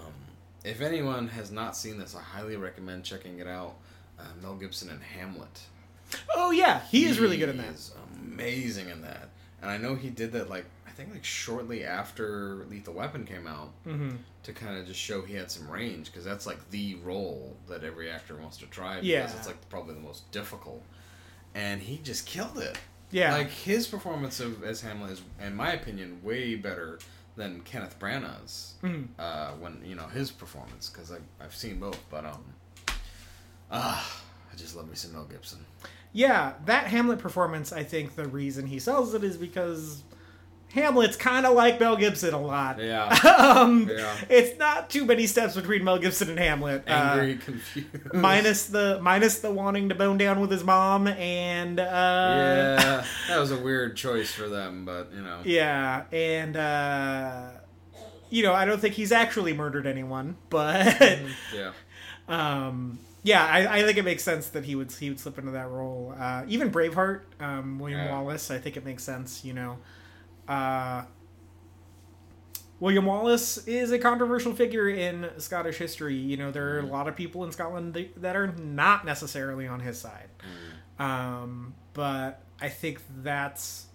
if 0.65 0.81
anyone 0.81 1.29
has 1.29 1.51
not 1.51 1.77
seen 1.77 1.99
this, 1.99 2.15
I 2.17 2.21
highly 2.21 2.57
recommend 2.57 3.05
checking 3.05 3.39
it 3.39 3.47
out. 3.47 3.75
Uh, 4.19 4.23
Mel 4.43 4.55
Gibson 4.57 4.91
in 4.91 5.01
Hamlet. 5.01 5.61
Oh 6.35 6.51
yeah, 6.51 6.81
he 6.91 7.05
is 7.05 7.19
really 7.21 7.37
good 7.37 7.51
in 7.51 7.57
that 7.59 7.67
that. 7.67 7.75
is 7.75 7.93
amazing 8.23 8.89
in 8.89 9.03
that. 9.03 9.29
And 9.61 9.71
I 9.71 9.77
know 9.77 9.95
he 9.95 10.11
did 10.11 10.33
that 10.33 10.49
like 10.49 10.65
I 10.87 10.91
think 10.91 11.13
like 11.13 11.25
shortly 11.25 11.85
after 11.85 12.65
Lethal 12.71 12.95
Weapon 12.95 13.25
came 13.25 13.47
out 13.47 13.71
hmm 13.85 14.11
to 14.45 14.53
kind 14.55 14.79
of 14.79 14.87
just 14.87 14.99
show 14.99 15.21
he 15.23 15.35
had 15.35 15.51
some 15.51 15.69
range 15.71 16.07
because 16.07 16.25
that's 16.25 16.47
like 16.47 16.59
the 16.71 16.95
role 17.05 17.55
that 17.69 17.85
every 17.85 18.11
actor 18.11 18.35
wants 18.37 18.57
to 18.59 18.67
try 18.67 18.95
because 18.95 19.07
Yeah. 19.07 19.31
it's 19.37 19.47
like 19.47 19.69
probably 19.69 19.95
the 19.95 20.01
most 20.01 20.31
difficult. 20.33 20.83
And 21.55 21.83
he 21.83 21.99
just 21.99 22.25
killed 22.27 22.57
it. 22.59 22.79
Yeah. 23.11 23.35
Like 23.37 23.51
his 23.51 23.87
performance 23.87 24.41
of 24.41 24.65
as 24.65 24.81
Hamlet 24.81 25.11
is, 25.13 25.23
in 25.43 25.55
my 25.55 25.73
opinion, 25.73 26.21
way 26.23 26.55
better 26.55 26.99
than 27.37 27.61
Kenneth 27.63 27.99
Branagh's 27.99 28.75
Mhm. 28.83 29.09
uh, 29.19 29.53
when 29.53 29.83
you 29.85 29.95
know 29.95 30.07
his 30.07 30.31
performance 30.31 30.89
because 30.89 31.13
I've 31.41 31.55
seen 31.55 31.79
both, 31.79 31.99
but 32.11 32.25
um, 32.25 32.43
ah, 33.71 34.23
I 34.53 34.57
just 34.57 34.77
love 34.77 34.89
me 34.89 34.95
some 34.95 35.13
Mel 35.13 35.25
Gibson. 35.25 35.65
Yeah, 36.13 36.55
that 36.67 36.87
Hamlet 36.87 37.19
performance, 37.19 37.73
I 37.73 37.85
think 37.85 38.17
the 38.17 38.27
reason 38.27 38.67
he 38.67 38.79
sells 38.79 39.13
it 39.15 39.23
is 39.23 39.37
because 39.37 40.03
Hamlet's 40.73 41.17
kind 41.17 41.45
of 41.47 41.55
like 41.55 41.79
Mel 41.81 41.97
Gibson 41.97 42.33
a 42.35 42.41
lot. 42.41 42.83
Yeah, 42.83 43.07
um, 43.39 43.89
Yeah. 43.91 44.15
It's 44.29 44.59
not 44.59 44.89
too 44.91 45.05
many 45.05 45.27
steps 45.27 45.55
between 45.55 45.85
Mel 45.85 45.99
Gibson 45.99 46.31
and 46.31 46.39
Hamlet. 46.39 46.85
Uh, 46.89 46.91
angry, 46.91 47.37
confused. 47.37 48.15
minus 48.15 48.67
the 48.67 48.99
minus 49.03 49.39
the 49.41 49.51
wanting 49.51 49.91
to 49.91 49.95
bone 49.95 50.17
down 50.19 50.41
with 50.41 50.51
his 50.51 50.65
mom 50.65 51.07
and 51.09 51.79
uh 51.79 51.83
yeah, 51.83 53.05
that 53.29 53.39
was 53.39 53.51
a 53.51 53.59
weird 53.59 53.97
choice 53.97 54.31
for 54.33 54.49
them, 54.49 54.85
but 54.85 55.13
you 55.15 55.23
know. 55.23 55.41
yeah 55.45 56.05
and 56.13 56.57
uh 56.57 57.51
you 58.31 58.43
know 58.43 58.53
i 58.53 58.65
don't 58.67 58.79
think 58.81 58.95
he's 58.95 59.11
actually 59.13 59.55
murdered 59.55 59.87
anyone 59.87 60.37
but 60.51 61.01
Yeah. 61.55 61.73
um 62.29 62.99
yeah 63.31 63.45
I, 63.45 63.79
I 63.79 63.83
think 63.85 63.97
it 63.99 64.05
makes 64.05 64.23
sense 64.23 64.49
that 64.55 64.65
he 64.65 64.75
would 64.79 64.91
he 64.93 65.09
would 65.11 65.21
slip 65.21 65.37
into 65.39 65.53
that 65.53 65.69
role 65.69 66.15
uh 66.19 66.45
even 66.49 66.71
braveheart 66.71 67.23
um 67.41 67.79
william 67.79 68.01
Yeah. 68.01 68.13
wallace 68.13 68.51
i 68.51 68.59
think 68.59 68.77
it 68.77 68.85
makes 68.85 69.03
sense 69.05 69.45
you 69.45 69.55
know 69.55 69.79
uh 70.49 71.03
William 72.81 73.07
Wallace 73.07 73.67
is 73.67 73.91
a 73.91 73.99
controversial 73.99 74.55
figure 74.55 74.89
in 74.89 75.29
Scottish 75.39 75.79
history. 75.79 76.15
You 76.15 76.37
know, 76.37 76.53
there 76.53 76.77
are 76.77 76.79
a 76.79 76.87
lot 76.87 77.09
of 77.09 77.17
people 77.17 77.43
in 77.43 77.51
Scotland 77.51 77.93
that- 78.19 78.37
are 78.37 78.53
not 78.57 79.05
necessarily 79.05 79.67
on 79.67 79.81
his 79.81 79.99
side. 79.99 80.29
Um, 81.01 81.75
but 81.93 82.41
I 82.61 82.69
think 82.69 83.01
that's 83.25 83.87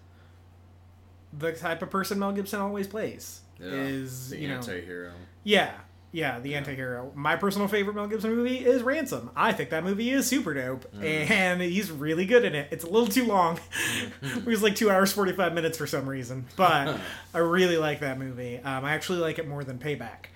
the 1.32 1.54
type 1.54 1.82
of 1.82 1.92
person 1.92 2.20
Mel 2.20 2.34
Gibson 2.34 2.60
always 2.60 2.86
plays. 2.88 3.40
Yeah. 3.58 3.68
Is 3.72 4.32
the 4.32 4.40
you 4.40 4.50
know, 4.50 4.56
anti-hero. 4.56 5.14
yeah, 5.46 5.72
yeah, 6.16 6.40
the 6.40 6.54
anti-hero. 6.54 7.12
My 7.16 7.36
personal 7.36 7.68
favorite 7.68 7.96
Mel 7.96 8.06
Gibson 8.08 8.36
movie 8.36 8.60
is 8.64 8.84
Ransom. 8.84 9.32
I 9.36 9.52
think 9.52 9.72
that 9.72 9.84
movie 9.84 10.12
is 10.12 10.28
super 10.28 10.54
dope, 10.54 10.86
and 11.02 11.60
he's 11.60 11.90
really 11.92 12.26
good 12.28 12.46
in 12.46 12.54
it. 12.54 12.68
It's 12.72 12.84
a 12.84 12.88
little 12.88 13.08
too 13.08 13.26
long. 13.26 13.60
it 14.22 14.46
was 14.46 14.62
like 14.62 14.76
two 14.76 14.92
hours 14.92 15.12
forty 15.12 15.34
five 15.34 15.54
minutes 15.54 15.76
for 15.78 15.88
some 15.88 16.08
reason, 16.08 16.46
but 16.56 16.96
I 17.34 17.40
really 17.40 17.78
like 17.78 18.02
that 18.02 18.20
movie. 18.20 18.60
Um, 18.60 18.86
I 18.86 18.94
actually 18.94 19.20
like 19.20 19.40
it 19.40 19.48
more 19.48 19.64
than 19.64 19.80
Payback. 19.80 20.28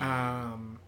Um, 0.00 0.78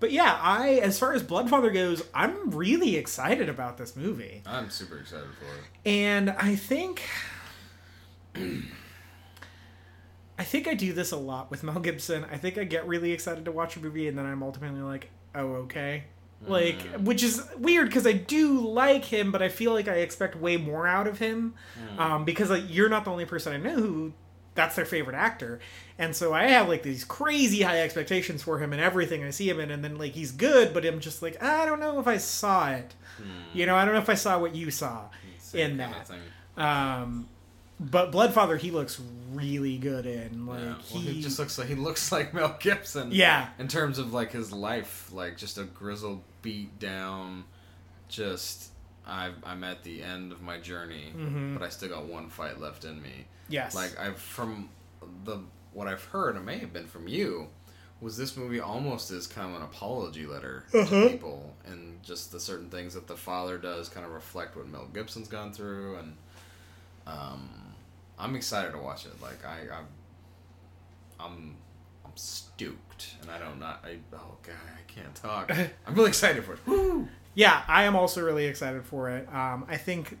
but 0.00 0.10
yeah, 0.12 0.36
I 0.42 0.80
as 0.82 0.98
far 0.98 1.12
as 1.12 1.22
Blood 1.22 1.48
Father 1.48 1.70
goes, 1.70 2.02
I'm 2.12 2.50
really 2.50 2.96
excited 2.96 3.48
about 3.48 3.78
this 3.78 3.94
movie, 3.96 4.42
I'm 4.44 4.70
super 4.70 4.98
excited 4.98 5.28
for 5.38 5.44
it. 5.44 5.62
and 5.90 6.30
I 6.30 6.56
think. 6.56 7.02
I 10.38 10.44
think 10.44 10.68
I 10.68 10.74
do 10.74 10.92
this 10.92 11.12
a 11.12 11.16
lot 11.16 11.50
with 11.50 11.62
Mel 11.64 11.80
Gibson. 11.80 12.24
I 12.30 12.36
think 12.36 12.58
I 12.58 12.64
get 12.64 12.86
really 12.86 13.12
excited 13.12 13.44
to 13.46 13.52
watch 13.52 13.76
a 13.76 13.80
movie 13.80 14.08
and 14.08 14.16
then 14.16 14.26
I'm 14.26 14.42
ultimately 14.42 14.80
like, 14.80 15.10
oh, 15.34 15.46
okay. 15.64 16.04
Like, 16.46 16.80
which 17.00 17.24
is 17.24 17.42
weird 17.58 17.88
because 17.88 18.06
I 18.06 18.12
do 18.12 18.60
like 18.60 19.04
him, 19.04 19.32
but 19.32 19.42
I 19.42 19.48
feel 19.48 19.72
like 19.72 19.88
I 19.88 19.94
expect 19.96 20.36
way 20.36 20.56
more 20.56 20.86
out 20.86 21.08
of 21.08 21.18
him. 21.18 21.54
Um, 21.98 22.24
because 22.24 22.48
like 22.48 22.62
you're 22.68 22.88
not 22.88 23.04
the 23.04 23.10
only 23.10 23.24
person 23.24 23.52
I 23.52 23.56
know 23.56 23.74
who 23.74 24.12
that's 24.54 24.76
their 24.76 24.84
favorite 24.84 25.16
actor. 25.16 25.58
And 25.98 26.14
so 26.14 26.32
I 26.32 26.44
have 26.48 26.68
like 26.68 26.82
these 26.84 27.04
crazy 27.04 27.62
high 27.62 27.80
expectations 27.80 28.42
for 28.42 28.58
him 28.60 28.72
and 28.72 28.80
everything 28.80 29.24
I 29.24 29.30
see 29.30 29.48
him 29.48 29.58
in, 29.58 29.70
and 29.72 29.82
then 29.84 29.98
like 29.98 30.12
he's 30.12 30.30
good, 30.30 30.72
but 30.72 30.84
I'm 30.84 31.00
just 31.00 31.22
like, 31.22 31.42
I 31.42 31.64
don't 31.66 31.80
know 31.80 31.98
if 31.98 32.06
I 32.06 32.18
saw 32.18 32.70
it. 32.70 32.94
You 33.52 33.66
know, 33.66 33.74
I 33.74 33.84
don't 33.84 33.94
know 33.94 34.00
if 34.00 34.08
I 34.08 34.14
saw 34.14 34.38
what 34.38 34.54
you 34.54 34.70
saw 34.70 35.06
Same 35.38 35.72
in 35.72 35.76
that. 35.78 36.08
Um, 36.56 37.28
but 37.80 38.10
Blood 38.12 38.32
Father, 38.34 38.56
he 38.56 38.70
looks 38.70 39.00
really 39.32 39.78
good 39.78 40.06
in. 40.06 40.46
Like 40.46 40.60
Yeah. 40.60 40.74
Well, 40.92 41.02
he, 41.02 41.12
he 41.14 41.22
just 41.22 41.38
looks 41.38 41.58
like 41.58 41.68
he 41.68 41.74
looks 41.74 42.10
like 42.16 42.34
Mel 42.34 42.56
Gibson. 42.60 43.10
Yeah. 43.12 43.48
In 43.58 43.68
terms 43.68 43.98
of 43.98 44.12
like 44.12 44.32
his 44.32 44.52
life, 44.52 45.10
like 45.12 45.36
just 45.36 45.58
a 45.58 45.64
grizzled, 45.64 46.22
beat 46.42 46.78
down, 46.78 47.44
just 48.08 48.70
I've, 49.06 49.34
I'm 49.44 49.64
at 49.64 49.82
the 49.84 50.02
end 50.02 50.32
of 50.32 50.42
my 50.42 50.58
journey, 50.58 51.12
Mhm. 51.16 51.54
but 51.58 51.62
I 51.64 51.68
still 51.70 51.88
got 51.88 52.04
one 52.06 52.28
fight 52.28 52.60
left 52.60 52.84
in 52.84 53.00
me. 53.02 53.26
yes, 53.48 53.74
Like 53.74 53.98
I've 53.98 54.18
from 54.18 54.68
the 55.24 55.38
what 55.72 55.86
I've 55.88 56.04
heard, 56.04 56.36
it 56.36 56.42
may 56.42 56.58
have 56.58 56.72
been 56.72 56.86
from 56.86 57.06
you, 57.08 57.48
was 58.00 58.16
this 58.16 58.36
movie 58.36 58.60
almost 58.60 59.10
as 59.10 59.26
kind 59.26 59.50
of 59.50 59.56
an 59.56 59.62
apology 59.62 60.26
letter 60.26 60.64
Uh-huh. 60.74 60.84
to 60.84 61.08
people, 61.10 61.54
and 61.66 62.02
just 62.02 62.32
the 62.32 62.40
certain 62.40 62.68
things 62.70 62.94
that 62.94 63.06
the 63.06 63.16
father 63.16 63.58
does 63.58 63.88
kind 63.88 64.04
of 64.04 64.12
reflect 64.12 64.56
what 64.56 64.66
Mel 64.68 64.86
Gibson's 64.92 65.28
gone 65.28 65.52
through, 65.52 65.96
and 65.96 66.16
um, 67.06 67.48
I'm 68.18 68.34
excited 68.34 68.72
to 68.72 68.78
watch 68.78 69.06
it. 69.06 69.20
Like 69.22 69.44
I, 69.44 69.74
I'm, 69.74 69.86
I'm, 71.20 71.56
I'm 72.04 72.12
stoked, 72.16 73.14
and 73.22 73.30
I 73.30 73.38
don't 73.38 73.60
not. 73.60 73.84
I 73.84 73.98
oh 74.14 74.36
god, 74.42 74.54
I 74.76 74.90
can't 74.92 75.14
talk. 75.14 75.50
I'm 75.86 75.94
really 75.94 76.08
excited 76.08 76.44
for 76.44 76.54
it. 76.54 76.66
Woo! 76.66 77.08
Yeah, 77.34 77.62
I 77.68 77.84
am 77.84 77.94
also 77.94 78.22
really 78.24 78.46
excited 78.46 78.84
for 78.84 79.10
it. 79.10 79.32
Um, 79.32 79.64
I 79.68 79.76
think 79.76 80.18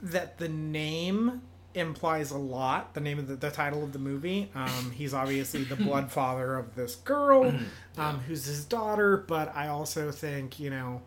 that 0.00 0.38
the 0.38 0.48
name 0.48 1.42
implies 1.74 2.30
a 2.30 2.38
lot. 2.38 2.94
The 2.94 3.00
name 3.00 3.18
of 3.18 3.26
the, 3.26 3.34
the 3.34 3.50
title 3.50 3.82
of 3.82 3.92
the 3.92 3.98
movie. 3.98 4.50
Um, 4.54 4.92
he's 4.92 5.12
obviously 5.12 5.64
the 5.64 5.76
blood 5.84 6.12
father 6.12 6.54
of 6.54 6.76
this 6.76 6.94
girl, 6.94 7.52
um, 7.98 8.20
who's 8.20 8.44
his 8.44 8.64
daughter. 8.64 9.16
But 9.16 9.54
I 9.56 9.68
also 9.68 10.12
think 10.12 10.60
you 10.60 10.70
know 10.70 11.02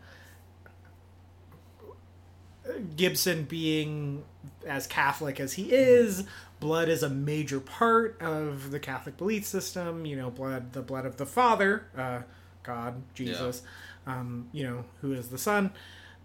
Gibson 2.96 3.44
being 3.44 4.24
as 4.66 4.88
Catholic 4.88 5.40
as 5.40 5.54
he 5.54 5.72
is. 5.72 6.26
Blood 6.60 6.90
is 6.90 7.04
a 7.04 7.10
major 7.10 7.60
part 7.60 8.20
of 8.22 8.72
the 8.72 8.80
Catholic 8.80 9.18
belief 9.18 9.46
system. 9.46 10.06
You 10.06 10.16
know, 10.16 10.30
blood, 10.30 10.74
the 10.74 10.82
blood 10.82 11.06
of 11.06 11.18
the 11.18 11.26
Father, 11.26 11.86
uh, 11.98 12.22
God, 12.64 13.02
Jesus, 13.14 13.62
um, 14.06 14.50
you 14.52 14.64
know, 14.64 14.86
who 15.02 15.14
is 15.14 15.30
the 15.30 15.38
Son. 15.38 15.72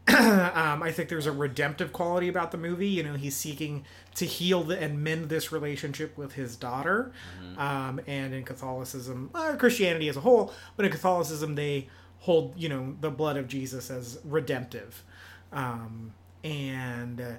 um, 0.09 0.82
I 0.82 0.90
think 0.90 1.09
there's 1.09 1.26
a 1.26 1.32
redemptive 1.32 1.93
quality 1.93 2.28
about 2.28 2.51
the 2.51 2.59
movie. 2.59 2.88
You 2.88 3.05
know, 3.05 3.14
he's 3.14 3.36
seeking 3.36 3.84
to 4.16 4.24
heal 4.24 4.64
the, 4.64 4.80
and 4.80 5.05
mend 5.05 5.28
this 5.28 5.53
relationship 5.53 6.18
with 6.18 6.32
his 6.32 6.57
daughter. 6.57 7.12
Um, 7.57 8.01
and 8.09 8.34
in 8.34 8.43
Catholicism, 8.43 9.30
or 9.32 9.57
Christianity 9.57 10.09
as 10.09 10.16
a 10.16 10.20
whole, 10.20 10.53
but 10.76 10.84
in 10.86 10.90
Catholicism, 10.90 11.55
they 11.55 11.88
hold, 12.20 12.55
you 12.57 12.68
know, 12.68 12.97
the 13.01 13.11
blood 13.11 13.36
of 13.36 13.47
Jesus 13.47 13.90
as 13.90 14.18
redemptive. 14.24 15.05
Um, 15.53 16.14
and, 16.45 17.20
uh, 17.20 17.30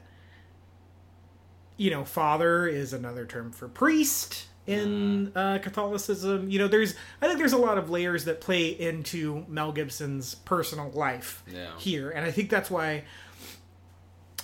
you 1.77 1.89
know, 1.91 2.03
father 2.05 2.67
is 2.67 2.93
another 2.93 3.25
term 3.25 3.51
for 3.51 3.67
priest 3.67 4.45
in 4.67 5.31
uh, 5.35 5.59
Catholicism. 5.61 6.49
You 6.49 6.59
know, 6.59 6.67
there's, 6.67 6.95
I 7.21 7.27
think 7.27 7.39
there's 7.39 7.53
a 7.53 7.57
lot 7.57 7.77
of 7.77 7.89
layers 7.89 8.25
that 8.25 8.39
play 8.41 8.67
into 8.69 9.45
Mel 9.49 9.71
Gibson's 9.71 10.35
personal 10.35 10.89
life 10.91 11.43
Yeah. 11.51 11.71
here. 11.77 12.09
And 12.11 12.25
I 12.25 12.31
think 12.31 12.49
that's 12.49 12.71
why 12.71 13.03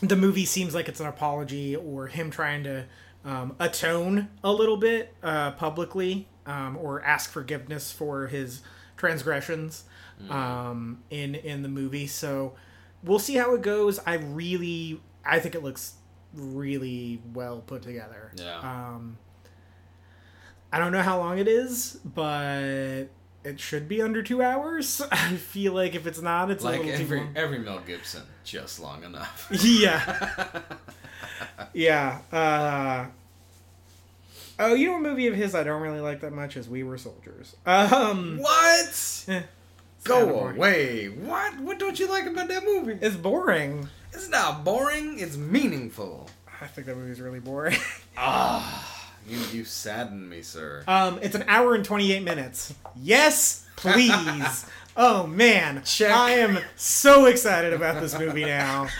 the 0.01 0.15
movie 0.15 0.45
seems 0.45 0.73
like 0.75 0.89
it's 0.89 0.99
an 0.99 1.07
apology 1.07 1.75
or 1.75 2.07
him 2.07 2.31
trying 2.31 2.63
to 2.63 2.85
um, 3.25 3.55
atone 3.59 4.29
a 4.43 4.51
little 4.51 4.77
bit 4.77 5.13
uh, 5.21 5.51
publicly 5.51 6.27
um, 6.45 6.77
or 6.77 7.01
ask 7.03 7.29
forgiveness 7.29 7.91
for 7.91 8.27
his 8.27 8.61
transgressions 8.97 9.83
um, 10.29 11.01
in 11.09 11.35
in 11.35 11.61
the 11.63 11.69
movie. 11.69 12.07
So 12.07 12.53
we'll 13.03 13.19
see 13.19 13.35
how 13.35 13.53
it 13.55 13.61
goes. 13.61 13.99
I 14.05 14.15
really, 14.15 15.01
I 15.25 15.39
think 15.39 15.55
it 15.55 15.63
looks 15.63 15.93
really 16.33 17.21
well 17.33 17.59
put 17.59 17.81
together. 17.81 18.31
Yeah. 18.35 18.59
Um, 18.59 19.17
I 20.71 20.79
don't 20.79 20.91
know 20.91 21.01
how 21.01 21.17
long 21.17 21.39
it 21.39 21.47
is, 21.47 21.99
but 22.05 23.09
it 23.43 23.59
should 23.59 23.87
be 23.87 24.01
under 24.01 24.21
two 24.21 24.41
hours. 24.41 25.01
I 25.11 25.35
feel 25.35 25.73
like 25.73 25.95
if 25.95 26.05
it's 26.05 26.21
not, 26.21 26.51
it's 26.51 26.63
a 26.63 26.67
like 26.67 26.85
every 26.85 27.27
every 27.35 27.59
Mel 27.59 27.81
Gibson, 27.85 28.23
just 28.43 28.79
long 28.79 29.03
enough. 29.03 29.47
yeah, 29.63 30.61
yeah. 31.73 32.19
Uh, 32.31 33.05
oh, 34.59 34.73
you 34.73 34.87
know, 34.87 34.97
a 34.97 34.99
movie 34.99 35.27
of 35.27 35.35
his 35.35 35.55
I 35.55 35.63
don't 35.63 35.81
really 35.81 36.01
like 36.01 36.21
that 36.21 36.33
much 36.33 36.55
is 36.55 36.69
We 36.69 36.83
Were 36.83 36.97
Soldiers. 36.97 37.55
Um, 37.65 38.37
what? 38.39 39.45
Go 40.03 40.47
away. 40.49 41.07
What? 41.07 41.59
What 41.59 41.79
don't 41.79 41.99
you 41.99 42.07
like 42.07 42.25
about 42.25 42.47
that 42.47 42.63
movie? 42.63 42.97
It's 43.01 43.15
boring. 43.15 43.87
It's 44.13 44.29
not 44.29 44.63
boring. 44.63 45.19
It's 45.19 45.37
meaningful. 45.37 46.29
I 46.61 46.67
think 46.67 46.87
that 46.87 46.97
movie's 46.97 47.21
really 47.21 47.39
boring. 47.39 47.77
Ah, 48.21 49.13
you 49.25 49.37
you 49.53 49.63
sadden 49.63 50.27
me, 50.27 50.41
sir. 50.41 50.83
Um, 50.89 51.19
it's 51.21 51.35
an 51.35 51.45
hour 51.47 51.73
and 51.73 51.85
28 51.85 52.21
minutes. 52.21 52.73
Yes, 52.97 53.65
please. 53.77 54.65
oh 54.97 55.25
man, 55.25 55.83
Check. 55.85 56.11
I 56.11 56.31
am 56.31 56.59
so 56.75 57.27
excited 57.27 57.71
about 57.71 58.01
this 58.01 58.17
movie 58.19 58.43
now. 58.43 58.87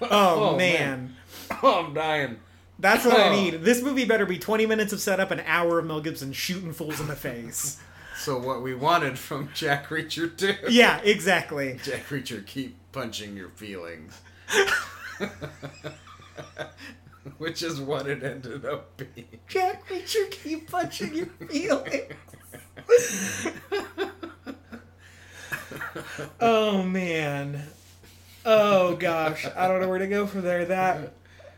Oh, 0.00 0.08
Oh, 0.52 0.56
man. 0.56 0.80
man. 0.88 1.16
Oh, 1.62 1.84
I'm 1.84 1.94
dying. 1.94 2.40
That's 2.78 3.04
what 3.04 3.14
I 3.14 3.28
Oh. 3.28 3.32
need. 3.32 3.62
This 3.62 3.82
movie 3.82 4.04
better 4.04 4.24
be 4.26 4.38
20 4.38 4.66
minutes 4.66 4.92
of 4.92 5.00
setup, 5.00 5.30
an 5.30 5.40
hour 5.46 5.78
of 5.78 5.84
Mel 5.86 6.00
Gibson 6.00 6.32
shooting 6.32 6.72
fools 6.72 7.00
in 7.00 7.06
the 7.06 7.14
face. 7.16 7.78
So 8.24 8.38
what 8.38 8.62
we 8.62 8.74
wanted 8.74 9.18
from 9.18 9.50
Jack 9.54 9.88
Reacher 9.88 10.34
too. 10.34 10.54
yeah, 10.70 10.98
exactly. 11.02 11.78
Jack 11.84 12.08
Reacher, 12.08 12.46
keep 12.46 12.74
punching 12.90 13.36
your 13.36 13.50
feelings. 13.50 14.18
Which 17.36 17.62
is 17.62 17.82
what 17.82 18.06
it 18.06 18.22
ended 18.22 18.64
up 18.64 18.96
being. 18.96 19.26
Jack 19.46 19.86
Reacher, 19.88 20.30
keep 20.30 20.70
punching 20.70 21.12
your 21.14 21.26
feelings. 21.26 22.14
oh 26.40 26.82
man. 26.82 27.62
Oh 28.46 28.96
gosh, 28.96 29.44
I 29.54 29.68
don't 29.68 29.82
know 29.82 29.88
where 29.90 29.98
to 29.98 30.06
go 30.06 30.26
from 30.26 30.40
there. 30.40 30.64
That 30.64 31.12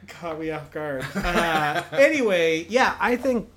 caught 0.08 0.40
me 0.40 0.50
off 0.50 0.72
guard. 0.72 1.04
Uh, 1.14 1.84
anyway, 1.92 2.66
yeah, 2.68 2.96
I 2.98 3.14
think 3.14 3.48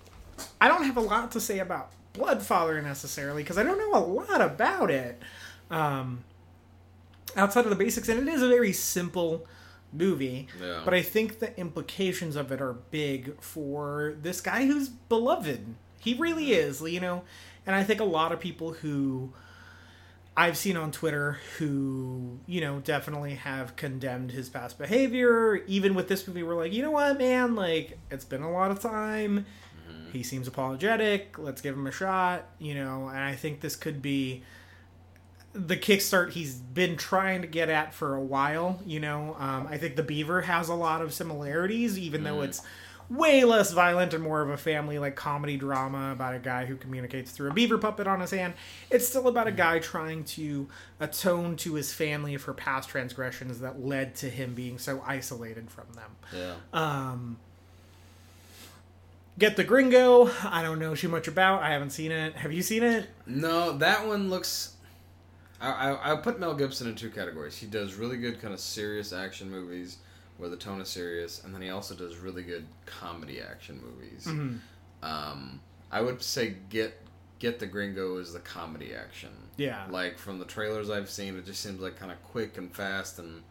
I 0.61 0.67
don't 0.67 0.83
have 0.83 0.97
a 0.97 1.01
lot 1.01 1.31
to 1.31 1.39
say 1.39 1.57
about 1.57 1.91
Blood 2.19 2.43
Father 2.43 2.81
necessarily 2.81 3.41
because 3.41 3.57
I 3.57 3.63
don't 3.63 3.77
know 3.77 3.97
a 3.97 4.03
lot 4.03 4.41
about 4.41 4.91
it 4.91 5.21
um, 5.71 6.23
outside 7.35 7.63
of 7.63 7.69
the 7.69 7.75
basics, 7.75 8.09
and 8.09 8.27
it 8.27 8.31
is 8.31 8.41
a 8.41 8.47
very 8.47 8.73
simple 8.73 9.47
movie. 9.91 10.47
Yeah. 10.61 10.81
But 10.85 10.93
I 10.93 11.01
think 11.01 11.39
the 11.39 11.57
implications 11.59 12.35
of 12.35 12.51
it 12.51 12.61
are 12.61 12.73
big 12.73 13.41
for 13.41 14.15
this 14.21 14.41
guy 14.41 14.65
who's 14.65 14.89
beloved. 14.89 15.75
He 15.99 16.13
really 16.13 16.51
is, 16.51 16.81
you 16.81 16.99
know. 16.99 17.23
And 17.65 17.75
I 17.75 17.83
think 17.83 17.99
a 17.99 18.05
lot 18.05 18.31
of 18.31 18.39
people 18.39 18.73
who 18.73 19.33
I've 20.35 20.57
seen 20.57 20.77
on 20.77 20.91
Twitter 20.91 21.39
who, 21.57 22.39
you 22.47 22.61
know, 22.61 22.79
definitely 22.79 23.35
have 23.35 23.75
condemned 23.75 24.31
his 24.31 24.49
past 24.49 24.77
behavior. 24.77 25.57
Even 25.67 25.95
with 25.95 26.07
this 26.07 26.27
movie, 26.27 26.43
we're 26.43 26.55
like, 26.55 26.71
you 26.73 26.81
know 26.81 26.91
what, 26.91 27.17
man? 27.17 27.55
Like, 27.55 27.97
it's 28.09 28.25
been 28.25 28.41
a 28.41 28.51
lot 28.51 28.71
of 28.71 28.79
time. 28.79 29.45
He 30.11 30.23
seems 30.23 30.47
apologetic. 30.47 31.37
Let's 31.37 31.61
give 31.61 31.75
him 31.75 31.87
a 31.87 31.91
shot, 31.91 32.45
you 32.59 32.75
know. 32.75 33.07
And 33.07 33.19
I 33.19 33.35
think 33.35 33.61
this 33.61 33.75
could 33.75 34.01
be 34.01 34.43
the 35.53 35.77
kickstart 35.77 36.31
he's 36.31 36.55
been 36.55 36.95
trying 36.95 37.41
to 37.41 37.47
get 37.47 37.69
at 37.69 37.93
for 37.93 38.15
a 38.15 38.21
while. 38.21 38.79
You 38.85 38.99
know, 38.99 39.35
um, 39.39 39.67
I 39.67 39.77
think 39.77 39.95
the 39.95 40.03
Beaver 40.03 40.41
has 40.41 40.69
a 40.69 40.75
lot 40.75 41.01
of 41.01 41.13
similarities, 41.13 41.97
even 41.97 42.23
though 42.23 42.41
it's 42.41 42.61
way 43.09 43.43
less 43.43 43.71
violent 43.71 44.13
and 44.13 44.23
more 44.23 44.41
of 44.41 44.49
a 44.49 44.57
family 44.57 44.99
like 44.99 45.15
comedy 45.15 45.57
drama 45.57 46.11
about 46.11 46.35
a 46.35 46.39
guy 46.39 46.65
who 46.65 46.75
communicates 46.75 47.31
through 47.31 47.49
a 47.49 47.53
beaver 47.53 47.77
puppet 47.77 48.07
on 48.07 48.21
his 48.21 48.31
hand. 48.31 48.53
It's 48.91 49.07
still 49.07 49.27
about 49.27 49.47
a 49.47 49.51
guy 49.51 49.79
trying 49.79 50.25
to 50.25 50.67
atone 50.99 51.55
to 51.57 51.73
his 51.73 51.91
family 51.91 52.37
for 52.37 52.53
past 52.53 52.89
transgressions 52.89 53.59
that 53.61 53.83
led 53.83 54.15
to 54.15 54.29
him 54.29 54.53
being 54.53 54.77
so 54.77 55.03
isolated 55.05 55.71
from 55.71 55.85
them. 55.93 56.11
Yeah. 56.31 56.53
Um, 56.71 57.37
Get 59.39 59.55
the 59.55 59.63
Gringo. 59.63 60.29
I 60.43 60.61
don't 60.61 60.79
know 60.79 60.95
too 60.95 61.07
much 61.07 61.27
about. 61.27 61.63
I 61.63 61.71
haven't 61.71 61.91
seen 61.91 62.11
it. 62.11 62.35
Have 62.35 62.51
you 62.51 62.61
seen 62.61 62.83
it? 62.83 63.07
No, 63.25 63.77
that 63.77 64.05
one 64.05 64.29
looks. 64.29 64.75
I, 65.61 65.69
I 65.71 66.13
I 66.13 66.15
put 66.17 66.39
Mel 66.39 66.53
Gibson 66.53 66.87
in 66.89 66.95
two 66.95 67.09
categories. 67.09 67.57
He 67.57 67.65
does 67.65 67.95
really 67.95 68.17
good 68.17 68.41
kind 68.41 68.53
of 68.53 68.59
serious 68.59 69.13
action 69.13 69.49
movies 69.49 69.97
where 70.37 70.49
the 70.49 70.57
tone 70.57 70.81
is 70.81 70.89
serious, 70.89 71.43
and 71.43 71.55
then 71.55 71.61
he 71.61 71.69
also 71.69 71.95
does 71.95 72.17
really 72.17 72.43
good 72.43 72.65
comedy 72.85 73.41
action 73.41 73.81
movies. 73.81 74.27
Um, 75.01 75.61
I 75.91 76.01
would 76.01 76.21
say 76.21 76.55
Get 76.69 77.01
Get 77.39 77.59
the 77.59 77.65
Gringo 77.67 78.17
is 78.17 78.33
the 78.33 78.39
comedy 78.39 78.93
action. 78.93 79.29
Yeah. 79.55 79.85
Like 79.89 80.17
from 80.17 80.39
the 80.39 80.45
trailers 80.45 80.89
I've 80.89 81.09
seen, 81.09 81.37
it 81.37 81.45
just 81.45 81.61
seems 81.61 81.79
like 81.79 81.97
kind 81.97 82.11
of 82.11 82.21
quick 82.23 82.57
and 82.57 82.73
fast 82.73 83.19
and 83.19 83.41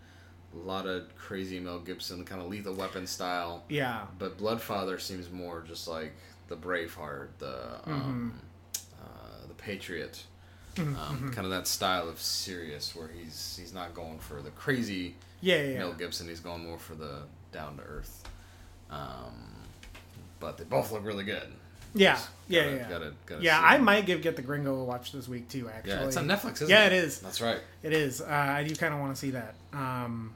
a 0.55 0.59
lot 0.67 0.87
of 0.87 1.15
crazy 1.17 1.61
Mel 1.61 1.79
Gibson 1.79 2.25
kind 2.25 2.41
of 2.41 2.49
Lethal 2.49 2.75
Weapon 2.75 3.07
style. 3.07 3.65
Yeah. 3.69 4.07
But 4.19 4.39
Blood 4.39 4.61
Father 4.61 4.99
seems 4.99 5.31
more 5.31 5.63
just 5.67 5.87
like 5.89 6.13
the 6.49 6.57
Braveheart, 6.57 7.29
the 7.39 7.81
um, 7.87 8.33
Mm-hmm. 8.75 9.05
uh, 9.05 9.47
the 9.49 9.55
Patriot, 9.55 10.23
um, 10.79 11.31
kind 11.35 11.45
of 11.45 11.51
that 11.51 11.67
style 11.67 12.09
of 12.09 12.21
serious 12.21 12.95
where 12.97 13.09
he's 13.09 13.57
he's 13.61 13.75
not 13.75 13.95
going 13.95 14.19
for 14.21 14.41
the 14.43 14.51
crazy 14.51 15.17
Yeah, 15.41 15.57
yeah, 15.57 15.63
yeah. 15.73 15.79
Mel 15.81 15.93
Gibson. 15.93 16.29
He's 16.29 16.41
going 16.41 16.65
more 16.65 16.79
for 16.79 16.95
the 16.95 17.23
down 17.53 17.77
to 17.77 17.83
earth. 17.83 18.23
Um, 18.91 19.55
but 20.41 20.57
they 20.57 20.65
both 20.65 20.93
look 20.93 21.05
really 21.05 21.25
good. 21.25 21.49
Yeah, 21.99 22.19
yeah, 22.49 22.63
Gotta- 22.65 22.77
yeah. 22.77 22.89
gotta- 22.89 23.13
gotta 23.27 23.43
yeah, 23.43 23.61
I 23.63 23.79
might 23.79 24.07
give 24.07 24.23
Get 24.23 24.37
the 24.37 24.43
Gringo 24.43 24.75
a 24.77 24.85
watch 24.85 25.13
this 25.13 25.29
week 25.29 25.49
too. 25.49 25.69
Actually, 25.69 25.91
Yeah, 25.93 26.05
it's 26.07 26.17
on 26.17 26.27
Netflix. 26.27 26.55
Isn't 26.57 26.71
Yeah, 26.71 26.87
it? 26.87 26.93
it 26.93 27.05
is. 27.05 27.19
That's 27.21 27.41
right. 27.41 27.61
It 27.83 27.93
is. 27.93 28.21
Uh, 28.21 28.27
I 28.27 28.65
do 28.65 28.75
kind 28.75 28.95
of 28.95 29.01
want 29.01 29.15
to 29.15 29.21
see 29.21 29.31
that. 29.31 29.55
Um, 29.73 30.35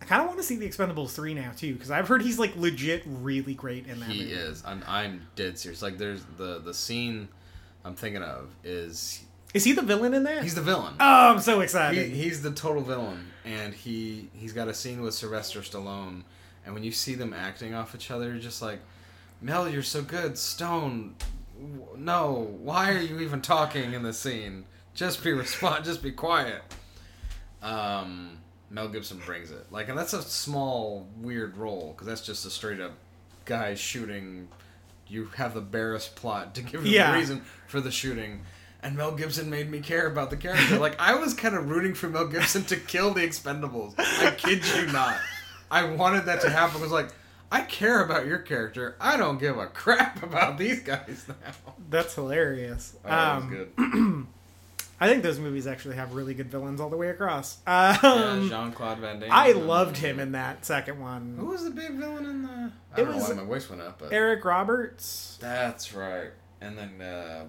I 0.00 0.04
kind 0.04 0.20
of 0.20 0.26
want 0.28 0.38
to 0.40 0.44
see 0.44 0.56
the 0.56 0.68
Expendables 0.68 1.10
three 1.14 1.32
now 1.34 1.52
too 1.56 1.74
because 1.74 1.90
I've 1.90 2.08
heard 2.08 2.22
he's 2.22 2.38
like 2.38 2.56
legit 2.56 3.02
really 3.06 3.54
great 3.54 3.86
in 3.86 4.00
that. 4.00 4.08
He 4.08 4.22
movie. 4.22 4.32
is. 4.32 4.62
I'm 4.66 4.82
I'm 4.86 5.26
dead 5.36 5.58
serious. 5.58 5.80
Like 5.82 5.96
there's 5.98 6.22
the 6.38 6.58
the 6.58 6.74
scene 6.74 7.28
I'm 7.84 7.94
thinking 7.94 8.22
of 8.22 8.50
is 8.64 9.22
Is 9.54 9.64
he 9.64 9.72
the 9.72 9.82
villain 9.82 10.12
in 10.14 10.24
there? 10.24 10.42
he's 10.42 10.54
the 10.56 10.60
villain. 10.62 10.94
oh, 10.98 11.32
I'm 11.34 11.40
so 11.40 11.58
He, 11.58 11.64
excited. 11.64 12.10
he's 12.12 12.42
the 12.42 12.50
total 12.50 12.82
villain, 12.82 13.26
and 13.44 13.72
he 13.74 14.28
he's 14.34 14.52
got 14.52 14.66
a 14.68 14.74
scene 14.74 15.02
with 15.02 15.14
Sylvester 15.14 15.60
Stallone, 15.60 16.22
and 16.66 16.74
when 16.74 16.82
you 16.82 16.90
see 16.92 17.14
them 17.14 17.32
acting 17.32 17.72
off 17.74 17.94
each 17.94 18.10
other, 18.10 18.28
you're 18.30 18.38
just 18.40 18.60
like, 18.62 18.80
Mel, 19.42 19.68
you're 19.68 19.82
so 19.82 20.00
good. 20.02 20.38
Stone, 20.38 21.16
w- 21.60 21.86
no, 21.98 22.48
why 22.62 22.92
are 22.92 23.00
you 23.00 23.20
even 23.20 23.42
talking 23.42 23.92
in 23.92 24.02
the 24.02 24.12
scene? 24.12 24.64
Just 24.94 25.22
be 25.24 25.32
respond. 25.32 25.84
Just 25.84 26.02
be 26.02 26.12
quiet. 26.12 26.62
Um, 27.62 28.38
Mel 28.70 28.88
Gibson 28.88 29.20
brings 29.24 29.50
it. 29.50 29.66
Like, 29.70 29.88
and 29.88 29.98
that's 29.98 30.12
a 30.12 30.22
small 30.22 31.06
weird 31.18 31.56
role 31.56 31.92
because 31.92 32.06
that's 32.06 32.20
just 32.24 32.44
a 32.46 32.50
straight 32.50 32.80
up 32.80 32.92
guy 33.44 33.74
shooting. 33.74 34.48
You 35.08 35.26
have 35.36 35.54
the 35.54 35.60
barest 35.60 36.16
plot 36.16 36.54
to 36.56 36.62
give 36.62 36.80
him 36.80 36.86
Yeah. 36.86 37.14
a 37.14 37.18
reason 37.18 37.42
for 37.66 37.80
the 37.80 37.90
shooting. 37.90 38.40
And 38.82 38.96
Mel 38.96 39.12
Gibson 39.12 39.48
made 39.48 39.70
me 39.70 39.80
care 39.80 40.06
about 40.08 40.30
the 40.30 40.36
character. 40.36 40.78
Like 40.78 41.00
I 41.00 41.14
was 41.14 41.34
kind 41.34 41.54
of 41.54 41.68
rooting 41.70 41.94
for 41.94 42.08
Mel 42.08 42.26
Gibson 42.26 42.64
to 42.64 42.76
kill 42.76 43.12
the 43.12 43.20
Expendables. 43.20 43.94
I 43.98 44.32
kid 44.32 44.62
you 44.76 44.90
not. 44.90 45.16
I 45.70 45.84
wanted 45.84 46.24
that 46.26 46.40
to 46.40 46.50
happen. 46.50 46.78
I 46.78 46.82
was 46.82 46.90
like, 46.90 47.10
I 47.52 47.60
care 47.62 48.02
about 48.02 48.24
your 48.26 48.38
character. 48.38 48.96
I 48.98 49.16
don't 49.18 49.38
give 49.38 49.58
a 49.58 49.66
crap 49.66 50.22
about 50.22 50.56
these 50.56 50.80
guys 50.80 51.26
now. 51.28 51.74
That's 51.90 52.14
hilarious. 52.14 52.96
Oh, 53.04 53.08
that 53.08 53.34
was 53.36 53.44
um, 53.44 53.50
good. 53.50 54.26
I 55.00 55.08
think 55.08 55.22
those 55.24 55.38
movies 55.40 55.66
actually 55.66 55.96
have 55.96 56.14
really 56.14 56.32
good 56.32 56.46
villains 56.50 56.80
all 56.80 56.88
the 56.88 56.96
way 56.96 57.08
across. 57.08 57.58
Yeah, 57.66 57.98
Um, 58.02 58.48
Jean 58.48 58.72
Claude 58.72 58.98
Van 58.98 59.18
Damme. 59.20 59.28
I 59.32 59.52
loved 59.52 59.96
him 59.98 60.18
in 60.20 60.32
that 60.32 60.64
second 60.64 61.00
one. 61.00 61.36
Who 61.38 61.46
was 61.46 61.64
the 61.64 61.70
big 61.70 61.90
villain 61.92 62.24
in 62.24 62.42
the? 62.42 62.48
I 62.48 62.64
It 62.64 62.70
don't 63.04 63.08
know 63.10 63.14
was 63.16 63.28
why 63.28 63.34
my 63.34 63.44
voice 63.44 63.68
went 63.68 63.82
up, 63.82 63.98
but 63.98 64.12
Eric 64.12 64.44
Roberts, 64.44 65.38
that's 65.40 65.92
right. 65.92 66.30
And 66.60 66.78
then 66.78 67.02
uh, 67.02 67.44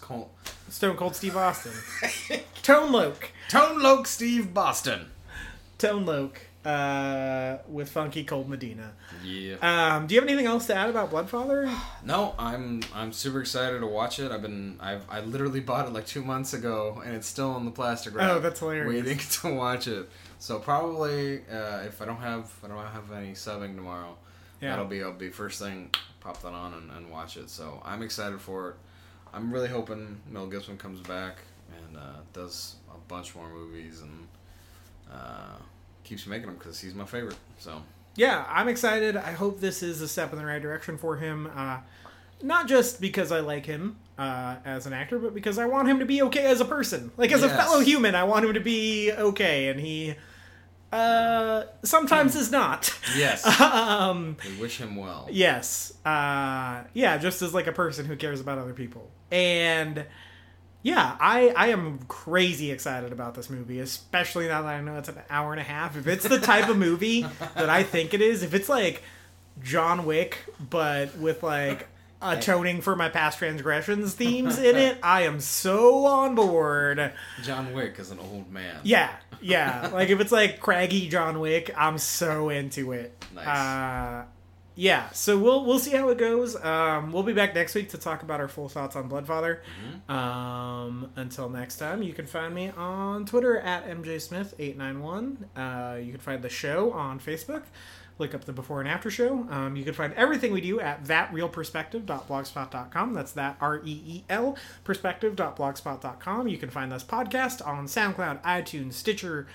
Col- 0.00 0.30
Stone 0.68 0.96
Cold 0.96 1.16
Steve 1.16 1.36
Austin, 1.36 1.72
Tone 2.62 2.92
Loc, 2.92 3.30
Tone 3.50 3.82
Loc 3.82 4.06
Steve 4.06 4.54
Boston. 4.54 5.10
Tone 5.78 6.06
Loc, 6.06 6.40
uh, 6.64 7.58
with 7.68 7.90
Funky 7.90 8.22
Cold 8.22 8.48
Medina. 8.48 8.92
Yeah. 9.24 9.56
Um, 9.96 10.06
do 10.06 10.14
you 10.14 10.20
have 10.20 10.28
anything 10.28 10.46
else 10.46 10.66
to 10.66 10.74
add 10.74 10.90
about 10.90 11.10
Blood 11.10 11.28
Father? 11.30 11.70
No, 12.04 12.34
I'm 12.38 12.82
I'm 12.94 13.12
super 13.12 13.40
excited 13.40 13.80
to 13.80 13.86
watch 13.86 14.18
it. 14.18 14.30
I've 14.30 14.42
been 14.42 14.76
I've 14.78 15.04
I 15.10 15.20
literally 15.20 15.60
bought 15.60 15.86
it 15.86 15.92
like 15.94 16.06
two 16.06 16.22
months 16.22 16.52
ago, 16.52 17.02
and 17.04 17.14
it's 17.16 17.26
still 17.26 17.56
in 17.56 17.64
the 17.64 17.70
plastic 17.70 18.14
wrap. 18.14 18.30
Oh, 18.30 18.38
that's 18.40 18.60
hilarious. 18.60 19.04
Waiting 19.04 19.18
to 19.40 19.54
watch 19.54 19.88
it. 19.88 20.08
So 20.38 20.58
probably 20.58 21.38
uh, 21.50 21.78
if 21.86 22.02
I 22.02 22.04
don't 22.04 22.18
have 22.20 22.52
I 22.62 22.68
don't 22.68 22.78
have 22.86 23.10
any 23.12 23.32
subbing 23.32 23.74
tomorrow, 23.74 24.16
Yeah. 24.60 24.70
that'll 24.70 24.84
be 24.84 25.02
I'll 25.02 25.14
be 25.14 25.30
first 25.30 25.58
thing. 25.60 25.90
Pop 26.20 26.40
that 26.42 26.52
on 26.52 26.74
and, 26.74 26.90
and 26.90 27.10
watch 27.10 27.38
it. 27.38 27.48
So 27.48 27.80
I'm 27.84 28.02
excited 28.02 28.38
for 28.40 28.70
it. 28.70 28.74
I'm 29.32 29.50
really 29.50 29.68
hoping 29.68 30.20
Mel 30.30 30.46
Gibson 30.46 30.76
comes 30.76 31.00
back 31.00 31.38
and 31.88 31.96
uh, 31.96 32.00
does 32.34 32.76
a 32.90 32.98
bunch 33.08 33.34
more 33.34 33.48
movies 33.48 34.02
and 34.02 34.28
uh, 35.10 35.56
keeps 36.02 36.26
making 36.26 36.46
them 36.46 36.56
because 36.56 36.78
he's 36.80 36.94
my 36.94 37.04
favorite. 37.06 37.36
So 37.58 37.82
yeah, 38.16 38.44
I'm 38.48 38.68
excited. 38.68 39.16
I 39.16 39.32
hope 39.32 39.60
this 39.60 39.82
is 39.82 40.00
a 40.00 40.08
step 40.08 40.32
in 40.32 40.38
the 40.38 40.46
right 40.46 40.62
direction 40.62 40.98
for 40.98 41.16
him. 41.16 41.50
Uh, 41.54 41.78
not 42.42 42.68
just 42.68 43.00
because 43.00 43.32
I 43.32 43.40
like 43.40 43.66
him 43.66 43.96
uh, 44.18 44.56
as 44.64 44.86
an 44.86 44.92
actor, 44.92 45.18
but 45.18 45.34
because 45.34 45.58
I 45.58 45.66
want 45.66 45.88
him 45.88 45.98
to 45.98 46.04
be 46.04 46.22
okay 46.22 46.44
as 46.44 46.60
a 46.60 46.64
person. 46.64 47.10
Like 47.16 47.32
as 47.32 47.42
a 47.42 47.48
fellow 47.48 47.80
human, 47.80 48.14
I 48.14 48.24
want 48.24 48.44
him 48.44 48.54
to 48.54 48.60
be 48.60 49.12
okay, 49.12 49.68
and 49.68 49.80
he 49.80 50.14
uh, 50.92 51.64
sometimes 51.82 52.36
is 52.36 52.52
not. 52.52 52.96
yes, 53.16 53.44
um, 53.60 54.36
we 54.48 54.60
wish 54.60 54.78
him 54.78 54.96
well. 54.96 55.28
yes, 55.30 55.92
uh, 56.04 56.84
yeah, 56.92 57.18
just 57.18 57.42
as 57.42 57.52
like 57.54 57.66
a 57.66 57.72
person 57.72 58.06
who 58.06 58.16
cares 58.16 58.40
about 58.40 58.58
other 58.58 58.74
people, 58.74 59.10
and 59.30 60.04
yeah, 60.84 61.16
I 61.18 61.48
I 61.56 61.68
am 61.68 61.98
crazy 62.08 62.70
excited 62.70 63.10
about 63.10 63.34
this 63.34 63.48
movie, 63.48 63.80
especially 63.80 64.48
now 64.48 64.60
that 64.60 64.68
I 64.68 64.80
know 64.82 64.98
it's 64.98 65.08
an 65.08 65.18
hour 65.30 65.52
and 65.52 65.60
a 65.60 65.64
half. 65.64 65.96
If 65.96 66.06
it's 66.06 66.28
the 66.28 66.38
type 66.38 66.68
of 66.68 66.76
movie 66.76 67.22
that 67.54 67.70
I 67.70 67.82
think 67.82 68.12
it 68.12 68.20
is, 68.20 68.42
if 68.42 68.52
it's 68.52 68.68
like 68.68 69.02
John 69.62 70.04
Wick 70.04 70.44
but 70.60 71.16
with 71.16 71.42
like 71.42 71.88
atoning 72.22 72.82
for 72.82 72.94
my 72.94 73.08
past 73.08 73.38
transgressions 73.38 74.12
themes 74.12 74.58
in 74.58 74.76
it, 74.76 74.98
I 75.02 75.22
am 75.22 75.40
so 75.40 76.04
on 76.04 76.34
board. 76.34 77.14
John 77.42 77.72
Wick 77.72 77.98
is 77.98 78.10
an 78.10 78.18
old 78.18 78.52
man. 78.52 78.76
Yeah, 78.82 79.10
yeah. 79.40 79.88
like 79.90 80.10
if 80.10 80.20
it's 80.20 80.32
like 80.32 80.60
craggy 80.60 81.08
John 81.08 81.40
Wick, 81.40 81.70
I'm 81.74 81.96
so 81.96 82.50
into 82.50 82.92
it. 82.92 83.24
Nice. 83.34 83.46
Uh, 83.46 84.24
yeah. 84.74 85.10
So 85.10 85.38
we'll 85.38 85.64
we'll 85.64 85.78
see 85.78 85.92
how 85.92 86.08
it 86.08 86.18
goes. 86.18 86.56
Um, 86.62 87.12
we'll 87.12 87.22
be 87.22 87.32
back 87.32 87.54
next 87.54 87.74
week 87.74 87.90
to 87.90 87.98
talk 87.98 88.22
about 88.22 88.40
our 88.40 88.48
full 88.48 88.68
thoughts 88.68 88.96
on 88.96 89.08
Blood 89.08 89.26
Father. 89.26 89.62
Um, 90.08 91.10
until 91.16 91.48
next 91.48 91.76
time, 91.76 92.02
you 92.02 92.12
can 92.12 92.26
find 92.26 92.54
me 92.54 92.70
on 92.70 93.26
Twitter 93.26 93.58
at 93.58 93.86
mjsmith891. 93.86 95.36
Uh, 95.56 95.96
you 95.98 96.12
can 96.12 96.20
find 96.20 96.42
the 96.42 96.48
show 96.48 96.92
on 96.92 97.20
Facebook. 97.20 97.62
Look 98.16 98.32
up 98.32 98.44
the 98.44 98.52
before 98.52 98.80
and 98.80 98.88
after 98.88 99.10
show. 99.10 99.44
Um, 99.50 99.74
you 99.74 99.82
can 99.82 99.92
find 99.92 100.12
everything 100.14 100.52
we 100.52 100.60
do 100.60 100.78
at 100.78 101.02
thatreelperspective.blogspot.com. 101.04 103.12
That's 103.12 103.32
that 103.32 103.56
R 103.60 103.80
E 103.84 104.02
E 104.06 104.24
L 104.28 104.56
perspective.blogspot.com. 104.84 106.48
You 106.48 106.58
can 106.58 106.70
find 106.70 106.92
this 106.92 107.02
podcast 107.02 107.66
on 107.66 107.86
SoundCloud, 107.86 108.40
iTunes, 108.42 108.92
Stitcher, 108.92 109.48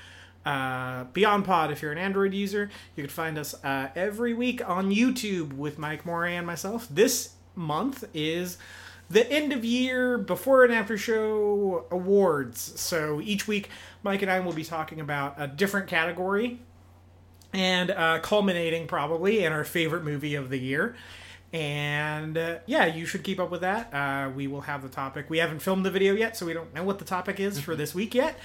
uh, 0.45 1.05
Beyond 1.05 1.45
Pod 1.45 1.71
if 1.71 1.81
you're 1.81 1.91
an 1.91 1.97
Android 1.97 2.33
user. 2.33 2.69
You 2.95 3.03
can 3.03 3.09
find 3.09 3.37
us 3.37 3.53
uh, 3.63 3.89
every 3.95 4.33
week 4.33 4.67
on 4.67 4.91
YouTube 4.91 5.53
with 5.53 5.77
Mike 5.77 6.05
Moray 6.05 6.35
and 6.35 6.47
myself. 6.47 6.87
This 6.89 7.33
month 7.55 8.05
is 8.13 8.57
the 9.09 9.29
end 9.31 9.51
of 9.51 9.65
year 9.65 10.17
before 10.17 10.63
and 10.63 10.73
after 10.73 10.97
show 10.97 11.85
awards. 11.91 12.79
So 12.79 13.19
each 13.21 13.47
week, 13.47 13.69
Mike 14.03 14.21
and 14.21 14.31
I 14.31 14.39
will 14.39 14.53
be 14.53 14.63
talking 14.63 14.99
about 14.99 15.35
a 15.37 15.47
different 15.47 15.87
category 15.87 16.59
and 17.51 17.89
uh, 17.91 18.19
culminating 18.19 18.87
probably 18.87 19.43
in 19.43 19.51
our 19.51 19.63
favorite 19.63 20.03
movie 20.03 20.35
of 20.35 20.49
the 20.49 20.59
year. 20.59 20.95
And 21.51 22.37
uh, 22.37 22.59
yeah, 22.67 22.85
you 22.85 23.07
should 23.07 23.23
keep 23.23 23.39
up 23.39 23.49
with 23.49 23.61
that. 23.61 23.91
Uh, 23.91 24.29
we 24.29 24.45
will 24.45 24.61
have 24.61 24.83
the 24.83 24.89
topic. 24.89 25.29
We 25.29 25.39
haven't 25.39 25.59
filmed 25.59 25.83
the 25.83 25.89
video 25.89 26.13
yet, 26.13 26.37
so 26.37 26.45
we 26.45 26.53
don't 26.53 26.73
know 26.75 26.83
what 26.83 26.99
the 26.99 27.05
topic 27.05 27.39
is 27.39 27.59
for 27.59 27.75
this 27.75 27.95
week 27.95 28.13
yet. 28.13 28.37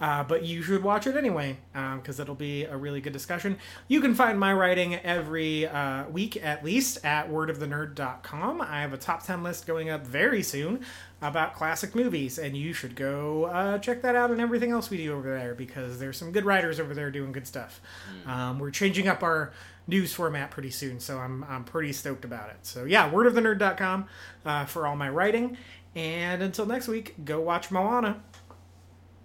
Uh, 0.00 0.24
but 0.24 0.42
you 0.44 0.62
should 0.62 0.82
watch 0.82 1.06
it 1.06 1.14
anyway, 1.14 1.58
because 1.72 2.18
it'll 2.18 2.34
be 2.34 2.64
a 2.64 2.76
really 2.76 3.00
good 3.02 3.12
discussion. 3.12 3.58
You 3.86 4.00
can 4.00 4.14
find 4.14 4.40
my 4.40 4.52
writing 4.54 4.94
every 4.94 5.66
uh, 5.66 6.08
week 6.08 6.42
at 6.42 6.64
least 6.64 7.04
at 7.04 7.30
wordofthenerd.com. 7.30 8.62
I 8.62 8.80
have 8.80 8.94
a 8.94 8.96
top 8.96 9.22
10 9.24 9.42
list 9.42 9.66
going 9.66 9.90
up 9.90 10.06
very 10.06 10.42
soon 10.42 10.80
about 11.20 11.54
classic 11.54 11.94
movies, 11.94 12.38
and 12.38 12.56
you 12.56 12.72
should 12.72 12.96
go 12.96 13.44
uh, 13.44 13.78
check 13.78 14.00
that 14.00 14.16
out 14.16 14.30
and 14.30 14.40
everything 14.40 14.70
else 14.70 14.88
we 14.88 14.96
do 14.96 15.12
over 15.12 15.36
there, 15.36 15.54
because 15.54 15.98
there's 15.98 16.16
some 16.16 16.32
good 16.32 16.46
writers 16.46 16.80
over 16.80 16.94
there 16.94 17.10
doing 17.10 17.30
good 17.32 17.46
stuff. 17.46 17.82
Um, 18.26 18.58
we're 18.58 18.70
changing 18.70 19.06
up 19.06 19.22
our 19.22 19.52
news 19.86 20.14
format 20.14 20.50
pretty 20.50 20.70
soon, 20.70 20.98
so 20.98 21.18
I'm, 21.18 21.44
I'm 21.44 21.64
pretty 21.64 21.92
stoked 21.92 22.24
about 22.24 22.48
it. 22.48 22.56
So 22.62 22.84
yeah, 22.84 23.10
wordofthenerd.com 23.10 24.06
uh, 24.46 24.64
for 24.64 24.86
all 24.86 24.96
my 24.96 25.10
writing. 25.10 25.58
And 25.94 26.40
until 26.42 26.66
next 26.66 26.88
week, 26.88 27.16
go 27.24 27.40
watch 27.40 27.70
Moana. 27.70 28.22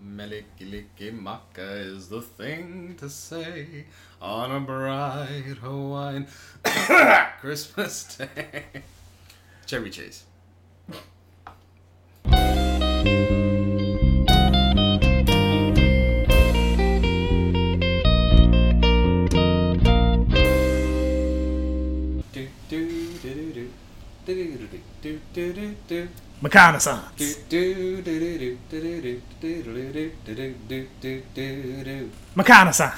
Mele 0.05 0.43
Kalikimaka 0.59 1.95
is 1.95 2.09
the 2.09 2.21
thing 2.21 2.95
to 2.99 3.09
say 3.09 3.85
on 4.21 4.51
a 4.51 4.59
bright 4.59 5.57
Hawaiian 5.59 6.27
Christmas 7.41 8.15
day. 8.15 8.65
Cherry 9.65 9.89
Chase. 9.89 10.25
Do, 22.31 22.47
do, 22.69 22.87
do, 23.19 23.19
do, 23.23 23.53
do. 23.53 23.71
Do, 24.25 24.67
do, 25.01 25.19
do, 25.33 25.53
do, 25.53 25.75
do, 25.87 26.07
Makana-san. 32.35 32.91